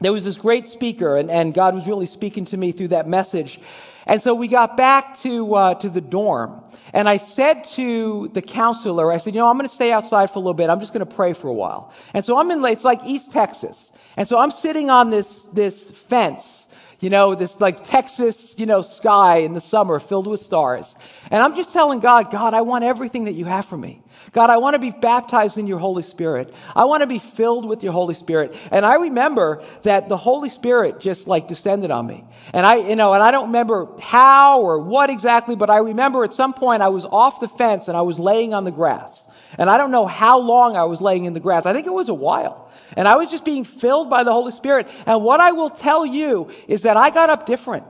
there 0.00 0.12
was 0.12 0.24
this 0.24 0.36
great 0.36 0.66
speaker, 0.66 1.16
and, 1.16 1.30
and 1.30 1.54
God 1.54 1.74
was 1.74 1.86
really 1.86 2.06
speaking 2.06 2.44
to 2.46 2.56
me 2.56 2.72
through 2.72 2.88
that 2.88 3.08
message. 3.08 3.60
And 4.06 4.20
so 4.20 4.34
we 4.34 4.48
got 4.48 4.76
back 4.76 5.18
to, 5.20 5.54
uh, 5.54 5.74
to 5.76 5.88
the 5.88 6.00
dorm. 6.00 6.62
And 6.92 7.08
I 7.08 7.16
said 7.16 7.64
to 7.76 8.28
the 8.28 8.42
counselor, 8.42 9.12
I 9.12 9.16
said, 9.16 9.34
you 9.34 9.40
know, 9.40 9.48
I'm 9.48 9.56
going 9.56 9.68
to 9.68 9.74
stay 9.74 9.92
outside 9.92 10.30
for 10.30 10.38
a 10.38 10.42
little 10.42 10.54
bit. 10.54 10.68
I'm 10.68 10.80
just 10.80 10.92
going 10.92 11.06
to 11.06 11.14
pray 11.14 11.32
for 11.32 11.48
a 11.48 11.52
while. 11.52 11.92
And 12.12 12.24
so 12.24 12.38
I'm 12.38 12.50
in, 12.50 12.64
it's 12.64 12.84
like 12.84 13.00
East 13.04 13.32
Texas. 13.32 13.92
And 14.16 14.28
so 14.28 14.38
I'm 14.38 14.50
sitting 14.50 14.90
on 14.90 15.10
this, 15.10 15.44
this 15.44 15.90
fence 15.90 16.68
you 17.02 17.10
know, 17.10 17.34
this 17.34 17.60
like 17.60 17.82
Texas, 17.82 18.54
you 18.56 18.64
know, 18.64 18.80
sky 18.80 19.38
in 19.38 19.54
the 19.54 19.60
summer 19.60 19.98
filled 19.98 20.28
with 20.28 20.38
stars. 20.38 20.94
And 21.32 21.42
I'm 21.42 21.56
just 21.56 21.72
telling 21.72 21.98
God, 21.98 22.30
God, 22.30 22.54
I 22.54 22.60
want 22.60 22.84
everything 22.84 23.24
that 23.24 23.32
you 23.32 23.44
have 23.44 23.66
for 23.66 23.76
me. 23.76 24.00
God, 24.30 24.50
I 24.50 24.58
want 24.58 24.74
to 24.74 24.78
be 24.78 24.90
baptized 24.90 25.58
in 25.58 25.66
your 25.66 25.80
Holy 25.80 26.04
Spirit. 26.04 26.54
I 26.76 26.84
want 26.84 27.00
to 27.00 27.08
be 27.08 27.18
filled 27.18 27.68
with 27.68 27.82
your 27.82 27.92
Holy 27.92 28.14
Spirit. 28.14 28.54
And 28.70 28.86
I 28.86 28.94
remember 28.94 29.64
that 29.82 30.08
the 30.08 30.16
Holy 30.16 30.48
Spirit 30.48 31.00
just 31.00 31.26
like 31.26 31.48
descended 31.48 31.90
on 31.90 32.06
me. 32.06 32.24
And 32.54 32.64
I, 32.64 32.76
you 32.76 32.94
know, 32.94 33.14
and 33.14 33.22
I 33.22 33.32
don't 33.32 33.46
remember 33.46 33.88
how 34.00 34.60
or 34.60 34.78
what 34.78 35.10
exactly, 35.10 35.56
but 35.56 35.70
I 35.70 35.78
remember 35.78 36.22
at 36.22 36.34
some 36.34 36.54
point 36.54 36.82
I 36.82 36.88
was 36.88 37.04
off 37.04 37.40
the 37.40 37.48
fence 37.48 37.88
and 37.88 37.96
I 37.96 38.02
was 38.02 38.20
laying 38.20 38.54
on 38.54 38.62
the 38.62 38.70
grass. 38.70 39.28
And 39.58 39.68
I 39.68 39.76
don't 39.76 39.90
know 39.90 40.06
how 40.06 40.38
long 40.38 40.76
I 40.76 40.84
was 40.84 41.00
laying 41.00 41.24
in 41.24 41.34
the 41.34 41.40
grass. 41.40 41.66
I 41.66 41.72
think 41.72 41.88
it 41.88 41.92
was 41.92 42.08
a 42.08 42.14
while. 42.14 42.70
And 42.96 43.08
I 43.08 43.16
was 43.16 43.30
just 43.30 43.44
being 43.44 43.64
filled 43.64 44.10
by 44.10 44.24
the 44.24 44.32
Holy 44.32 44.52
Spirit. 44.52 44.88
And 45.06 45.22
what 45.22 45.40
I 45.40 45.52
will 45.52 45.70
tell 45.70 46.04
you 46.04 46.50
is 46.68 46.82
that 46.82 46.96
I 46.96 47.10
got 47.10 47.30
up 47.30 47.46
different. 47.46 47.84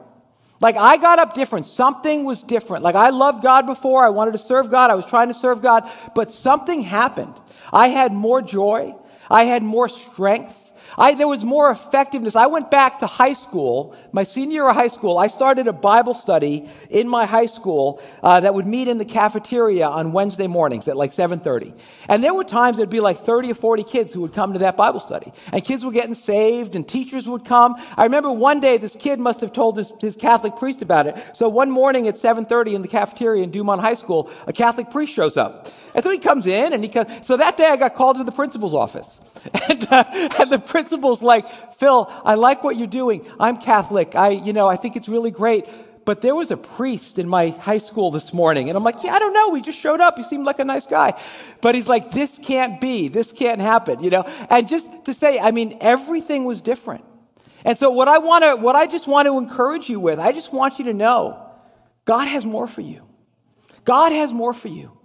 Like 0.61 0.77
I 0.77 0.97
got 0.97 1.19
up 1.19 1.35
different. 1.35 1.67
Something 1.67 2.25
was 2.25 2.43
different. 2.43 2.85
Like 2.85 2.95
I 2.95 3.11
loved 3.11 3.43
God 3.43 3.67
before. 3.67 4.05
I 4.05 4.11
wanted 4.11 4.33
to 4.33 4.38
serve 4.38 4.71
God. 4.71 4.91
I 4.91 4.95
was 4.95 5.05
trying 5.05 5.29
to 5.29 5.35
serve 5.35 5.61
God. 5.61 5.91
But 6.15 6.31
something 6.31 6.83
happened. 6.83 7.35
I 7.73 7.88
had 7.88 8.12
more 8.12 8.41
joy. 8.41 8.95
I 9.29 9.45
had 9.45 9.62
more 9.65 9.88
strength. 9.88 10.62
I, 10.98 11.14
there 11.14 11.28
was 11.28 11.44
more 11.44 11.70
effectiveness. 11.70 12.37
I 12.37 12.46
went 12.46 12.70
back 12.70 12.98
to 13.00 13.07
high 13.07 13.33
school, 13.33 13.96
my 14.12 14.24
senior 14.24 14.52
year 14.52 14.68
of 14.68 14.76
high 14.76 14.88
school. 14.88 15.18
I 15.18 15.28
started 15.28 15.66
a 15.66 15.72
Bible 15.72 16.14
study 16.14 16.68
in 16.90 17.09
my 17.09 17.26
high 17.26 17.46
school 17.46 18.00
uh, 18.22 18.40
that 18.40 18.55
would 18.55 18.66
meet 18.66 18.88
in 18.88 18.98
the 18.98 19.05
cafeteria 19.05 19.87
on 19.87 20.12
Wednesday 20.12 20.46
mornings 20.46 20.88
at 20.88 20.96
like 20.96 21.11
7:30. 21.11 21.74
And 22.09 22.22
there 22.22 22.35
were 22.35 22.44
times 22.44 22.76
there'd 22.76 22.90
be 22.90 23.00
like 23.00 23.18
30 23.18 23.50
or 23.50 23.55
40 23.55 23.85
kids 23.85 24.12
who 24.12 24.20
would 24.20 24.35
come 24.35 24.52
to 24.52 24.59
that 24.61 24.76
Bible 24.76 25.00
study, 25.00 25.33
and 25.52 25.64
kids 25.64 25.85
were 25.85 25.92
getting 25.92 26.14
saved, 26.14 26.74
and 26.74 26.87
teachers 26.87 27.26
would 27.26 27.44
come. 27.44 27.76
I 27.96 28.05
remember 28.05 28.31
one 28.31 28.61
day 28.61 28.76
this 28.76 28.96
kid 28.96 29.18
must 29.18 29.40
have 29.40 29.52
told 29.52 29.78
his, 29.78 29.92
his 30.00 30.16
Catholic 30.16 30.57
priest 30.57 30.83
about 30.83 31.07
it. 31.07 31.16
So 31.35 31.48
one 31.48 31.70
morning 31.70 32.09
at 32.09 32.16
7:30 32.16 32.74
in 32.74 32.83
the 32.83 32.88
cafeteria 32.88 33.42
in 33.42 33.50
Dumont 33.50 33.81
High 33.81 33.94
School, 33.94 34.31
a 34.46 34.52
Catholic 34.52 34.90
priest 34.90 35.14
shows 35.14 35.37
up. 35.37 35.68
And 35.94 36.02
so 36.02 36.11
he 36.11 36.18
comes 36.18 36.46
in 36.46 36.72
and 36.72 36.83
he 36.83 36.88
comes. 36.88 37.26
So 37.26 37.37
that 37.37 37.57
day 37.57 37.66
I 37.66 37.76
got 37.76 37.94
called 37.94 38.18
to 38.18 38.24
the 38.24 38.33
principal's 38.33 38.74
office. 38.74 39.20
And, 39.68 39.87
uh, 39.90 40.05
and 40.38 40.52
the 40.52 40.59
principal's 40.59 41.22
like, 41.22 41.48
Phil, 41.74 42.11
I 42.24 42.35
like 42.35 42.62
what 42.62 42.76
you're 42.76 42.87
doing. 42.87 43.26
I'm 43.40 43.57
Catholic. 43.57 44.14
I, 44.14 44.31
you 44.31 44.52
know, 44.52 44.68
I 44.68 44.76
think 44.76 44.96
it's 44.96 45.09
really 45.09 45.31
great. 45.31 45.66
But 46.05 46.20
there 46.20 46.35
was 46.35 46.50
a 46.50 46.57
priest 46.57 47.18
in 47.18 47.28
my 47.28 47.48
high 47.48 47.78
school 47.78 48.11
this 48.11 48.33
morning. 48.33 48.68
And 48.68 48.76
I'm 48.76 48.85
like, 48.85 49.02
yeah, 49.02 49.14
I 49.14 49.18
don't 49.18 49.33
know. 49.33 49.55
He 49.55 49.62
just 49.62 49.78
showed 49.78 50.00
up. 50.00 50.16
He 50.16 50.24
seemed 50.24 50.44
like 50.44 50.59
a 50.59 50.64
nice 50.64 50.87
guy. 50.87 51.20
But 51.61 51.74
he's 51.74 51.88
like, 51.88 52.12
this 52.12 52.38
can't 52.42 52.81
be. 52.81 53.09
This 53.09 53.33
can't 53.33 53.61
happen, 53.61 54.02
you 54.02 54.11
know? 54.11 54.22
And 54.50 54.68
just 54.68 54.87
to 55.07 55.14
say, 55.14 55.38
I 55.38 55.50
mean, 55.50 55.78
everything 55.81 56.44
was 56.44 56.61
different. 56.61 57.05
And 57.64 57.78
so 57.78 57.90
what 57.90 58.09
I 58.09 58.18
want 58.18 58.44
to, 58.44 58.57
what 58.57 58.74
I 58.74 58.87
just 58.87 59.07
want 59.07 59.26
to 59.26 59.38
encourage 59.38 59.88
you 59.88 60.00
with, 60.00 60.18
I 60.18 60.33
just 60.33 60.52
want 60.52 60.78
you 60.78 60.87
to 60.87 60.94
know 60.94 61.40
God 62.05 62.26
has 62.26 62.44
more 62.44 62.66
for 62.66 62.81
you. 62.81 63.07
God 63.85 64.12
has 64.12 64.33
more 64.33 64.55
for 64.55 64.68
you. 64.68 64.96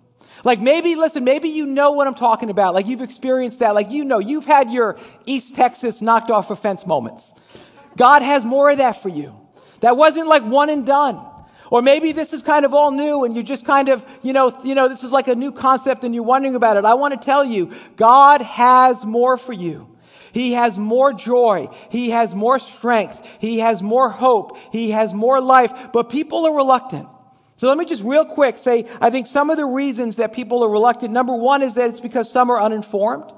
Like 0.44 0.60
maybe, 0.60 0.96
listen, 0.96 1.24
maybe 1.24 1.50
you 1.50 1.66
know 1.66 1.92
what 1.92 2.08
I'm 2.08 2.16
talking 2.16 2.50
about. 2.50 2.74
Like 2.74 2.88
you've 2.88 3.02
experienced 3.02 3.60
that. 3.60 3.76
Like 3.76 3.92
you 3.92 4.06
know, 4.06 4.20
you've 4.20 4.46
had 4.46 4.72
your 4.72 4.98
East 5.26 5.56
Texas 5.56 6.02
knocked 6.02 6.30
off 6.30 6.52
a 6.52 6.56
fence 6.56 6.86
moments. 6.86 7.32
God 7.98 8.22
has 8.22 8.46
more 8.46 8.70
of 8.72 8.78
that 8.78 9.02
for 9.02 9.10
you. 9.10 9.36
That 9.82 9.98
wasn't 9.98 10.28
like 10.28 10.44
one 10.44 10.70
and 10.70 10.86
done. 10.86 11.20
Or 11.70 11.82
maybe 11.82 12.12
this 12.12 12.34
is 12.34 12.42
kind 12.42 12.66
of 12.66 12.74
all 12.74 12.92
new 12.92 13.26
and 13.26 13.36
you're 13.36 13.44
just 13.44 13.66
kind 13.66 13.90
of, 13.90 14.06
you 14.22 14.32
know, 14.32 14.58
you 14.64 14.74
know, 14.74 14.88
this 14.88 15.04
is 15.04 15.12
like 15.12 15.28
a 15.28 15.36
new 15.36 15.52
concept 15.52 16.04
and 16.04 16.16
you're 16.16 16.24
wondering 16.24 16.56
about 16.56 16.78
it. 16.78 16.86
I 16.86 16.94
want 16.94 17.20
to 17.20 17.24
tell 17.24 17.44
you, 17.44 17.72
God 17.98 18.42
has 18.42 19.06
more 19.06 19.38
for 19.38 19.54
you. 19.54 19.98
He 20.32 20.54
has 20.54 20.78
more 20.78 21.14
joy. 21.14 21.68
He 21.90 22.12
has 22.12 22.36
more 22.36 22.60
strength. 22.60 23.28
He 23.40 23.60
has 23.60 23.82
more 23.82 24.10
hope. 24.10 24.58
He 24.72 24.92
has 24.92 25.14
more 25.14 25.42
life. 25.42 25.92
But 25.92 26.10
people 26.10 26.46
are 26.46 26.56
reluctant. 26.56 27.08
So 27.58 27.68
let 27.68 27.78
me 27.78 27.86
just 27.86 28.04
real 28.04 28.24
quick 28.24 28.58
say, 28.58 28.86
I 29.02 29.10
think 29.10 29.26
some 29.28 29.50
of 29.50 29.58
the 29.58 29.66
reasons 29.66 30.18
that 30.18 30.32
people 30.32 30.64
are 30.64 30.70
reluctant, 30.70 31.12
number 31.12 31.36
one 31.36 31.64
is 31.64 31.74
that 31.76 31.90
it's 31.90 32.02
because 32.02 32.32
some 32.32 32.52
are 32.52 32.62
uninformed. 32.62 33.32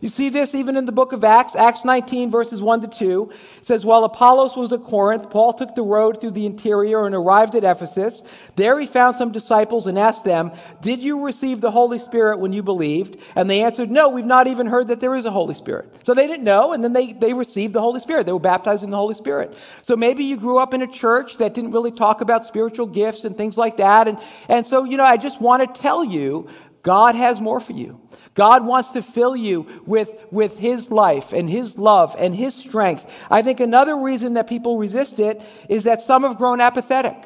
You 0.00 0.08
see 0.08 0.28
this 0.28 0.54
even 0.54 0.76
in 0.76 0.84
the 0.84 0.92
book 0.92 1.12
of 1.12 1.24
Acts, 1.24 1.56
Acts 1.56 1.84
19, 1.84 2.30
verses 2.30 2.60
1 2.60 2.82
to 2.82 2.88
2. 2.88 3.30
It 3.58 3.66
says, 3.66 3.84
While 3.84 4.04
Apollos 4.04 4.56
was 4.56 4.72
at 4.72 4.84
Corinth, 4.84 5.30
Paul 5.30 5.52
took 5.52 5.74
the 5.74 5.82
road 5.82 6.20
through 6.20 6.32
the 6.32 6.46
interior 6.46 7.06
and 7.06 7.14
arrived 7.14 7.54
at 7.54 7.64
Ephesus. 7.64 8.22
There 8.56 8.78
he 8.78 8.86
found 8.86 9.16
some 9.16 9.32
disciples 9.32 9.86
and 9.86 9.98
asked 9.98 10.24
them, 10.24 10.52
Did 10.80 11.00
you 11.00 11.24
receive 11.24 11.60
the 11.60 11.70
Holy 11.70 11.98
Spirit 11.98 12.38
when 12.38 12.52
you 12.52 12.62
believed? 12.62 13.16
And 13.34 13.48
they 13.48 13.62
answered, 13.62 13.90
No, 13.90 14.08
we've 14.08 14.24
not 14.24 14.46
even 14.46 14.66
heard 14.66 14.88
that 14.88 15.00
there 15.00 15.14
is 15.14 15.24
a 15.24 15.30
Holy 15.30 15.54
Spirit. 15.54 15.94
So 16.04 16.14
they 16.14 16.26
didn't 16.26 16.44
know, 16.44 16.72
and 16.72 16.84
then 16.84 16.92
they, 16.92 17.12
they 17.12 17.32
received 17.32 17.72
the 17.72 17.80
Holy 17.80 18.00
Spirit. 18.00 18.26
They 18.26 18.32
were 18.32 18.38
baptized 18.38 18.82
in 18.82 18.90
the 18.90 18.96
Holy 18.96 19.14
Spirit. 19.14 19.56
So 19.82 19.96
maybe 19.96 20.24
you 20.24 20.36
grew 20.36 20.58
up 20.58 20.74
in 20.74 20.82
a 20.82 20.86
church 20.86 21.38
that 21.38 21.54
didn't 21.54 21.72
really 21.72 21.92
talk 21.92 22.20
about 22.20 22.44
spiritual 22.44 22.86
gifts 22.86 23.24
and 23.24 23.36
things 23.36 23.56
like 23.56 23.78
that. 23.78 24.08
And, 24.08 24.18
and 24.48 24.66
so, 24.66 24.84
you 24.84 24.96
know, 24.96 25.04
I 25.04 25.16
just 25.16 25.40
want 25.40 25.74
to 25.74 25.80
tell 25.80 26.04
you, 26.04 26.48
God 26.86 27.16
has 27.16 27.40
more 27.40 27.58
for 27.58 27.72
you. 27.72 28.00
God 28.34 28.64
wants 28.64 28.92
to 28.92 29.02
fill 29.02 29.34
you 29.34 29.66
with, 29.86 30.14
with 30.30 30.56
His 30.56 30.88
life 30.88 31.32
and 31.32 31.50
His 31.50 31.76
love 31.76 32.14
and 32.16 32.32
His 32.32 32.54
strength. 32.54 33.12
I 33.28 33.42
think 33.42 33.58
another 33.58 33.96
reason 33.96 34.34
that 34.34 34.46
people 34.48 34.78
resist 34.78 35.18
it 35.18 35.42
is 35.68 35.82
that 35.82 36.00
some 36.00 36.22
have 36.22 36.38
grown 36.38 36.60
apathetic. 36.60 37.16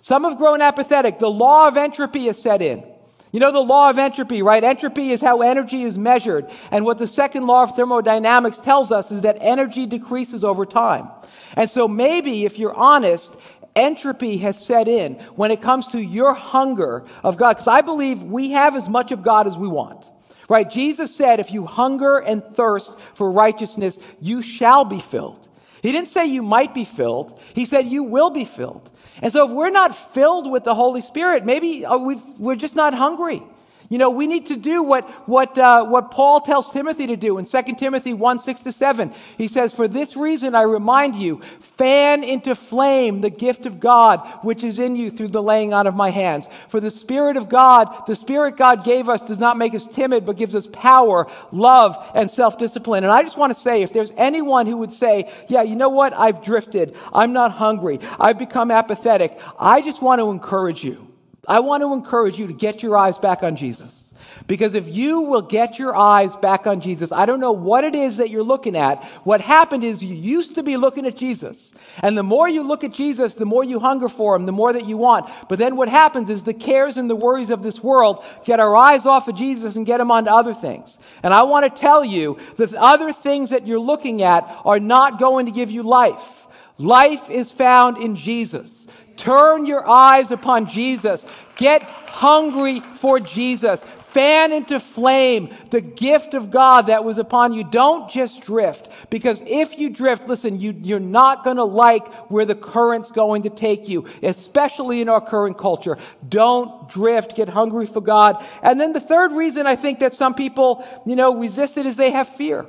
Some 0.00 0.24
have 0.24 0.38
grown 0.38 0.60
apathetic. 0.60 1.20
The 1.20 1.30
law 1.30 1.68
of 1.68 1.76
entropy 1.76 2.26
is 2.26 2.42
set 2.42 2.62
in. 2.62 2.82
You 3.30 3.38
know 3.38 3.52
the 3.52 3.60
law 3.60 3.90
of 3.90 3.98
entropy, 3.98 4.42
right? 4.42 4.64
Entropy 4.64 5.10
is 5.10 5.20
how 5.20 5.40
energy 5.40 5.84
is 5.84 5.96
measured. 5.96 6.50
And 6.72 6.84
what 6.84 6.98
the 6.98 7.06
second 7.06 7.46
law 7.46 7.62
of 7.62 7.76
thermodynamics 7.76 8.58
tells 8.58 8.90
us 8.90 9.12
is 9.12 9.20
that 9.20 9.38
energy 9.40 9.86
decreases 9.86 10.42
over 10.42 10.66
time. 10.66 11.10
And 11.54 11.70
so 11.70 11.86
maybe, 11.86 12.44
if 12.44 12.58
you're 12.58 12.74
honest, 12.74 13.36
entropy 13.76 14.38
has 14.38 14.64
set 14.64 14.88
in 14.88 15.14
when 15.36 15.50
it 15.50 15.62
comes 15.62 15.88
to 15.88 16.00
your 16.00 16.34
hunger 16.34 17.04
of 17.22 17.36
God. 17.36 17.54
Because 17.54 17.68
I 17.68 17.80
believe 17.80 18.22
we 18.22 18.50
have 18.50 18.76
as 18.76 18.88
much 18.88 19.12
of 19.12 19.22
God 19.22 19.46
as 19.46 19.56
we 19.56 19.68
want. 19.68 20.06
Right? 20.48 20.68
Jesus 20.68 21.14
said, 21.14 21.38
if 21.38 21.52
you 21.52 21.64
hunger 21.64 22.18
and 22.18 22.42
thirst 22.42 22.98
for 23.14 23.30
righteousness, 23.30 23.98
you 24.20 24.42
shall 24.42 24.84
be 24.84 25.00
filled. 25.00 25.48
He 25.82 25.92
didn't 25.92 26.08
say 26.08 26.26
you 26.26 26.42
might 26.42 26.74
be 26.74 26.84
filled. 26.84 27.40
He 27.54 27.64
said 27.64 27.86
you 27.86 28.02
will 28.02 28.30
be 28.30 28.44
filled. 28.44 28.90
And 29.22 29.32
so 29.32 29.46
if 29.46 29.52
we're 29.52 29.70
not 29.70 29.94
filled 29.94 30.50
with 30.50 30.64
the 30.64 30.74
Holy 30.74 31.00
Spirit, 31.00 31.44
maybe 31.44 31.84
uh, 31.84 31.98
we're 32.38 32.56
just 32.56 32.74
not 32.74 32.94
hungry. 32.94 33.42
You 33.90 33.98
know, 33.98 34.10
we 34.10 34.28
need 34.28 34.46
to 34.46 34.56
do 34.56 34.84
what, 34.84 35.10
what, 35.28 35.58
uh, 35.58 35.84
what 35.84 36.12
Paul 36.12 36.40
tells 36.40 36.72
Timothy 36.72 37.08
to 37.08 37.16
do 37.16 37.38
in 37.38 37.44
2 37.44 37.62
Timothy 37.76 38.14
1 38.14 38.38
6 38.38 38.60
to 38.60 38.70
7. 38.70 39.12
He 39.36 39.48
says, 39.48 39.74
For 39.74 39.88
this 39.88 40.16
reason 40.16 40.54
I 40.54 40.62
remind 40.62 41.16
you, 41.16 41.40
fan 41.58 42.22
into 42.22 42.54
flame 42.54 43.20
the 43.20 43.30
gift 43.30 43.66
of 43.66 43.80
God 43.80 44.20
which 44.42 44.62
is 44.62 44.78
in 44.78 44.94
you 44.94 45.10
through 45.10 45.30
the 45.30 45.42
laying 45.42 45.74
on 45.74 45.88
of 45.88 45.96
my 45.96 46.10
hands. 46.10 46.46
For 46.68 46.78
the 46.78 46.90
Spirit 46.92 47.36
of 47.36 47.48
God, 47.48 48.06
the 48.06 48.14
Spirit 48.14 48.56
God 48.56 48.84
gave 48.84 49.08
us 49.08 49.22
does 49.22 49.40
not 49.40 49.58
make 49.58 49.74
us 49.74 49.88
timid, 49.88 50.24
but 50.24 50.36
gives 50.36 50.54
us 50.54 50.68
power, 50.68 51.26
love, 51.50 51.98
and 52.14 52.30
self 52.30 52.58
discipline. 52.58 53.02
And 53.02 53.12
I 53.12 53.24
just 53.24 53.36
want 53.36 53.52
to 53.52 53.60
say, 53.60 53.82
if 53.82 53.92
there's 53.92 54.12
anyone 54.16 54.68
who 54.68 54.76
would 54.76 54.92
say, 54.92 55.32
Yeah, 55.48 55.62
you 55.62 55.74
know 55.74 55.88
what? 55.88 56.12
I've 56.14 56.44
drifted. 56.44 56.96
I'm 57.12 57.32
not 57.32 57.50
hungry. 57.50 57.98
I've 58.20 58.38
become 58.38 58.70
apathetic. 58.70 59.36
I 59.58 59.82
just 59.82 60.00
want 60.00 60.20
to 60.20 60.30
encourage 60.30 60.84
you. 60.84 61.09
I 61.48 61.60
want 61.60 61.82
to 61.82 61.92
encourage 61.92 62.38
you 62.38 62.46
to 62.46 62.52
get 62.52 62.82
your 62.82 62.96
eyes 62.96 63.18
back 63.18 63.42
on 63.42 63.56
Jesus. 63.56 64.10
Because 64.46 64.74
if 64.74 64.88
you 64.88 65.20
will 65.20 65.42
get 65.42 65.78
your 65.78 65.94
eyes 65.94 66.34
back 66.36 66.66
on 66.66 66.80
Jesus, 66.80 67.12
I 67.12 67.26
don't 67.26 67.40
know 67.40 67.52
what 67.52 67.84
it 67.84 67.94
is 67.94 68.16
that 68.16 68.30
you're 68.30 68.42
looking 68.42 68.76
at. 68.76 69.04
What 69.24 69.40
happened 69.40 69.84
is 69.84 70.02
you 70.02 70.14
used 70.14 70.54
to 70.56 70.62
be 70.62 70.76
looking 70.76 71.06
at 71.06 71.16
Jesus. 71.16 71.72
And 72.02 72.16
the 72.16 72.22
more 72.22 72.48
you 72.48 72.62
look 72.62 72.82
at 72.84 72.92
Jesus, 72.92 73.34
the 73.34 73.44
more 73.44 73.64
you 73.64 73.78
hunger 73.78 74.08
for 74.08 74.34
him, 74.34 74.46
the 74.46 74.52
more 74.52 74.72
that 74.72 74.86
you 74.86 74.96
want. 74.96 75.30
But 75.48 75.58
then 75.58 75.76
what 75.76 75.88
happens 75.88 76.30
is 76.30 76.42
the 76.42 76.54
cares 76.54 76.96
and 76.96 77.08
the 77.08 77.16
worries 77.16 77.50
of 77.50 77.62
this 77.62 77.82
world 77.82 78.24
get 78.44 78.60
our 78.60 78.76
eyes 78.76 79.06
off 79.06 79.28
of 79.28 79.36
Jesus 79.36 79.76
and 79.76 79.86
get 79.86 79.98
them 79.98 80.10
onto 80.10 80.30
other 80.30 80.54
things. 80.54 80.98
And 81.22 81.32
I 81.32 81.42
want 81.44 81.72
to 81.72 81.80
tell 81.80 82.04
you 82.04 82.38
that 82.56 82.74
other 82.74 83.12
things 83.12 83.50
that 83.50 83.66
you're 83.66 83.78
looking 83.78 84.22
at 84.22 84.44
are 84.64 84.80
not 84.80 85.18
going 85.18 85.46
to 85.46 85.52
give 85.52 85.70
you 85.70 85.82
life. 85.82 86.46
Life 86.78 87.28
is 87.28 87.52
found 87.52 87.98
in 87.98 88.16
Jesus. 88.16 88.79
Turn 89.20 89.66
your 89.66 89.86
eyes 89.86 90.30
upon 90.30 90.66
Jesus. 90.66 91.26
Get 91.56 91.82
hungry 91.82 92.80
for 92.80 93.20
Jesus. 93.20 93.84
Fan 94.08 94.50
into 94.50 94.80
flame 94.80 95.54
the 95.70 95.82
gift 95.82 96.32
of 96.32 96.50
God 96.50 96.86
that 96.86 97.04
was 97.04 97.18
upon 97.18 97.52
you. 97.52 97.62
Don't 97.62 98.10
just 98.10 98.42
drift. 98.42 98.88
Because 99.10 99.42
if 99.46 99.78
you 99.78 99.90
drift, 99.90 100.26
listen, 100.26 100.58
you, 100.58 100.74
you're 100.82 100.98
not 100.98 101.44
going 101.44 101.58
to 101.58 101.64
like 101.64 102.12
where 102.30 102.46
the 102.46 102.54
current's 102.54 103.10
going 103.10 103.42
to 103.42 103.50
take 103.50 103.90
you, 103.90 104.06
especially 104.22 105.02
in 105.02 105.10
our 105.10 105.20
current 105.20 105.58
culture. 105.58 105.98
Don't 106.26 106.88
drift. 106.88 107.36
Get 107.36 107.50
hungry 107.50 107.86
for 107.86 108.00
God. 108.00 108.42
And 108.62 108.80
then 108.80 108.94
the 108.94 109.00
third 109.00 109.32
reason 109.32 109.66
I 109.66 109.76
think 109.76 109.98
that 109.98 110.16
some 110.16 110.34
people, 110.34 110.82
you 111.04 111.14
know, 111.14 111.36
resist 111.36 111.76
it 111.76 111.84
is 111.84 111.96
they 111.96 112.10
have 112.10 112.28
fear. 112.28 112.66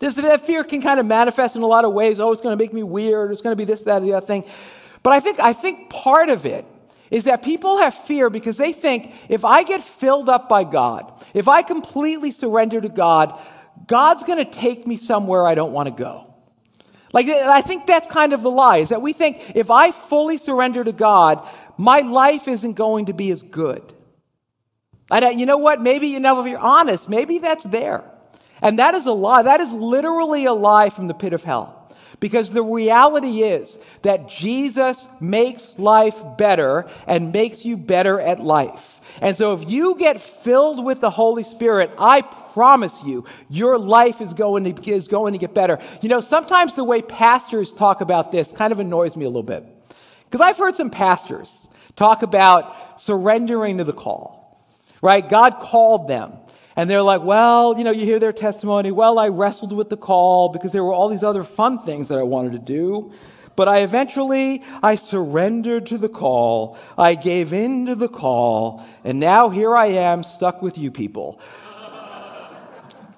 This, 0.00 0.16
that 0.16 0.44
fear 0.44 0.64
can 0.64 0.82
kind 0.82 0.98
of 0.98 1.06
manifest 1.06 1.54
in 1.54 1.62
a 1.62 1.66
lot 1.66 1.84
of 1.84 1.92
ways. 1.92 2.18
Oh, 2.18 2.32
it's 2.32 2.42
going 2.42 2.58
to 2.58 2.62
make 2.62 2.74
me 2.74 2.82
weird. 2.82 3.30
It's 3.30 3.42
going 3.42 3.52
to 3.52 3.56
be 3.56 3.64
this, 3.64 3.84
that, 3.84 4.02
the 4.02 4.14
other 4.14 4.26
thing. 4.26 4.44
But 5.06 5.12
I 5.12 5.20
think, 5.20 5.38
I 5.38 5.52
think 5.52 5.88
part 5.88 6.30
of 6.30 6.46
it 6.46 6.64
is 7.12 7.22
that 7.24 7.44
people 7.44 7.78
have 7.78 7.94
fear 7.94 8.28
because 8.28 8.56
they 8.56 8.72
think 8.72 9.14
if 9.28 9.44
I 9.44 9.62
get 9.62 9.80
filled 9.80 10.28
up 10.28 10.48
by 10.48 10.64
God, 10.64 11.12
if 11.32 11.46
I 11.46 11.62
completely 11.62 12.32
surrender 12.32 12.80
to 12.80 12.88
God, 12.88 13.40
God's 13.86 14.24
going 14.24 14.44
to 14.44 14.50
take 14.50 14.84
me 14.84 14.96
somewhere 14.96 15.46
I 15.46 15.54
don't 15.54 15.70
want 15.70 15.86
to 15.86 15.94
go. 15.94 16.34
Like, 17.12 17.28
I 17.28 17.60
think 17.60 17.86
that's 17.86 18.08
kind 18.08 18.32
of 18.32 18.42
the 18.42 18.50
lie, 18.50 18.78
is 18.78 18.88
that 18.88 19.00
we 19.00 19.12
think 19.12 19.54
if 19.54 19.70
I 19.70 19.92
fully 19.92 20.38
surrender 20.38 20.82
to 20.82 20.90
God, 20.90 21.48
my 21.78 22.00
life 22.00 22.48
isn't 22.48 22.72
going 22.72 23.06
to 23.06 23.12
be 23.12 23.30
as 23.30 23.42
good. 23.42 23.92
And 25.08 25.24
uh, 25.24 25.28
you 25.28 25.46
know 25.46 25.58
what? 25.58 25.80
Maybe, 25.80 26.08
you 26.08 26.18
know, 26.18 26.40
if 26.40 26.48
you're 26.48 26.58
honest, 26.58 27.08
maybe 27.08 27.38
that's 27.38 27.64
there. 27.64 28.02
And 28.60 28.80
that 28.80 28.96
is 28.96 29.06
a 29.06 29.12
lie. 29.12 29.42
That 29.42 29.60
is 29.60 29.72
literally 29.72 30.46
a 30.46 30.52
lie 30.52 30.90
from 30.90 31.06
the 31.06 31.14
pit 31.14 31.32
of 31.32 31.44
hell. 31.44 31.75
Because 32.18 32.50
the 32.50 32.62
reality 32.62 33.42
is 33.42 33.78
that 34.02 34.28
Jesus 34.28 35.06
makes 35.20 35.78
life 35.78 36.16
better 36.38 36.88
and 37.06 37.32
makes 37.32 37.64
you 37.64 37.76
better 37.76 38.18
at 38.18 38.40
life. 38.40 39.00
And 39.20 39.36
so 39.36 39.54
if 39.54 39.68
you 39.68 39.96
get 39.98 40.20
filled 40.20 40.84
with 40.84 41.00
the 41.00 41.10
Holy 41.10 41.42
Spirit, 41.42 41.90
I 41.98 42.22
promise 42.22 43.02
you, 43.04 43.24
your 43.48 43.78
life 43.78 44.20
is 44.20 44.34
going 44.34 44.74
to, 44.74 44.90
is 44.90 45.08
going 45.08 45.34
to 45.34 45.38
get 45.38 45.54
better. 45.54 45.78
You 46.00 46.08
know, 46.08 46.20
sometimes 46.20 46.74
the 46.74 46.84
way 46.84 47.02
pastors 47.02 47.72
talk 47.72 48.00
about 48.00 48.32
this 48.32 48.52
kind 48.52 48.72
of 48.72 48.78
annoys 48.78 49.16
me 49.16 49.24
a 49.24 49.28
little 49.28 49.42
bit. 49.42 49.64
Because 50.24 50.40
I've 50.40 50.56
heard 50.56 50.76
some 50.76 50.90
pastors 50.90 51.68
talk 51.96 52.22
about 52.22 53.00
surrendering 53.00 53.78
to 53.78 53.84
the 53.84 53.92
call, 53.92 54.66
right? 55.02 55.26
God 55.26 55.58
called 55.60 56.08
them. 56.08 56.32
And 56.76 56.90
they're 56.90 57.02
like, 57.02 57.22
well, 57.22 57.76
you 57.76 57.84
know, 57.84 57.90
you 57.90 58.04
hear 58.04 58.18
their 58.18 58.34
testimony. 58.34 58.92
Well, 58.92 59.18
I 59.18 59.28
wrestled 59.28 59.72
with 59.72 59.88
the 59.88 59.96
call 59.96 60.50
because 60.50 60.72
there 60.72 60.84
were 60.84 60.92
all 60.92 61.08
these 61.08 61.24
other 61.24 61.42
fun 61.42 61.78
things 61.78 62.08
that 62.08 62.18
I 62.18 62.22
wanted 62.22 62.52
to 62.52 62.58
do. 62.58 63.12
But 63.56 63.68
I 63.68 63.78
eventually, 63.78 64.62
I 64.82 64.96
surrendered 64.96 65.86
to 65.86 65.96
the 65.96 66.10
call. 66.10 66.76
I 66.98 67.14
gave 67.14 67.54
in 67.54 67.86
to 67.86 67.94
the 67.94 68.08
call. 68.08 68.84
And 69.02 69.18
now 69.18 69.48
here 69.48 69.74
I 69.74 69.86
am 69.86 70.22
stuck 70.22 70.60
with 70.60 70.76
you 70.76 70.90
people. 70.90 71.40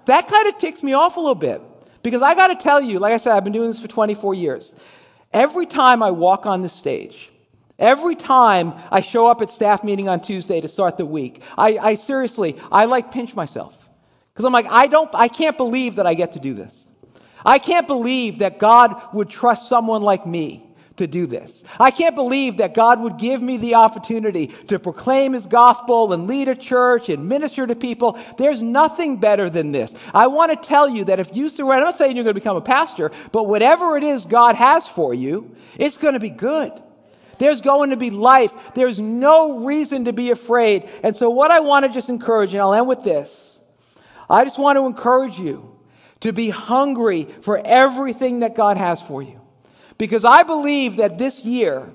that 0.04 0.28
kind 0.28 0.48
of 0.48 0.56
ticks 0.58 0.80
me 0.84 0.92
off 0.92 1.16
a 1.16 1.20
little 1.20 1.34
bit. 1.34 1.60
Because 2.04 2.22
I 2.22 2.36
got 2.36 2.48
to 2.48 2.56
tell 2.56 2.80
you, 2.80 3.00
like 3.00 3.12
I 3.12 3.16
said, 3.16 3.32
I've 3.32 3.42
been 3.42 3.52
doing 3.52 3.72
this 3.72 3.82
for 3.82 3.88
24 3.88 4.34
years. 4.34 4.76
Every 5.32 5.66
time 5.66 6.00
I 6.00 6.12
walk 6.12 6.46
on 6.46 6.62
the 6.62 6.68
stage, 6.68 7.32
Every 7.78 8.16
time 8.16 8.74
I 8.90 9.00
show 9.00 9.28
up 9.28 9.40
at 9.40 9.50
staff 9.50 9.84
meeting 9.84 10.08
on 10.08 10.20
Tuesday 10.20 10.60
to 10.60 10.68
start 10.68 10.96
the 10.96 11.06
week, 11.06 11.42
I, 11.56 11.78
I 11.78 11.94
seriously, 11.94 12.56
I 12.72 12.86
like 12.86 13.12
pinch 13.12 13.36
myself. 13.36 13.88
Because 14.32 14.44
I'm 14.44 14.52
like, 14.52 14.66
I 14.68 14.88
don't, 14.88 15.10
I 15.14 15.28
can't 15.28 15.56
believe 15.56 15.96
that 15.96 16.06
I 16.06 16.14
get 16.14 16.32
to 16.32 16.40
do 16.40 16.54
this. 16.54 16.88
I 17.44 17.58
can't 17.58 17.86
believe 17.86 18.38
that 18.40 18.58
God 18.58 19.00
would 19.12 19.30
trust 19.30 19.68
someone 19.68 20.02
like 20.02 20.26
me 20.26 20.64
to 20.96 21.06
do 21.06 21.26
this. 21.26 21.62
I 21.78 21.92
can't 21.92 22.16
believe 22.16 22.56
that 22.56 22.74
God 22.74 23.00
would 23.00 23.16
give 23.16 23.40
me 23.40 23.56
the 23.56 23.76
opportunity 23.76 24.48
to 24.66 24.80
proclaim 24.80 25.32
His 25.32 25.46
gospel 25.46 26.12
and 26.12 26.26
lead 26.26 26.48
a 26.48 26.56
church 26.56 27.08
and 27.08 27.28
minister 27.28 27.66
to 27.66 27.76
people. 27.76 28.18
There's 28.36 28.62
nothing 28.62 29.18
better 29.18 29.48
than 29.48 29.70
this. 29.70 29.94
I 30.12 30.26
want 30.26 30.50
to 30.50 30.68
tell 30.68 30.88
you 30.88 31.04
that 31.04 31.20
if 31.20 31.34
you 31.34 31.48
surrender, 31.48 31.86
I'm 31.86 31.90
not 31.90 31.98
saying 31.98 32.16
you're 32.16 32.24
going 32.24 32.34
to 32.34 32.40
become 32.40 32.56
a 32.56 32.60
pastor, 32.60 33.12
but 33.30 33.44
whatever 33.44 33.96
it 33.96 34.02
is 34.02 34.24
God 34.24 34.56
has 34.56 34.88
for 34.88 35.14
you, 35.14 35.54
it's 35.76 35.98
going 35.98 36.14
to 36.14 36.20
be 36.20 36.30
good. 36.30 36.72
There's 37.38 37.60
going 37.60 37.90
to 37.90 37.96
be 37.96 38.10
life. 38.10 38.52
There's 38.74 38.98
no 38.98 39.64
reason 39.64 40.06
to 40.06 40.12
be 40.12 40.30
afraid. 40.30 40.88
And 41.02 41.16
so, 41.16 41.30
what 41.30 41.50
I 41.50 41.60
want 41.60 41.86
to 41.86 41.92
just 41.92 42.08
encourage, 42.08 42.52
and 42.52 42.60
I'll 42.60 42.74
end 42.74 42.88
with 42.88 43.02
this 43.02 43.58
I 44.30 44.44
just 44.44 44.58
want 44.58 44.76
to 44.76 44.86
encourage 44.86 45.38
you 45.38 45.76
to 46.20 46.32
be 46.32 46.50
hungry 46.50 47.24
for 47.24 47.60
everything 47.64 48.40
that 48.40 48.54
God 48.54 48.76
has 48.76 49.00
for 49.00 49.22
you. 49.22 49.40
Because 49.96 50.24
I 50.24 50.42
believe 50.42 50.96
that 50.96 51.18
this 51.18 51.44
year 51.44 51.90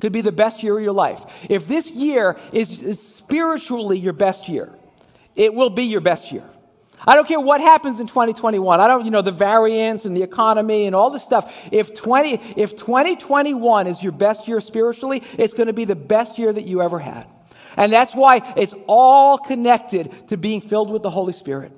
could 0.00 0.12
be 0.12 0.20
the 0.20 0.32
best 0.32 0.62
year 0.62 0.76
of 0.76 0.82
your 0.82 0.92
life. 0.92 1.24
If 1.48 1.68
this 1.68 1.90
year 1.90 2.36
is, 2.52 2.82
is 2.82 3.00
spiritually 3.00 3.98
your 3.98 4.12
best 4.12 4.48
year, 4.48 4.72
it 5.36 5.54
will 5.54 5.70
be 5.70 5.84
your 5.84 6.00
best 6.00 6.32
year. 6.32 6.48
I 7.06 7.14
don't 7.14 7.26
care 7.26 7.40
what 7.40 7.60
happens 7.60 8.00
in 8.00 8.06
2021. 8.06 8.80
I 8.80 8.86
don't, 8.86 9.04
you 9.04 9.10
know, 9.10 9.22
the 9.22 9.32
variants 9.32 10.04
and 10.04 10.16
the 10.16 10.22
economy 10.22 10.86
and 10.86 10.94
all 10.94 11.10
this 11.10 11.22
stuff. 11.22 11.68
If 11.72 11.94
20, 11.94 12.40
if 12.56 12.76
2021 12.76 13.86
is 13.86 14.02
your 14.02 14.12
best 14.12 14.46
year 14.46 14.60
spiritually, 14.60 15.22
it's 15.38 15.54
going 15.54 15.66
to 15.66 15.72
be 15.72 15.84
the 15.84 15.96
best 15.96 16.38
year 16.38 16.52
that 16.52 16.66
you 16.66 16.82
ever 16.82 16.98
had. 16.98 17.26
And 17.76 17.92
that's 17.92 18.14
why 18.14 18.52
it's 18.56 18.74
all 18.86 19.38
connected 19.38 20.28
to 20.28 20.36
being 20.36 20.60
filled 20.60 20.90
with 20.90 21.02
the 21.02 21.10
Holy 21.10 21.32
Spirit. 21.32 21.72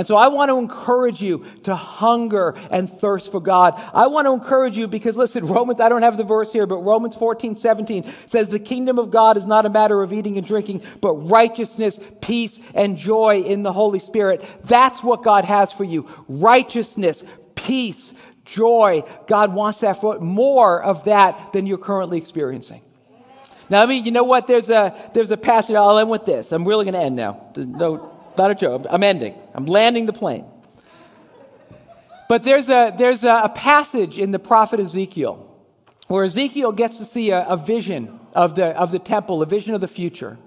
And 0.00 0.08
so 0.08 0.16
I 0.16 0.28
want 0.28 0.48
to 0.48 0.56
encourage 0.56 1.20
you 1.20 1.44
to 1.64 1.76
hunger 1.76 2.54
and 2.70 2.88
thirst 2.88 3.30
for 3.30 3.38
God. 3.38 3.74
I 3.92 4.06
want 4.06 4.26
to 4.26 4.32
encourage 4.32 4.74
you 4.74 4.88
because 4.88 5.14
listen, 5.14 5.46
Romans, 5.46 5.78
I 5.78 5.90
don't 5.90 6.00
have 6.00 6.16
the 6.16 6.24
verse 6.24 6.50
here, 6.50 6.66
but 6.66 6.78
Romans 6.78 7.14
14, 7.14 7.54
17 7.54 8.06
says 8.26 8.48
the 8.48 8.58
kingdom 8.58 8.98
of 8.98 9.10
God 9.10 9.36
is 9.36 9.44
not 9.44 9.66
a 9.66 9.68
matter 9.68 10.02
of 10.02 10.14
eating 10.14 10.38
and 10.38 10.46
drinking, 10.46 10.80
but 11.02 11.12
righteousness, 11.30 12.00
peace, 12.22 12.58
and 12.72 12.96
joy 12.96 13.42
in 13.42 13.62
the 13.62 13.74
Holy 13.74 13.98
Spirit. 13.98 14.42
That's 14.64 15.02
what 15.02 15.22
God 15.22 15.44
has 15.44 15.70
for 15.70 15.84
you. 15.84 16.08
Righteousness, 16.28 17.22
peace, 17.54 18.14
joy. 18.46 19.02
God 19.26 19.52
wants 19.52 19.80
that 19.80 20.00
for 20.00 20.18
more 20.18 20.82
of 20.82 21.04
that 21.04 21.52
than 21.52 21.66
you're 21.66 21.76
currently 21.76 22.16
experiencing. 22.16 22.80
Now, 23.68 23.82
I 23.82 23.86
mean, 23.86 24.06
you 24.06 24.12
know 24.12 24.24
what? 24.24 24.46
There's 24.46 24.70
a, 24.70 25.10
there's 25.12 25.30
a 25.30 25.36
passage, 25.36 25.76
I'll 25.76 25.98
end 25.98 26.08
with 26.08 26.24
this. 26.24 26.52
I'm 26.52 26.66
really 26.66 26.86
going 26.86 26.94
to 26.94 27.00
end 27.00 27.16
now. 27.16 27.52
No, 27.54 28.09
not 28.36 28.50
a 28.50 28.54
joke. 28.54 28.86
I'm 28.88 29.02
ending. 29.02 29.34
I'm 29.54 29.66
landing 29.66 30.06
the 30.06 30.12
plane. 30.12 30.44
But 32.28 32.44
there's 32.44 32.68
a, 32.68 32.94
there's 32.96 33.24
a, 33.24 33.50
passage 33.54 34.16
in 34.16 34.30
the 34.30 34.38
prophet 34.38 34.78
Ezekiel 34.78 35.46
where 36.06 36.24
Ezekiel 36.24 36.70
gets 36.70 36.98
to 36.98 37.04
see 37.04 37.30
a, 37.30 37.44
a 37.44 37.56
vision 37.56 38.20
of 38.34 38.54
the, 38.54 38.66
of 38.66 38.92
the 38.92 39.00
temple, 39.00 39.42
a 39.42 39.46
vision 39.46 39.74
of 39.74 39.80
the 39.80 39.88
future. 39.88 40.38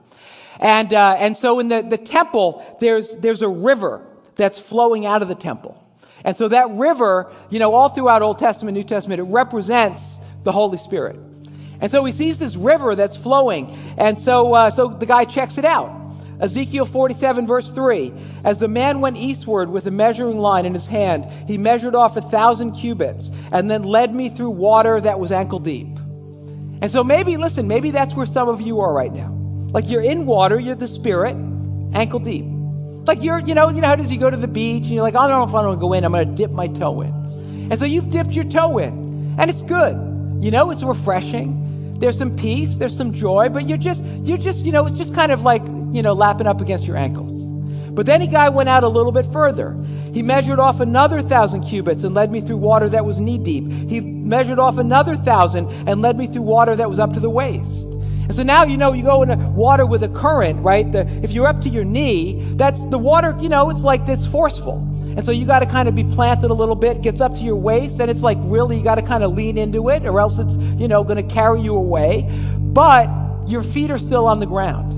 And, 0.59 0.93
uh, 0.93 1.17
and 1.19 1.35
so 1.35 1.59
in 1.59 1.67
the, 1.67 1.81
the 1.81 1.97
temple, 1.97 2.63
there's, 2.79 3.15
there's 3.17 3.41
a 3.41 3.49
river 3.49 4.05
that's 4.35 4.57
flowing 4.57 5.05
out 5.05 5.21
of 5.21 5.27
the 5.27 5.35
temple. 5.35 5.77
And 6.23 6.37
so 6.37 6.47
that 6.47 6.69
river, 6.69 7.31
you 7.49 7.59
know, 7.59 7.73
all 7.73 7.89
throughout 7.89 8.21
Old 8.21 8.39
Testament, 8.39 8.77
New 8.77 8.85
Testament, 8.85 9.19
it 9.19 9.23
represents 9.23 10.15
The 10.43 10.51
Holy 10.51 10.77
Spirit. 10.77 11.19
And 11.81 11.91
so 11.91 12.05
he 12.05 12.13
sees 12.13 12.37
this 12.37 12.55
river 12.55 12.95
that's 12.95 13.17
flowing. 13.17 13.77
And 13.97 14.17
so, 14.17 14.53
uh, 14.53 14.69
so 14.69 14.87
the 14.87 15.05
guy 15.05 15.25
checks 15.25 15.57
it 15.57 15.65
out. 15.65 16.02
Ezekiel 16.43 16.85
47, 16.85 17.47
verse 17.47 17.71
3 17.71 18.13
As 18.43 18.59
the 18.59 18.67
man 18.67 18.99
went 18.99 19.15
eastward 19.15 19.69
with 19.69 19.87
a 19.87 19.91
measuring 19.91 20.37
line 20.37 20.65
in 20.65 20.73
his 20.73 20.85
hand, 20.85 21.25
he 21.47 21.57
measured 21.57 21.95
off 21.95 22.17
a 22.17 22.21
thousand 22.21 22.73
cubits 22.73 23.31
and 23.53 23.71
then 23.71 23.83
led 23.83 24.13
me 24.13 24.27
through 24.27 24.49
water 24.49 24.99
that 24.99 25.21
was 25.21 25.31
ankle 25.31 25.59
deep. 25.59 25.87
And 26.81 26.91
so 26.91 27.01
maybe, 27.01 27.37
listen, 27.37 27.65
maybe 27.65 27.91
that's 27.91 28.13
where 28.13 28.25
some 28.25 28.49
of 28.49 28.59
you 28.59 28.81
are 28.81 28.93
right 28.93 29.13
now. 29.13 29.29
Like 29.71 29.89
you're 29.89 30.01
in 30.01 30.25
water, 30.25 30.59
you're 30.59 30.75
the 30.75 30.87
spirit, 30.87 31.33
ankle 31.93 32.19
deep. 32.19 32.45
Like 33.07 33.23
you're, 33.23 33.39
you 33.39 33.55
know, 33.55 33.69
you 33.69 33.79
know 33.79 33.87
how 33.87 33.95
is 33.95 34.11
you 34.11 34.19
go 34.19 34.29
to 34.29 34.35
the 34.35 34.47
beach 34.47 34.83
and 34.83 34.91
you're 34.91 35.01
like, 35.01 35.15
oh, 35.15 35.19
I 35.19 35.27
don't 35.29 35.39
know 35.39 35.47
if 35.47 35.55
I 35.55 35.65
want 35.65 35.77
to 35.77 35.81
go 35.81 35.93
in, 35.93 36.03
I'm 36.03 36.11
going 36.11 36.27
to 36.27 36.35
dip 36.35 36.51
my 36.51 36.67
toe 36.67 37.01
in. 37.01 37.13
And 37.71 37.79
so 37.79 37.85
you've 37.85 38.09
dipped 38.09 38.31
your 38.31 38.43
toe 38.43 38.79
in, 38.79 39.35
and 39.39 39.49
it's 39.49 39.61
good. 39.61 39.95
You 40.43 40.51
know, 40.51 40.71
it's 40.71 40.83
refreshing. 40.83 41.97
There's 41.99 42.17
some 42.17 42.35
peace, 42.35 42.75
there's 42.75 42.95
some 42.95 43.13
joy, 43.13 43.47
but 43.47 43.69
you're 43.69 43.77
just, 43.77 44.03
you're 44.25 44.37
just, 44.37 44.65
you 44.65 44.73
know, 44.73 44.85
it's 44.85 44.97
just 44.97 45.15
kind 45.15 45.31
of 45.31 45.43
like, 45.43 45.63
you 45.93 46.01
know, 46.01 46.13
lapping 46.13 46.47
up 46.47 46.59
against 46.59 46.85
your 46.85 46.97
ankles. 46.97 47.31
But 47.91 48.07
then 48.07 48.23
a 48.23 48.27
guy 48.27 48.49
went 48.49 48.69
out 48.69 48.83
a 48.83 48.87
little 48.87 49.11
bit 49.11 49.25
further. 49.27 49.77
He 50.13 50.23
measured 50.23 50.59
off 50.59 50.79
another 50.79 51.21
thousand 51.21 51.63
cubits 51.65 52.03
and 52.03 52.15
led 52.15 52.31
me 52.31 52.41
through 52.41 52.57
water 52.57 52.89
that 52.89 53.05
was 53.05 53.19
knee 53.19 53.37
deep. 53.37 53.71
He 53.71 54.01
measured 54.01 54.57
off 54.57 54.79
another 54.79 55.15
thousand 55.15 55.69
and 55.87 56.01
led 56.01 56.17
me 56.17 56.25
through 56.25 56.41
water 56.41 56.75
that 56.75 56.89
was 56.89 56.97
up 56.97 57.13
to 57.13 57.19
the 57.19 57.29
waist. 57.29 57.85
And 58.23 58.33
so 58.33 58.41
now 58.41 58.63
you 58.63 58.77
know 58.77 58.93
you 58.93 59.03
go 59.03 59.21
into 59.21 59.35
water 59.49 59.85
with 59.85 60.01
a 60.01 60.07
current, 60.07 60.63
right? 60.63 60.91
The, 60.91 61.01
if 61.23 61.31
you're 61.31 61.45
up 61.45 61.61
to 61.61 61.69
your 61.69 61.83
knee, 61.83 62.43
that's 62.55 62.83
the 62.85 62.97
water, 62.97 63.37
you 63.39 63.49
know, 63.49 63.69
it's 63.69 63.81
like 63.81 64.07
it's 64.07 64.25
forceful. 64.25 64.77
And 65.15 65.23
so 65.23 65.31
you 65.31 65.45
got 65.45 65.59
to 65.59 65.67
kind 65.67 65.87
of 65.87 65.93
be 65.93 66.03
planted 66.03 66.49
a 66.49 66.53
little 66.55 66.75
bit, 66.75 67.03
gets 67.03 67.21
up 67.21 67.35
to 67.35 67.41
your 67.41 67.57
waist, 67.57 67.99
and 67.99 68.09
it's 68.09 68.21
like 68.21 68.37
really 68.41 68.77
you 68.77 68.83
got 68.83 68.95
to 68.95 69.03
kind 69.03 69.23
of 69.23 69.33
lean 69.33 69.59
into 69.59 69.89
it, 69.89 70.05
or 70.05 70.19
else 70.19 70.39
it's, 70.39 70.55
you 70.55 70.87
know, 70.87 71.03
going 71.03 71.27
to 71.27 71.33
carry 71.33 71.61
you 71.61 71.75
away. 71.75 72.27
But 72.57 73.07
your 73.45 73.61
feet 73.61 73.91
are 73.91 73.99
still 73.99 74.25
on 74.25 74.39
the 74.39 74.47
ground. 74.47 74.92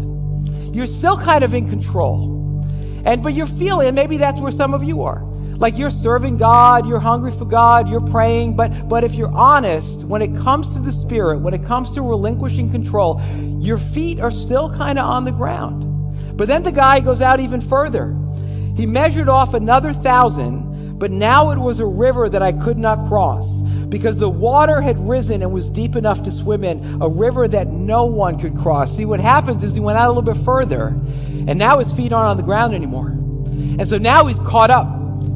You're 0.75 0.87
still 0.87 1.17
kind 1.17 1.45
of 1.45 1.53
in 1.53 1.69
control. 1.69 2.61
And 3.05 3.23
but 3.23 3.33
you're 3.33 3.47
feeling, 3.47 3.95
maybe 3.95 4.17
that's 4.17 4.41
where 4.41 4.51
some 4.51 4.73
of 4.73 4.83
you 4.83 5.03
are. 5.03 5.23
Like 5.57 5.77
you're 5.77 5.89
serving 5.89 6.35
God, 6.35 6.85
you're 6.85 6.99
hungry 6.99 7.31
for 7.31 7.45
God, 7.45 7.87
you're 7.87 8.01
praying, 8.01 8.57
but 8.57 8.89
but 8.89 9.05
if 9.05 9.13
you're 9.13 9.31
honest, 9.31 10.03
when 10.03 10.21
it 10.21 10.35
comes 10.35 10.73
to 10.73 10.81
the 10.81 10.91
spirit, 10.91 11.39
when 11.39 11.53
it 11.53 11.63
comes 11.63 11.93
to 11.93 12.01
relinquishing 12.01 12.69
control, 12.69 13.21
your 13.61 13.77
feet 13.77 14.19
are 14.19 14.31
still 14.31 14.69
kind 14.69 14.99
of 14.99 15.05
on 15.05 15.23
the 15.23 15.31
ground. 15.31 16.37
But 16.37 16.49
then 16.49 16.63
the 16.63 16.73
guy 16.73 16.99
goes 16.99 17.21
out 17.21 17.39
even 17.39 17.61
further. 17.61 18.13
He 18.75 18.85
measured 18.85 19.29
off 19.29 19.53
another 19.53 19.93
thousand, 19.93 20.99
but 20.99 21.09
now 21.09 21.51
it 21.51 21.57
was 21.57 21.79
a 21.79 21.85
river 21.85 22.27
that 22.27 22.41
I 22.41 22.51
could 22.51 22.77
not 22.77 23.07
cross 23.07 23.61
because 23.95 24.17
the 24.17 24.29
water 24.29 24.81
had 24.81 24.99
risen 24.99 25.41
and 25.41 25.53
was 25.53 25.69
deep 25.69 25.95
enough 25.95 26.21
to 26.23 26.29
swim 26.29 26.65
in, 26.65 27.01
a 27.01 27.07
river 27.07 27.47
that 27.47 27.67
no 27.67 28.03
one 28.03 28.37
could 28.37 28.53
cross. 28.57 28.93
See, 28.93 29.05
what 29.05 29.21
happens 29.21 29.63
is 29.63 29.73
he 29.73 29.79
went 29.79 29.97
out 29.97 30.07
a 30.07 30.11
little 30.11 30.33
bit 30.33 30.43
further, 30.43 30.87
and 30.87 31.57
now 31.57 31.79
his 31.79 31.93
feet 31.93 32.11
aren't 32.11 32.27
on 32.27 32.35
the 32.35 32.43
ground 32.43 32.75
anymore. 32.75 33.07
And 33.07 33.87
so 33.87 33.97
now 33.97 34.25
he's 34.25 34.37
caught 34.39 34.69
up. 34.69 34.85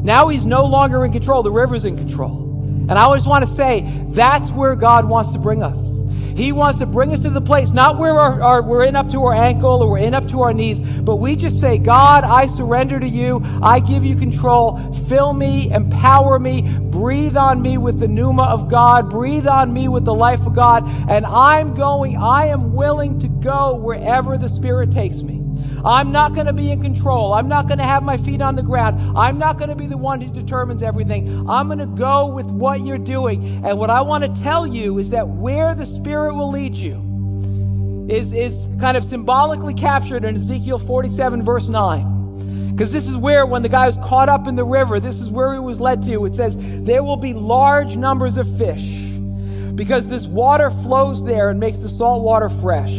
Now 0.04 0.28
he's 0.28 0.44
no 0.44 0.66
longer 0.66 1.06
in 1.06 1.14
control. 1.14 1.42
The 1.42 1.50
river's 1.50 1.86
in 1.86 1.96
control. 1.96 2.50
And 2.90 2.92
I 2.92 3.04
always 3.04 3.26
want 3.26 3.48
to 3.48 3.50
say 3.50 3.90
that's 4.10 4.52
where 4.52 4.76
God 4.76 5.08
wants 5.08 5.32
to 5.32 5.40
bring 5.40 5.64
us. 5.64 5.99
He 6.36 6.52
wants 6.52 6.80
to 6.80 6.86
bring 6.86 7.14
us 7.14 7.22
to 7.22 7.30
the 7.30 7.42
place, 7.42 7.70
not 7.70 7.98
where 7.98 8.20
our, 8.20 8.42
our, 8.42 8.62
we're 8.62 8.86
in 8.86 8.96
up 8.96 9.10
to 9.10 9.24
our 9.26 9.34
ankle 9.34 9.84
or 9.84 9.92
we're 9.92 10.00
in 10.00 10.14
up 10.14 10.28
to 10.30 10.42
our 10.42 10.54
knees, 10.54 10.80
but 10.80 11.18
we 11.18 11.36
just 11.36 11.60
say, 11.60 11.78
God, 11.78 12.24
I 12.24 12.48
surrender 12.48 13.00
to 13.00 13.08
you. 13.08 13.42
I 13.62 13.80
give 13.80 14.04
you 14.04 14.16
control. 14.16 14.94
Fill 15.08 15.34
me, 15.34 15.72
empower 15.72 16.40
me, 16.40 16.62
breathe 16.62 17.38
on 17.38 17.62
me 17.62 17.78
with 17.78 18.00
the 18.00 18.08
pneuma 18.08 18.44
of 18.44 18.70
God, 18.70 19.10
breathe 19.10 19.48
on 19.48 19.74
me 19.74 19.88
with 19.88 20.06
the 20.06 20.14
life 20.14 20.46
of 20.46 20.56
God. 20.56 20.84
And 21.10 21.26
I'm 21.26 21.74
going, 21.74 22.18
I 22.18 22.48
am 22.48 22.74
willing 22.74 23.20
to 23.20 23.28
go 23.28 23.76
wherever 23.76 24.38
the 24.38 24.50
Spirit 24.50 24.92
takes 24.92 25.22
me. 25.22 25.39
I'm 25.86 26.12
not 26.12 26.34
going 26.34 26.48
to 26.48 26.54
be 26.54 26.72
in 26.72 26.82
control. 26.82 27.34
I'm 27.34 27.48
not 27.48 27.68
going 27.68 27.78
to 27.78 27.86
have 27.86 28.04
my 28.04 28.18
feet 28.18 28.42
on 28.42 28.56
the 28.56 28.64
ground. 28.64 29.18
I'm 29.18 29.38
not 29.38 29.58
going 29.58 29.70
to 29.70 29.76
be 29.76 29.88
the 29.88 29.98
one 29.98 30.22
who 30.22 30.32
determines 30.32 30.84
everything. 30.84 31.50
I'm 31.50 31.68
going 31.68 31.80
to 31.80 31.86
go 31.86 32.28
with 32.28 32.46
what 32.46 32.86
you're 32.86 32.98
doing. 32.98 33.66
And 33.66 33.78
what 33.78 33.90
I 33.90 34.02
want 34.02 34.24
to 34.24 34.42
tell 34.42 34.68
you 34.68 35.00
is 35.00 35.12
that 35.12 35.28
where 35.28 35.76
the 35.76 35.86
Spirit 35.86 36.36
will 36.36 36.52
lead 36.52 36.76
you 36.76 38.08
is, 38.10 38.34
is 38.34 38.68
kind 38.80 38.98
of 38.98 39.04
symbolically 39.04 39.74
captured 39.74 40.26
in 40.26 40.36
Ezekiel 40.36 40.80
47, 40.80 41.44
verse 41.44 41.68
9. 41.68 42.72
Because 42.72 42.92
this 42.92 43.08
is 43.08 43.16
where, 43.18 43.46
when 43.46 43.62
the 43.62 43.70
guy 43.70 43.88
was 43.88 43.98
caught 43.98 44.30
up 44.30 44.48
in 44.48 44.56
the 44.56 44.64
river, 44.64 45.00
this 45.00 45.20
is 45.20 45.30
where 45.30 45.54
he 45.54 45.60
was 45.60 45.80
led 45.82 46.02
to. 46.04 46.26
It 46.26 46.36
says, 46.36 46.56
There 46.58 47.04
will 47.04 47.18
be 47.18 47.34
large 47.34 47.98
numbers 47.98 48.38
of 48.38 48.58
fish 48.58 48.82
because 49.76 50.08
this 50.08 50.26
water 50.26 50.72
flows 50.72 51.24
there 51.24 51.50
and 51.50 51.60
makes 51.60 51.80
the 51.80 51.90
salt 51.90 52.24
water 52.24 52.50
fresh. 52.50 52.92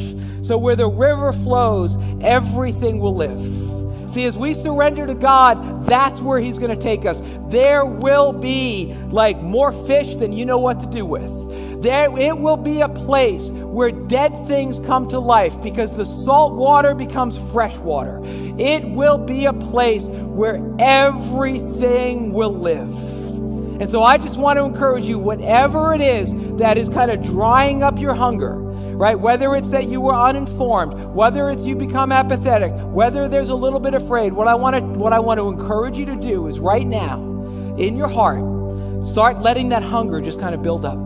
So 0.42 0.58
where 0.58 0.76
the 0.76 0.88
river 0.88 1.32
flows, 1.32 1.96
everything 2.20 2.98
will 2.98 3.14
live. 3.14 3.70
See, 4.10 4.24
as 4.24 4.36
we 4.36 4.54
surrender 4.54 5.06
to 5.06 5.14
God, 5.14 5.86
that's 5.86 6.20
where 6.20 6.40
He's 6.40 6.58
going 6.58 6.76
to 6.76 6.82
take 6.82 7.06
us. 7.06 7.22
There 7.48 7.84
will 7.84 8.32
be 8.32 8.92
like 9.10 9.40
more 9.40 9.72
fish 9.86 10.16
than 10.16 10.32
you 10.32 10.44
know 10.44 10.58
what 10.58 10.80
to 10.80 10.86
do 10.86 11.06
with. 11.06 11.82
There, 11.82 12.18
it 12.18 12.36
will 12.36 12.56
be 12.56 12.80
a 12.80 12.88
place 12.88 13.42
where 13.50 13.92
dead 13.92 14.32
things 14.48 14.80
come 14.80 15.08
to 15.10 15.20
life 15.20 15.60
because 15.62 15.96
the 15.96 16.04
salt 16.04 16.54
water 16.54 16.94
becomes 16.94 17.38
fresh 17.52 17.76
water. 17.76 18.20
It 18.58 18.84
will 18.84 19.16
be 19.16 19.46
a 19.46 19.52
place 19.52 20.06
where 20.08 20.60
everything 20.80 22.32
will 22.32 22.52
live. 22.52 22.88
And 23.80 23.90
so 23.90 24.02
I 24.02 24.18
just 24.18 24.36
want 24.36 24.58
to 24.58 24.64
encourage 24.64 25.04
you, 25.04 25.18
whatever 25.18 25.94
it 25.94 26.02
is 26.02 26.34
that 26.58 26.76
is 26.76 26.88
kind 26.88 27.10
of 27.10 27.22
drying 27.22 27.82
up 27.82 27.98
your 27.98 28.14
hunger, 28.14 28.69
right? 29.00 29.18
Whether 29.18 29.56
it's 29.56 29.70
that 29.70 29.88
you 29.88 29.98
were 29.98 30.14
uninformed, 30.14 30.92
whether 31.14 31.48
it's 31.48 31.62
you 31.62 31.74
become 31.74 32.12
apathetic, 32.12 32.70
whether 32.92 33.28
there's 33.28 33.48
a 33.48 33.54
little 33.54 33.80
bit 33.80 33.94
afraid, 33.94 34.34
what 34.34 34.46
I 34.46 34.54
want 34.54 34.76
to 34.76 34.82
what 34.82 35.14
I 35.14 35.18
want 35.18 35.40
to 35.40 35.48
encourage 35.48 35.96
you 35.96 36.04
to 36.04 36.16
do 36.16 36.48
is 36.48 36.58
right 36.58 36.86
now, 36.86 37.18
in 37.78 37.96
your 37.96 38.08
heart, 38.08 38.44
start 39.06 39.40
letting 39.40 39.70
that 39.70 39.82
hunger 39.82 40.20
just 40.20 40.38
kind 40.38 40.54
of 40.54 40.62
build 40.62 40.84
up. 40.84 40.98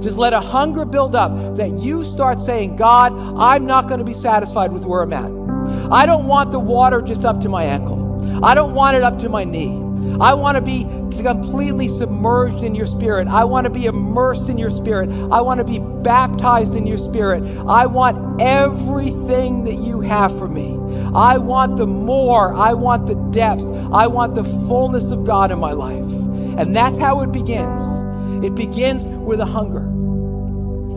Just 0.00 0.16
let 0.16 0.32
a 0.32 0.40
hunger 0.40 0.84
build 0.84 1.16
up 1.16 1.56
that 1.56 1.76
you 1.80 2.04
start 2.04 2.40
saying, 2.40 2.76
God, 2.76 3.12
I'm 3.36 3.66
not 3.66 3.88
going 3.88 3.98
to 3.98 4.04
be 4.04 4.14
satisfied 4.14 4.70
with 4.70 4.84
where 4.84 5.02
I'm 5.02 5.12
at. 5.12 5.90
I 5.90 6.06
don't 6.06 6.26
want 6.26 6.52
the 6.52 6.60
water 6.60 7.02
just 7.02 7.24
up 7.24 7.40
to 7.40 7.48
my 7.48 7.64
ankle. 7.64 8.44
I 8.44 8.54
don't 8.54 8.74
want 8.74 8.96
it 8.96 9.02
up 9.02 9.18
to 9.20 9.28
my 9.28 9.42
knee. 9.42 9.83
I 10.20 10.34
want 10.34 10.56
to 10.56 10.60
be 10.60 10.84
completely 11.22 11.88
submerged 11.88 12.62
in 12.62 12.74
your 12.74 12.86
spirit. 12.86 13.28
I 13.28 13.44
want 13.44 13.64
to 13.64 13.70
be 13.70 13.86
immersed 13.86 14.48
in 14.48 14.58
your 14.58 14.70
spirit. 14.70 15.10
I 15.10 15.40
want 15.40 15.58
to 15.58 15.64
be 15.64 15.78
baptized 15.78 16.74
in 16.74 16.86
your 16.86 16.98
spirit. 16.98 17.42
I 17.66 17.86
want 17.86 18.40
everything 18.40 19.64
that 19.64 19.76
you 19.76 20.00
have 20.02 20.36
for 20.38 20.48
me. 20.48 20.78
I 21.14 21.38
want 21.38 21.76
the 21.76 21.86
more. 21.86 22.54
I 22.54 22.72
want 22.74 23.06
the 23.06 23.14
depths. 23.14 23.64
I 23.92 24.06
want 24.06 24.34
the 24.34 24.44
fullness 24.44 25.10
of 25.10 25.24
God 25.24 25.50
in 25.50 25.58
my 25.58 25.72
life. 25.72 26.04
And 26.58 26.76
that's 26.76 26.98
how 26.98 27.22
it 27.22 27.32
begins. 27.32 27.82
It 28.44 28.54
begins 28.54 29.04
with 29.04 29.40
a 29.40 29.46
hunger, 29.46 29.88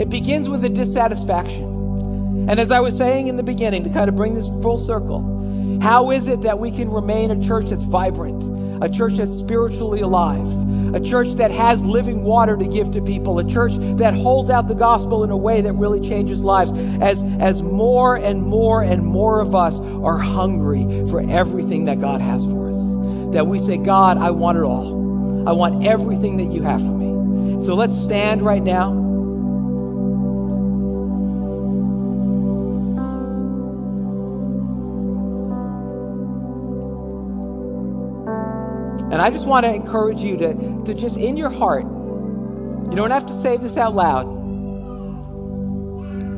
it 0.01 0.09
begins 0.09 0.49
with 0.49 0.65
a 0.65 0.69
dissatisfaction. 0.69 2.47
And 2.49 2.59
as 2.59 2.71
I 2.71 2.79
was 2.79 2.95
saying 2.97 3.27
in 3.27 3.35
the 3.35 3.43
beginning, 3.43 3.83
to 3.83 3.89
kind 3.89 4.09
of 4.09 4.15
bring 4.15 4.33
this 4.33 4.47
full 4.61 4.77
circle, 4.77 5.79
how 5.81 6.11
is 6.11 6.27
it 6.27 6.41
that 6.41 6.59
we 6.59 6.71
can 6.71 6.89
remain 6.89 7.31
a 7.31 7.45
church 7.45 7.67
that's 7.67 7.83
vibrant? 7.83 8.56
A 8.82 8.89
church 8.89 9.17
that's 9.17 9.38
spiritually 9.38 10.01
alive, 10.01 10.45
a 10.93 10.99
church 10.99 11.34
that 11.34 11.51
has 11.51 11.84
living 11.84 12.23
water 12.23 12.57
to 12.57 12.67
give 12.67 12.91
to 12.91 13.01
people, 13.01 13.39
a 13.39 13.49
church 13.49 13.73
that 13.97 14.13
holds 14.13 14.49
out 14.49 14.67
the 14.67 14.75
gospel 14.75 15.23
in 15.23 15.30
a 15.30 15.38
way 15.38 15.61
that 15.61 15.73
really 15.73 15.99
changes 16.07 16.41
lives. 16.41 16.71
As, 17.01 17.23
as 17.39 17.61
more 17.61 18.15
and 18.15 18.43
more 18.43 18.82
and 18.82 19.05
more 19.05 19.39
of 19.39 19.55
us 19.55 19.80
are 19.80 20.17
hungry 20.17 20.84
for 21.09 21.21
everything 21.30 21.86
that 21.86 21.99
God 21.99 22.21
has 22.21 22.43
for 22.45 22.69
us, 22.69 23.34
that 23.34 23.47
we 23.47 23.59
say, 23.59 23.78
God, 23.78 24.17
I 24.17 24.32
want 24.32 24.57
it 24.57 24.63
all. 24.63 25.47
I 25.47 25.51
want 25.53 25.86
everything 25.86 26.38
that 26.38 26.51
you 26.53 26.63
have 26.63 26.82
for 26.82 26.91
me. 26.91 27.63
So 27.65 27.73
let's 27.73 27.97
stand 27.97 28.41
right 28.41 28.63
now. 28.63 29.06
And 39.18 39.24
I 39.24 39.32
just 39.32 39.47
want 39.47 39.65
to 39.65 39.74
encourage 39.74 40.20
you 40.20 40.38
to, 40.38 40.84
to 40.86 40.93
just 40.93 41.18
in 41.18 41.38
your 41.38 41.49
heart, 41.49 41.86
you 41.86 42.95
don't 42.95 43.09
have 43.09 43.26
to 43.26 43.34
say 43.34 43.57
this 43.57 43.76
out 43.76 43.95
loud, 43.95 44.26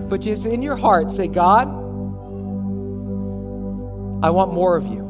but 0.10 0.22
just 0.22 0.46
in 0.46 0.62
your 0.62 0.78
heart 0.78 1.12
say, 1.12 1.28
God, 1.28 1.68
I 4.24 4.30
want 4.30 4.54
more 4.54 4.78
of 4.78 4.88
you. 4.88 5.02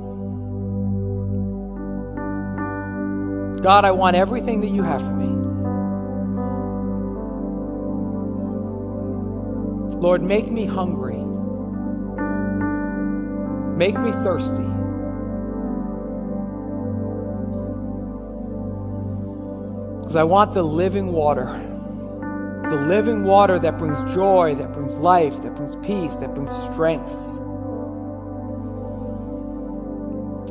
God, 3.61 3.85
I 3.85 3.91
want 3.91 4.15
everything 4.15 4.61
that 4.61 4.71
you 4.71 4.81
have 4.81 5.01
for 5.01 5.13
me. 5.13 5.27
Lord, 9.99 10.23
make 10.23 10.49
me 10.49 10.65
hungry. 10.65 11.17
Make 13.77 13.99
me 13.99 14.11
thirsty. 14.11 14.78
Because 20.09 20.21
I 20.21 20.23
want 20.23 20.55
the 20.55 20.63
living 20.63 21.11
water. 21.11 21.45
the 22.71 22.75
living 22.87 23.25
water 23.25 23.59
that 23.59 23.77
brings 23.77 24.15
joy, 24.15 24.55
that 24.55 24.73
brings 24.73 24.95
life, 24.95 25.39
that 25.43 25.55
brings 25.55 25.75
peace, 25.85 26.15
that 26.15 26.33
brings 26.33 26.51
strength. 26.73 27.11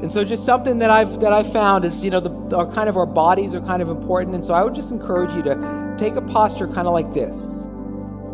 And 0.01 0.13
so, 0.13 0.23
just 0.23 0.45
something 0.45 0.79
that 0.79 0.93
I've 0.93 1.19
that 1.19 1.33
I've 1.33 1.53
found 1.53 1.85
is, 1.85 2.05
you 2.05 2.11
know, 2.11 2.21
the 2.21 2.57
our, 2.57 2.71
kind 2.71 2.89
of 2.89 2.97
our 2.97 3.05
bodies 3.05 3.53
are 3.53 3.61
kind 3.61 3.83
of 3.83 3.89
important. 3.89 4.37
And 4.37 4.47
so, 4.47 4.55
I 4.55 4.63
would 4.63 4.77
just 4.77 4.93
encourage 4.93 5.33
you 5.33 5.43
to 5.43 5.97
take 5.99 6.15
a 6.15 6.23
posture 6.23 6.69
kind 6.69 6.87
of 6.87 6.93
like 6.93 7.13
this, 7.13 7.37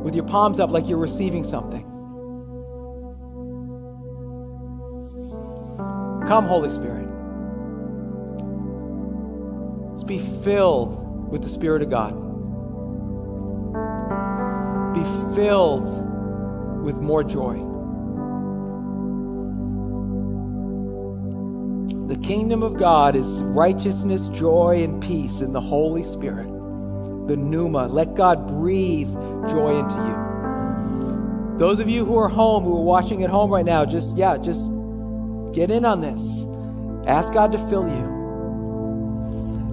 with 0.03 0.15
your 0.15 0.27
palms 0.27 0.61
up, 0.61 0.69
like 0.69 0.87
you're 0.87 0.99
receiving 0.99 1.43
something. 1.43 1.85
Come, 6.29 6.45
Holy 6.45 6.69
Spirit. 6.69 7.09
Let's 9.93 10.05
be 10.05 10.19
filled 10.19 11.04
with 11.35 11.43
the 11.43 11.49
Spirit 11.49 11.83
of 11.83 11.91
God. 11.91 12.13
Be 14.95 15.03
filled 15.35 15.91
with 16.85 16.99
more 16.99 17.25
joy. 17.25 17.55
The 22.07 22.17
kingdom 22.25 22.63
of 22.63 22.77
God 22.77 23.17
is 23.17 23.27
righteousness, 23.43 24.29
joy, 24.29 24.85
and 24.85 25.03
peace 25.03 25.41
in 25.41 25.53
the 25.53 25.61
Holy 25.61 26.05
Spirit. 26.05 26.47
The 27.27 27.37
pneuma. 27.37 27.89
Let 27.89 28.15
God 28.15 28.47
breathe 28.47 29.13
joy 29.51 29.77
into 29.77 29.97
you. 29.97 31.59
Those 31.59 31.81
of 31.81 31.91
you 31.91 32.05
who 32.05 32.17
are 32.17 32.29
home, 32.29 32.63
who 32.63 32.77
are 32.77 32.85
watching 32.85 33.25
at 33.25 33.31
home 33.31 33.51
right 33.51 33.67
now, 33.67 33.85
just, 33.85 34.17
yeah, 34.17 34.37
just 34.37 34.71
get 35.53 35.73
in 35.73 35.85
on 35.85 36.01
this. 36.01 36.45
Ask 37.09 37.33
God 37.33 37.51
to 37.51 37.59
fill 37.69 37.89
you. 37.89 38.14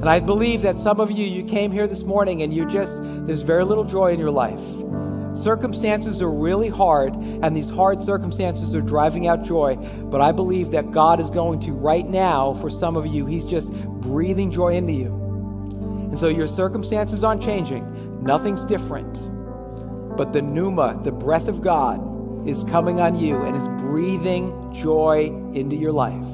And 0.01 0.09
I 0.09 0.19
believe 0.19 0.63
that 0.63 0.81
some 0.81 0.99
of 0.99 1.11
you, 1.11 1.23
you 1.23 1.43
came 1.43 1.71
here 1.71 1.85
this 1.85 2.01
morning 2.01 2.41
and 2.41 2.51
you 2.51 2.65
just, 2.65 2.99
there's 3.27 3.43
very 3.43 3.63
little 3.63 3.83
joy 3.83 4.11
in 4.11 4.19
your 4.19 4.31
life. 4.31 4.59
Circumstances 5.37 6.23
are 6.23 6.29
really 6.29 6.69
hard, 6.69 7.13
and 7.15 7.55
these 7.55 7.69
hard 7.69 8.01
circumstances 8.01 8.73
are 8.73 8.81
driving 8.81 9.27
out 9.27 9.43
joy. 9.43 9.75
But 9.75 10.19
I 10.19 10.31
believe 10.31 10.71
that 10.71 10.89
God 10.89 11.21
is 11.21 11.29
going 11.29 11.59
to, 11.61 11.71
right 11.71 12.07
now, 12.07 12.55
for 12.55 12.71
some 12.71 12.97
of 12.97 13.05
you, 13.05 13.27
He's 13.27 13.45
just 13.45 13.71
breathing 14.01 14.51
joy 14.51 14.73
into 14.73 14.93
you. 14.93 15.13
And 16.09 16.17
so 16.17 16.29
your 16.29 16.47
circumstances 16.47 17.23
aren't 17.23 17.43
changing, 17.43 18.23
nothing's 18.23 18.65
different. 18.65 19.13
But 20.17 20.33
the 20.33 20.41
pneuma, 20.41 20.99
the 21.03 21.11
breath 21.11 21.47
of 21.47 21.61
God, 21.61 22.47
is 22.47 22.63
coming 22.63 22.99
on 22.99 23.19
you 23.19 23.39
and 23.43 23.55
is 23.55 23.67
breathing 23.83 24.73
joy 24.73 25.27
into 25.53 25.75
your 25.75 25.91
life. 25.91 26.25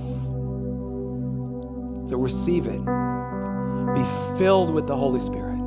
So 2.10 2.16
receive 2.16 2.68
it. 2.68 3.07
Be 3.98 4.04
filled 4.38 4.72
with 4.72 4.86
the 4.86 4.96
Holy 4.96 5.20
Spirit. 5.22 5.58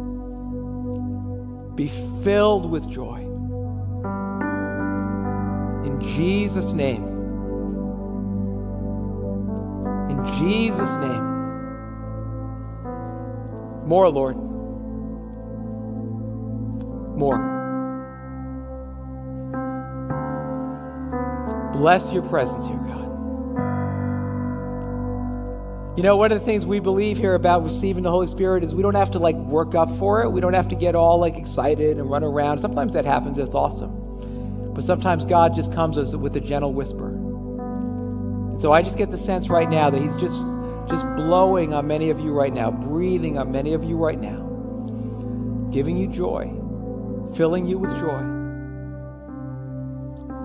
Be 1.75 1.89
filled 2.23 2.71
with 2.71 2.89
joy. 2.89 3.19
In 5.85 6.01
Jesus' 6.01 6.73
name. 6.73 7.03
In 10.11 10.25
Jesus' 10.39 10.97
name. 10.99 11.27
More, 13.87 14.09
Lord. 14.11 14.37
More. 17.17 17.39
Bless 21.73 22.13
your 22.13 22.23
presence 22.23 22.65
here, 22.65 22.77
God. 22.77 23.00
You 25.97 26.05
know, 26.05 26.17
one 26.17 26.31
of 26.31 26.39
the 26.39 26.45
things 26.45 26.65
we 26.65 26.79
believe 26.79 27.19
here 27.19 27.35
about 27.35 27.65
receiving 27.65 28.05
the 28.05 28.11
Holy 28.11 28.29
Spirit 28.29 28.63
is 28.63 28.75
we 28.75 28.83
don't 28.83 28.95
have 28.95 29.11
to 29.11 29.19
like 29.19 29.35
work 29.37 29.75
up 29.75 29.91
for 29.99 30.23
it. 30.23 30.31
We 30.31 30.41
don't 30.41 30.53
have 30.53 30.69
to 30.69 30.77
get 30.77 30.95
all 30.95 31.19
like 31.19 31.37
excited 31.37 31.99
and 31.99 32.09
run 32.09 32.23
around. 32.23 32.59
Sometimes 32.59 32.93
that 32.93 33.05
happens. 33.05 33.37
That's 33.37 33.57
awesome. 33.57 34.73
But 34.73 34.85
sometimes 34.85 35.25
God 35.25 35.57
just 35.57 35.73
comes 35.73 35.97
with 35.97 36.37
a 36.37 36.41
gentle 36.41 36.73
whisper. 36.73 37.09
And 37.09 38.61
so 38.61 38.73
I 38.73 38.83
just 38.83 38.99
get 38.99 39.11
the 39.11 39.19
sense 39.19 39.49
right 39.49 39.69
now 39.69 39.91
that 39.91 40.01
He's 40.01 40.17
just 40.17 40.37
just 40.89 41.05
blowing 41.17 41.75
on 41.75 41.87
many 41.89 42.11
of 42.11 42.21
you 42.21 42.33
right 42.33 42.53
now, 42.53 42.71
breathing 42.71 43.37
on 43.37 43.51
many 43.51 43.75
of 43.75 43.83
you 43.85 43.97
right 43.97 44.19
now, 44.19 45.69
giving 45.73 45.97
you 45.97 46.07
joy, 46.07 46.53
filling 47.37 47.67
you 47.67 47.79
with 47.79 47.91
joy. 47.99 48.23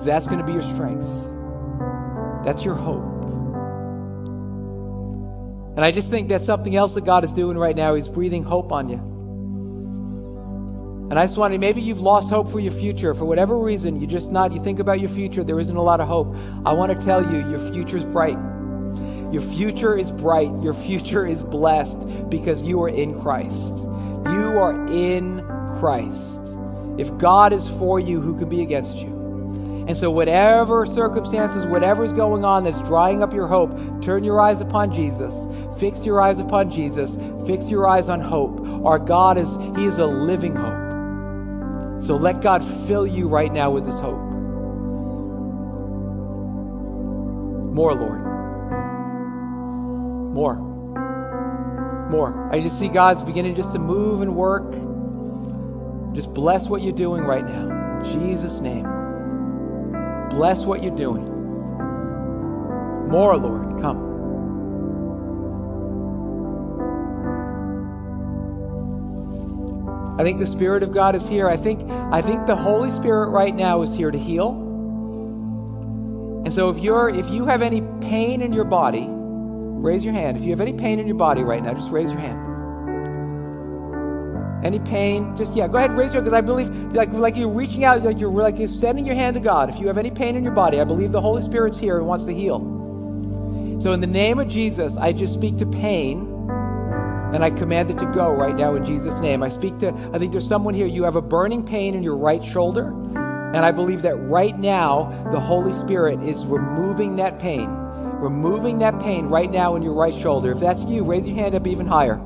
That's 0.04 0.26
going 0.26 0.40
to 0.40 0.46
be 0.46 0.54
your 0.54 0.62
strength. 0.62 1.08
That's 2.44 2.66
your 2.66 2.76
hope. 2.76 3.15
And 5.76 5.84
I 5.84 5.92
just 5.92 6.10
think 6.10 6.30
that's 6.30 6.46
something 6.46 6.76
else 6.76 6.94
that 6.94 7.04
God 7.04 7.26
is 7.26 7.34
doing 7.34 7.58
right 7.58 7.76
now. 7.76 7.96
He's 7.96 8.08
breathing 8.08 8.44
hope 8.44 8.72
on 8.72 8.88
you. 8.88 8.96
And 11.10 11.20
I 11.20 11.26
just 11.26 11.38
wanted, 11.38 11.60
maybe 11.60 11.82
you've 11.82 12.00
lost 12.00 12.30
hope 12.30 12.50
for 12.50 12.60
your 12.60 12.72
future. 12.72 13.14
For 13.14 13.26
whatever 13.26 13.60
reason, 13.60 14.00
you 14.00 14.08
just 14.08 14.32
not, 14.32 14.54
you 14.54 14.62
think 14.62 14.80
about 14.80 15.00
your 15.00 15.10
future, 15.10 15.44
there 15.44 15.60
isn't 15.60 15.76
a 15.76 15.82
lot 15.82 16.00
of 16.00 16.08
hope. 16.08 16.36
I 16.66 16.74
want 16.74 16.98
to 16.98 17.06
tell 17.06 17.22
you, 17.22 17.48
your 17.50 17.60
future 17.74 17.98
is 17.98 18.06
bright. 18.06 18.38
Your 19.32 19.42
future 19.42 19.98
is 19.98 20.12
bright. 20.12 20.50
Your 20.64 20.74
future 20.74 21.26
is 21.26 21.44
blessed 21.44 22.30
because 22.30 22.64
you 22.64 22.82
are 22.82 22.90
in 22.90 23.22
Christ. 23.22 23.76
You 23.76 24.58
are 24.58 24.88
in 24.88 25.42
Christ. 25.80 26.42
If 26.98 27.16
God 27.18 27.54
is 27.54 27.68
for 27.68 28.00
you, 28.00 28.22
who 28.22 28.38
can 28.40 28.50
be 28.50 28.62
against 28.62 28.96
you? 28.98 29.15
And 29.88 29.96
so, 29.96 30.10
whatever 30.10 30.86
circumstances, 30.88 31.66
whatever's 31.68 32.12
going 32.12 32.44
on 32.44 32.64
that's 32.64 32.82
drying 32.82 33.22
up 33.22 33.34
your 33.34 33.46
hope, 33.46 34.02
turn 34.02 34.24
your 34.24 34.42
eyes 34.42 34.60
upon 34.60 34.92
Jesus. 34.92 35.46
Fix 35.78 36.04
your 36.04 36.20
eyes 36.20 36.40
upon 36.40 36.72
Jesus. 36.72 37.16
Fix 37.46 37.70
your 37.70 37.88
eyes 37.88 38.10
on 38.10 38.20
hope. 38.20 38.62
Our 38.84 38.98
God 38.98 39.38
is, 39.38 39.48
He 39.78 39.86
is 39.86 40.00
a 40.00 40.06
living 40.08 40.56
hope. 40.56 42.04
So 42.04 42.16
let 42.16 42.42
God 42.42 42.64
fill 42.88 43.06
you 43.06 43.28
right 43.28 43.54
now 43.54 43.70
with 43.70 43.86
His 43.86 44.00
hope. 44.00 44.20
More, 47.72 47.94
Lord. 47.94 48.22
More. 50.34 50.56
More. 52.10 52.50
I 52.52 52.60
just 52.60 52.80
see 52.80 52.88
God's 52.88 53.22
beginning 53.22 53.54
just 53.54 53.72
to 53.74 53.80
move 53.80 54.22
and 54.22 54.36
work. 54.36 54.72
Just 56.16 56.34
bless 56.34 56.68
what 56.68 56.82
you're 56.82 56.94
doing 56.94 57.24
right 57.24 57.46
now. 57.46 58.00
In 58.00 58.20
Jesus' 58.20 58.60
name. 58.62 59.05
Bless 60.36 60.64
what 60.66 60.84
you're 60.84 60.96
doing. 60.96 61.24
More, 63.10 63.38
Lord. 63.38 63.82
Come. 63.82 64.06
I 70.20 70.24
think 70.24 70.40
the 70.40 70.48
Spirit 70.48 70.84
of 70.84 70.92
God 70.92 71.16
is 71.16 71.28
here. 71.28 71.50
I 71.50 71.58
think, 71.58 71.90
I 71.90 72.22
think 72.22 72.46
the 72.46 72.56
Holy 72.56 72.92
Spirit 72.92 73.30
right 73.30 73.56
now 73.56 73.82
is 73.82 73.94
here 73.94 74.12
to 74.12 74.18
heal. 74.18 74.62
And 76.46 76.54
so 76.54 76.70
if 76.70 76.78
you're 76.78 77.10
if 77.10 77.28
you 77.30 77.46
have 77.46 77.64
any 77.64 77.82
pain 78.02 78.42
in 78.42 78.54
your 78.54 78.66
body, 78.66 79.08
raise 79.10 80.04
your 80.04 80.14
hand. 80.14 80.38
If 80.38 80.44
you 80.44 80.52
have 80.52 80.62
any 80.62 80.74
pain 80.74 81.00
in 81.00 81.08
your 81.08 81.18
body 81.18 81.44
right 81.44 81.64
now, 81.64 81.74
just 81.74 81.90
raise 81.92 82.12
your 82.12 82.20
hand. 82.20 82.45
Any 84.66 84.80
pain, 84.80 85.38
just 85.38 85.54
yeah, 85.56 85.68
go 85.68 85.78
ahead, 85.78 85.92
raise 85.96 86.12
your 86.12 86.24
hand, 86.24 86.26
because 86.26 86.34
I 86.34 86.42
believe 86.42 86.70
like 86.94 87.14
like 87.14 87.38
you're 87.38 87.48
reaching 87.48 87.84
out, 87.84 88.02
like 88.02 88.20
you're 88.20 88.32
like 88.32 88.58
you're 88.58 88.68
extending 88.68 89.06
your 89.06 89.14
hand 89.14 89.36
to 89.36 89.40
God. 89.40 89.70
If 89.70 89.80
you 89.80 89.86
have 89.86 90.00
any 90.00 90.10
pain 90.10 90.36
in 90.36 90.44
your 90.44 90.54
body, 90.54 90.82
I 90.82 90.84
believe 90.84 91.12
the 91.12 91.22
Holy 91.22 91.44
Spirit's 91.44 91.78
here 91.78 92.00
and 92.00 92.08
wants 92.08 92.26
to 92.26 92.34
heal. 92.34 92.60
So 93.80 93.92
in 93.92 94.02
the 94.02 94.08
name 94.08 94.40
of 94.40 94.48
Jesus, 94.48 94.98
I 94.98 95.14
just 95.14 95.36
speak 95.36 95.58
to 95.58 95.68
pain 95.68 96.22
and 97.32 97.44
I 97.44 97.52
command 97.52 97.92
it 97.92 98.00
to 98.00 98.06
go 98.08 98.32
right 98.32 98.56
now 98.56 98.74
in 98.74 98.84
Jesus' 98.84 99.20
name. 99.20 99.44
I 99.44 99.50
speak 99.50 99.78
to, 99.80 99.90
I 100.14 100.18
think 100.18 100.32
there's 100.32 100.48
someone 100.48 100.74
here, 100.74 100.88
you 100.88 101.04
have 101.04 101.16
a 101.16 101.22
burning 101.22 101.64
pain 101.64 101.94
in 101.94 102.02
your 102.02 102.18
right 102.18 102.44
shoulder. 102.44 102.88
And 103.54 103.58
I 103.58 103.72
believe 103.72 104.02
that 104.02 104.16
right 104.16 104.58
now, 104.58 105.30
the 105.32 105.40
Holy 105.40 105.74
Spirit 105.74 106.24
is 106.24 106.46
removing 106.46 107.18
that 107.18 107.38
pain, 107.38 107.70
removing 107.70 108.80
that 108.80 109.00
pain 109.00 109.28
right 109.28 109.52
now 109.52 109.76
in 109.76 109.84
your 109.84 109.94
right 109.94 110.16
shoulder. 110.16 110.52
If 110.52 110.60
that's 110.60 110.82
you, 110.84 111.04
raise 111.04 111.28
your 111.28 111.36
hand 111.36 111.54
up 111.54 111.68
even 111.68 111.86
higher. 111.86 112.20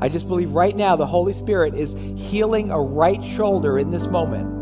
I 0.00 0.08
just 0.08 0.28
believe 0.28 0.52
right 0.52 0.76
now 0.76 0.96
the 0.96 1.06
Holy 1.06 1.32
Spirit 1.32 1.74
is 1.74 1.94
healing 2.16 2.70
a 2.70 2.80
right 2.80 3.22
shoulder 3.22 3.78
in 3.78 3.90
this 3.90 4.06
moment. 4.06 4.54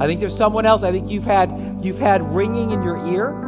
I 0.00 0.06
think 0.06 0.20
there's 0.20 0.36
someone 0.36 0.66
else. 0.66 0.82
I 0.82 0.92
think 0.92 1.10
you've 1.10 1.24
had 1.24 1.80
you've 1.82 1.98
had 1.98 2.22
ringing 2.34 2.70
in 2.70 2.82
your 2.82 3.04
ear. 3.08 3.42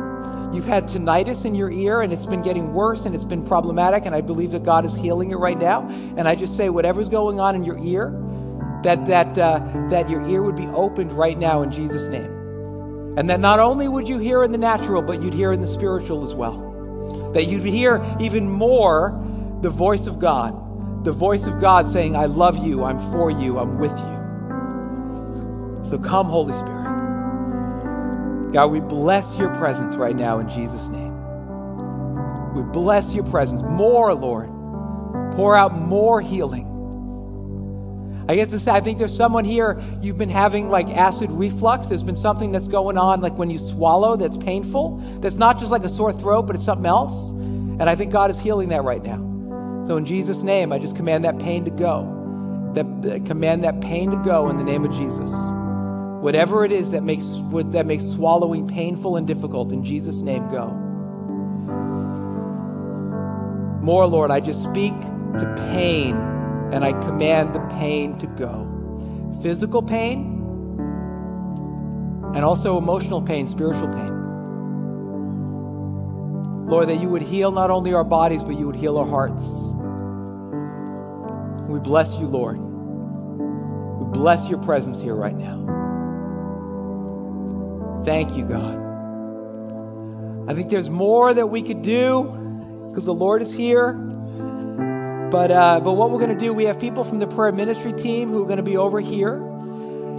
You've 0.53 0.65
had 0.65 0.89
tinnitus 0.89 1.45
in 1.45 1.55
your 1.55 1.71
ear 1.71 2.01
and 2.01 2.11
it's 2.11 2.25
been 2.25 2.41
getting 2.41 2.73
worse 2.73 3.05
and 3.05 3.15
it's 3.15 3.25
been 3.25 3.45
problematic, 3.45 4.07
and 4.07 4.15
I 4.15 4.23
believe 4.23 4.53
that 4.53 4.65
God 4.65 4.87
is 4.87 4.95
healing 4.95 5.31
it 5.31 5.37
right 5.37 5.59
now. 5.59 5.87
And 6.17 6.27
I 6.27 6.35
just 6.35 6.57
say, 6.57 6.71
whatever's 6.71 7.11
going 7.11 7.39
on 7.39 7.55
in 7.55 7.65
your 7.65 7.79
ear, 7.85 8.11
that, 8.83 9.07
that, 9.07 9.37
uh, 9.37 9.59
that 9.91 10.09
your 10.09 10.27
ear 10.27 10.43
would 10.43 10.57
be 10.57 10.67
opened 10.69 11.13
right 11.13 11.39
now 11.39 11.63
in 11.63 11.71
Jesus' 11.71 12.09
name. 12.09 12.35
And 13.19 13.29
that 13.29 13.41
not 13.41 13.61
only 13.61 13.89
would 13.89 14.09
you 14.09 14.19
hear 14.19 14.43
in 14.43 14.53
the 14.53 14.59
natural, 14.59 15.03
but 15.03 15.21
you'd 15.23 15.35
hear 15.35 15.53
in 15.53 15.61
the 15.61 15.67
spiritual 15.67 16.25
as 16.25 16.35
well. 16.35 17.33
That 17.35 17.45
you'd 17.45 17.65
hear 17.65 18.03
even 18.21 18.49
more 18.49 19.11
the 19.63 19.71
voice 19.71 20.07
of 20.07 20.19
God, 20.19 21.05
the 21.05 21.13
voice 21.13 21.47
of 21.47 21.61
God 21.61 21.89
saying, 21.89 22.15
I 22.17 22.27
love 22.27 22.65
you, 22.65 22.85
I'm 22.85 22.99
for 23.13 23.31
you, 23.31 23.59
I'm 23.59 23.79
with 23.79 23.93
you. 23.93 24.19
So 25.89 25.99
come, 25.99 26.29
Holy 26.29 26.53
Spirit. 26.53 26.79
God, 28.53 28.71
we 28.71 28.81
bless 28.81 29.37
your 29.37 29.55
presence 29.57 29.97
right 29.97 30.17
now 30.17 30.39
in 30.39 30.49
Jesus' 30.49 30.87
name. 30.89 31.15
We 32.55 32.63
bless 32.63 33.13
your 33.13 33.25
presence 33.25 33.63
more, 33.63 34.15
Lord. 34.15 34.49
Pour 35.37 35.57
out 35.57 35.75
more 35.75 36.21
healing. 36.21 36.67
I 38.29 38.37
guess 38.37 38.49
this, 38.49 38.67
I 38.67 38.81
think 38.81 38.99
there's 38.99 39.17
someone 39.17 39.45
here, 39.45 39.81
you've 40.03 40.19
been 40.19 40.29
having 40.29 40.69
like 40.69 40.89
acid 40.89 41.31
reflux. 41.31 41.87
There's 41.89 42.03
been 42.03 42.17
something 42.17 42.53
that's 42.53 42.69
going 42.69 42.99
on, 42.99 43.23
like 43.23 43.35
when 43.39 43.49
you 43.49 43.59
swallow, 43.59 44.17
that's 44.17 44.37
painful. 44.37 44.99
That's 45.21 45.37
not 45.37 45.59
just 45.59 45.71
like 45.71 45.85
a 45.85 45.89
sore 45.89 46.13
throat, 46.13 46.43
but 46.43 46.55
it's 46.55 46.67
something 46.67 46.87
else. 46.87 47.31
And 47.31 47.89
I 47.89 47.95
think 47.95 48.13
God 48.13 48.31
is 48.31 48.39
healing 48.39 48.69
that 48.71 48.85
right 48.85 49.03
now. 49.03 49.28
So 49.89 49.97
in 49.97 50.05
Jesus' 50.05 50.43
name, 50.43 50.71
I 50.71 50.79
just 50.79 50.95
command 50.95 51.25
that 51.25 51.39
pain 51.39 51.65
to 51.65 51.71
go. 51.71 52.73
That, 52.75 53.03
that 53.03 53.25
command 53.25 53.65
that 53.65 53.81
pain 53.81 54.11
to 54.11 54.19
go 54.19 54.51
in 54.51 54.59
the 54.59 54.63
name 54.63 54.85
of 54.85 54.93
Jesus. 54.93 55.33
Whatever 56.21 56.63
it 56.67 56.73
is 56.73 56.91
that 56.91 57.03
makes 57.03 57.25
that 57.73 57.87
makes 57.87 58.05
swallowing 58.05 58.69
painful 58.69 59.17
and 59.17 59.27
difficult, 59.27 59.73
in 59.73 59.83
Jesus' 59.83 60.21
name, 60.21 60.47
go. 60.51 60.69
More, 63.81 64.07
Lord, 64.07 64.31
I 64.31 64.41
just 64.41 64.63
speak 64.63 64.93
to 65.01 65.55
pain 65.73 66.15
and 66.71 66.85
I 66.85 66.93
command 66.93 67.55
the 67.55 67.61
pain 67.79 68.19
to 68.19 68.27
go. 68.27 68.69
Physical 69.43 69.81
pain 69.83 70.35
and 72.35 72.45
also 72.45 72.77
emotional 72.77 73.23
pain, 73.23 73.49
spiritual 73.49 73.89
pain. 73.89 74.19
Lord, 76.69 76.91
that 76.91 77.01
you 77.01 77.09
would 77.09 77.23
heal 77.23 77.51
not 77.51 77.71
only 77.71 77.95
our 77.95 78.05
bodies, 78.05 78.43
but 78.43 78.59
you 78.59 78.67
would 78.67 78.77
heal 78.77 78.99
our 78.99 79.07
hearts. 79.07 79.47
We 81.69 81.79
bless 81.79 82.15
you, 82.17 82.27
Lord. 82.27 82.59
We 82.59 84.13
bless 84.13 84.49
your 84.49 84.59
presence 84.59 84.99
here 84.99 85.15
right 85.15 85.37
now. 85.37 85.67
Thank 88.05 88.37
you, 88.37 88.45
God. 88.45 88.79
I 90.49 90.55
think 90.55 90.71
there's 90.71 90.89
more 90.89 91.35
that 91.35 91.49
we 91.49 91.63
could 91.63 91.83
do 91.83 92.25
because 92.89 93.05
the 93.05 93.15
Lord 93.15 93.43
is 93.43 93.53
here. 93.53 93.93
But, 95.31 95.51
uh, 95.51 95.81
but 95.81 95.93
what 95.93 96.11
we're 96.11 96.21
going 96.21 96.37
to 96.37 96.43
do, 96.43 96.55
we 96.55 96.65
have 96.65 96.81
people 96.81 97.05
from 97.05 97.19
the 97.19 97.27
prayer 97.27 97.53
ministry 97.53 97.93
team 97.93 98.31
who 98.31 98.43
are 98.43 98.47
going 98.47 98.57
to 98.57 98.63
be 98.63 98.79
over 98.79 98.99
here. 98.99 99.35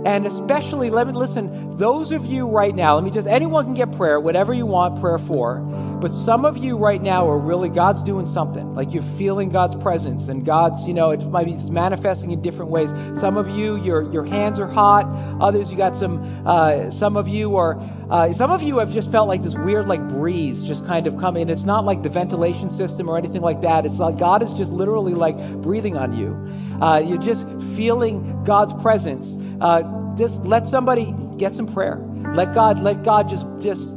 And 0.05 0.25
especially, 0.25 0.89
let 0.89 1.07
me 1.07 1.13
listen, 1.13 1.77
those 1.77 2.11
of 2.11 2.25
you 2.25 2.47
right 2.47 2.73
now, 2.73 2.95
let 2.95 3.03
me 3.03 3.11
just, 3.11 3.27
anyone 3.27 3.65
can 3.65 3.73
get 3.73 3.91
prayer, 3.97 4.19
whatever 4.19 4.53
you 4.53 4.65
want 4.65 4.99
prayer 5.01 5.17
for. 5.17 5.59
But 5.99 6.11
some 6.11 6.45
of 6.45 6.57
you 6.57 6.77
right 6.77 7.01
now 7.01 7.29
are 7.29 7.37
really, 7.37 7.67
God's 7.67 8.03
doing 8.03 8.25
something. 8.25 8.73
Like 8.73 8.93
you're 8.93 9.03
feeling 9.03 9.49
God's 9.49 9.75
presence 9.75 10.29
and 10.29 10.45
God's, 10.45 10.85
you 10.85 10.93
know, 10.93 11.11
it 11.11 11.21
might 11.27 11.45
be 11.45 11.55
manifesting 11.69 12.31
in 12.31 12.41
different 12.41 12.71
ways. 12.71 12.89
Some 13.19 13.35
of 13.35 13.49
you, 13.49 13.83
your, 13.83 14.09
your 14.13 14.25
hands 14.25 14.59
are 14.59 14.67
hot. 14.67 15.05
Others, 15.41 15.69
you 15.69 15.77
got 15.77 15.97
some, 15.97 16.47
uh, 16.47 16.89
some 16.91 17.17
of 17.17 17.27
you 17.27 17.57
are, 17.57 17.77
uh, 18.09 18.31
some 18.31 18.49
of 18.49 18.61
you 18.61 18.77
have 18.77 18.91
just 18.91 19.11
felt 19.11 19.27
like 19.27 19.41
this 19.41 19.55
weird, 19.55 19.89
like 19.89 20.07
breeze 20.07 20.63
just 20.63 20.85
kind 20.85 21.05
of 21.05 21.17
coming. 21.17 21.49
It's 21.49 21.63
not 21.63 21.83
like 21.83 22.01
the 22.01 22.09
ventilation 22.09 22.69
system 22.69 23.09
or 23.09 23.17
anything 23.17 23.41
like 23.41 23.61
that. 23.61 23.85
It's 23.85 23.99
like 23.99 24.17
God 24.17 24.41
is 24.41 24.53
just 24.53 24.71
literally 24.71 25.13
like 25.13 25.37
breathing 25.61 25.97
on 25.97 26.13
you. 26.17 26.33
Uh, 26.81 26.99
you're 27.05 27.17
just 27.17 27.45
feeling 27.75 28.45
God's 28.45 28.73
presence. 28.81 29.35
Uh, 29.61 30.15
just 30.15 30.41
let 30.45 30.67
somebody 30.67 31.13
get 31.37 31.53
some 31.53 31.67
prayer. 31.67 31.97
Let 32.33 32.53
God, 32.53 32.79
let 32.79 33.03
God 33.03 33.29
just, 33.29 33.45
just 33.61 33.93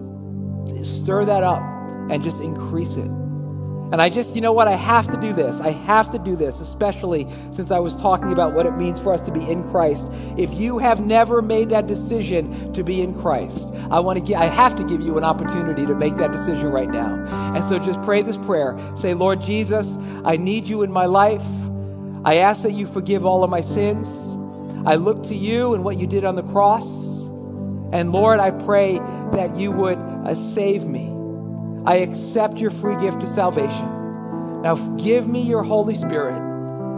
stir 0.82 1.24
that 1.24 1.42
up 1.42 1.62
and 2.10 2.22
just 2.22 2.40
increase 2.40 2.96
it. 2.96 3.10
And 3.92 4.00
I 4.00 4.08
just, 4.08 4.34
you 4.34 4.40
know 4.40 4.54
what? 4.54 4.68
I 4.68 4.74
have 4.74 5.10
to 5.10 5.18
do 5.18 5.34
this. 5.34 5.60
I 5.60 5.70
have 5.70 6.10
to 6.12 6.18
do 6.18 6.34
this, 6.34 6.60
especially 6.60 7.26
since 7.50 7.70
I 7.70 7.78
was 7.78 7.94
talking 7.94 8.32
about 8.32 8.54
what 8.54 8.64
it 8.64 8.70
means 8.70 8.98
for 8.98 9.12
us 9.12 9.20
to 9.22 9.30
be 9.30 9.46
in 9.46 9.70
Christ. 9.70 10.10
If 10.38 10.50
you 10.54 10.78
have 10.78 11.04
never 11.04 11.42
made 11.42 11.68
that 11.68 11.88
decision 11.88 12.72
to 12.72 12.82
be 12.82 13.02
in 13.02 13.12
Christ, 13.20 13.68
I 13.90 14.00
want 14.00 14.18
to 14.18 14.24
get, 14.24 14.40
I 14.40 14.46
have 14.46 14.74
to 14.76 14.84
give 14.84 15.02
you 15.02 15.18
an 15.18 15.24
opportunity 15.24 15.84
to 15.84 15.94
make 15.94 16.16
that 16.16 16.32
decision 16.32 16.68
right 16.68 16.88
now. 16.88 17.22
And 17.54 17.62
so 17.66 17.78
just 17.78 18.00
pray 18.00 18.22
this 18.22 18.38
prayer. 18.38 18.78
Say, 18.96 19.12
Lord 19.12 19.42
Jesus, 19.42 19.98
I 20.24 20.38
need 20.38 20.66
you 20.66 20.80
in 20.82 20.90
my 20.90 21.04
life. 21.04 21.44
I 22.24 22.36
ask 22.36 22.62
that 22.62 22.72
you 22.72 22.86
forgive 22.86 23.26
all 23.26 23.44
of 23.44 23.50
my 23.50 23.60
sins. 23.60 24.08
I 24.84 24.96
look 24.96 25.22
to 25.24 25.34
you 25.34 25.74
and 25.74 25.84
what 25.84 25.98
you 25.98 26.06
did 26.06 26.24
on 26.24 26.36
the 26.36 26.42
cross. 26.42 26.86
And 27.92 28.12
Lord, 28.12 28.40
I 28.40 28.50
pray 28.50 28.98
that 29.32 29.56
you 29.56 29.70
would 29.70 29.98
uh, 29.98 30.34
save 30.34 30.84
me. 30.84 31.12
I 31.84 31.96
accept 31.96 32.58
your 32.58 32.70
free 32.70 32.96
gift 33.00 33.22
of 33.22 33.28
salvation. 33.28 34.62
Now 34.62 34.76
give 34.96 35.26
me 35.26 35.42
your 35.42 35.62
Holy 35.62 35.94
Spirit 35.94 36.40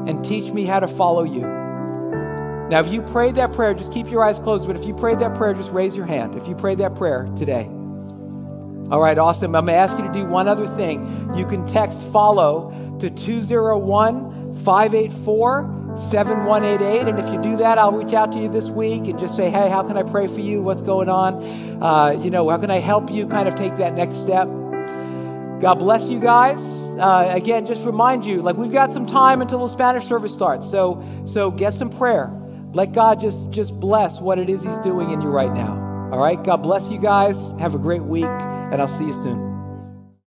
and 0.09 0.25
teach 0.25 0.53
me 0.53 0.65
how 0.65 0.81
to 0.81 0.89
follow 0.89 1.25
you. 1.25 1.65
Now, 2.69 2.81
if 2.81 2.89
you 2.89 3.03
prayed 3.03 3.35
that 3.35 3.53
prayer, 3.53 3.75
just 3.75 3.93
keep 3.93 4.11
your 4.11 4.25
eyes 4.25 4.39
closed. 4.39 4.67
But 4.67 4.77
if 4.77 4.87
you 4.87 4.95
prayed 4.95 5.19
that 5.19 5.35
prayer, 5.35 5.53
just 5.53 5.71
raise 5.71 5.95
your 5.95 6.07
hand. 6.07 6.35
If 6.35 6.49
you 6.49 6.55
prayed 6.55 6.79
that 6.79 6.95
prayer 6.95 7.29
today. 7.37 7.65
All 8.91 9.01
right, 9.01 9.19
awesome. 9.19 9.55
I'm 9.55 9.67
going 9.67 9.77
to 9.77 9.81
ask 9.81 9.97
you 9.99 10.05
to 10.07 10.13
do 10.13 10.25
one 10.25 10.49
other 10.49 10.67
thing. 10.67 11.35
You 11.37 11.47
can 11.47 11.67
text 11.67 11.99
follow 12.13 12.71
to 13.01 13.11
201 13.11 14.63
584 14.65 15.84
7188. 15.97 17.09
And 17.09 17.19
if 17.19 17.27
you 17.27 17.41
do 17.43 17.57
that, 17.59 17.79
I'll 17.79 17.93
reach 17.93 18.13
out 18.13 18.33
to 18.33 18.39
you 18.39 18.49
this 18.49 18.67
week 18.67 19.07
and 19.07 19.19
just 19.19 19.37
say, 19.37 19.51
hey, 19.51 19.69
how 19.69 19.83
can 19.83 19.97
I 19.97 20.03
pray 20.03 20.27
for 20.27 20.41
you? 20.41 20.63
What's 20.63 20.83
going 20.83 21.09
on? 21.09 21.43
Uh, 21.83 22.11
you 22.11 22.31
know, 22.31 22.49
how 22.49 22.59
can 22.59 22.71
I 22.71 22.79
help 22.79 23.11
you 23.11 23.27
kind 23.27 23.49
of 23.49 23.55
take 23.55 23.77
that 23.77 23.95
next 23.95 24.15
step? 24.17 24.49
God 25.61 25.75
bless 25.77 26.07
you 26.07 26.21
guys. 26.21 26.59
Uh, 26.99 27.31
again, 27.33 27.67
just 27.67 27.85
remind 27.85 28.25
you, 28.25 28.43
like 28.43 28.57
we've 28.57 28.73
got 28.73 28.93
some 28.93 29.07
time 29.07 29.41
until 29.41 29.67
the 29.67 29.73
Spanish 29.73 30.07
service 30.07 30.33
starts. 30.33 30.71
So, 30.71 31.03
so 31.27 31.51
get 31.51 31.75
some 31.75 31.91
prayer. 31.91 32.31
Let 32.73 32.93
God 32.93 33.21
just 33.21 33.51
just 33.51 33.79
bless 33.79 34.21
what 34.21 34.39
it 34.39 34.51
is 34.51 34.63
He's 34.63 34.79
doing 34.79 35.11
in 35.11 35.21
you 35.21 35.29
right 35.29 35.53
now. 35.53 35.73
All 36.13 36.19
right. 36.19 36.43
God 36.43 36.59
bless 36.59 36.89
you 36.89 36.99
guys. 36.99 37.53
Have 37.59 37.75
a 37.75 37.79
great 37.79 38.03
week, 38.03 38.25
and 38.25 38.81
I'll 38.81 38.89
see 38.89 39.07
you 39.07 39.13
soon. 39.13 39.54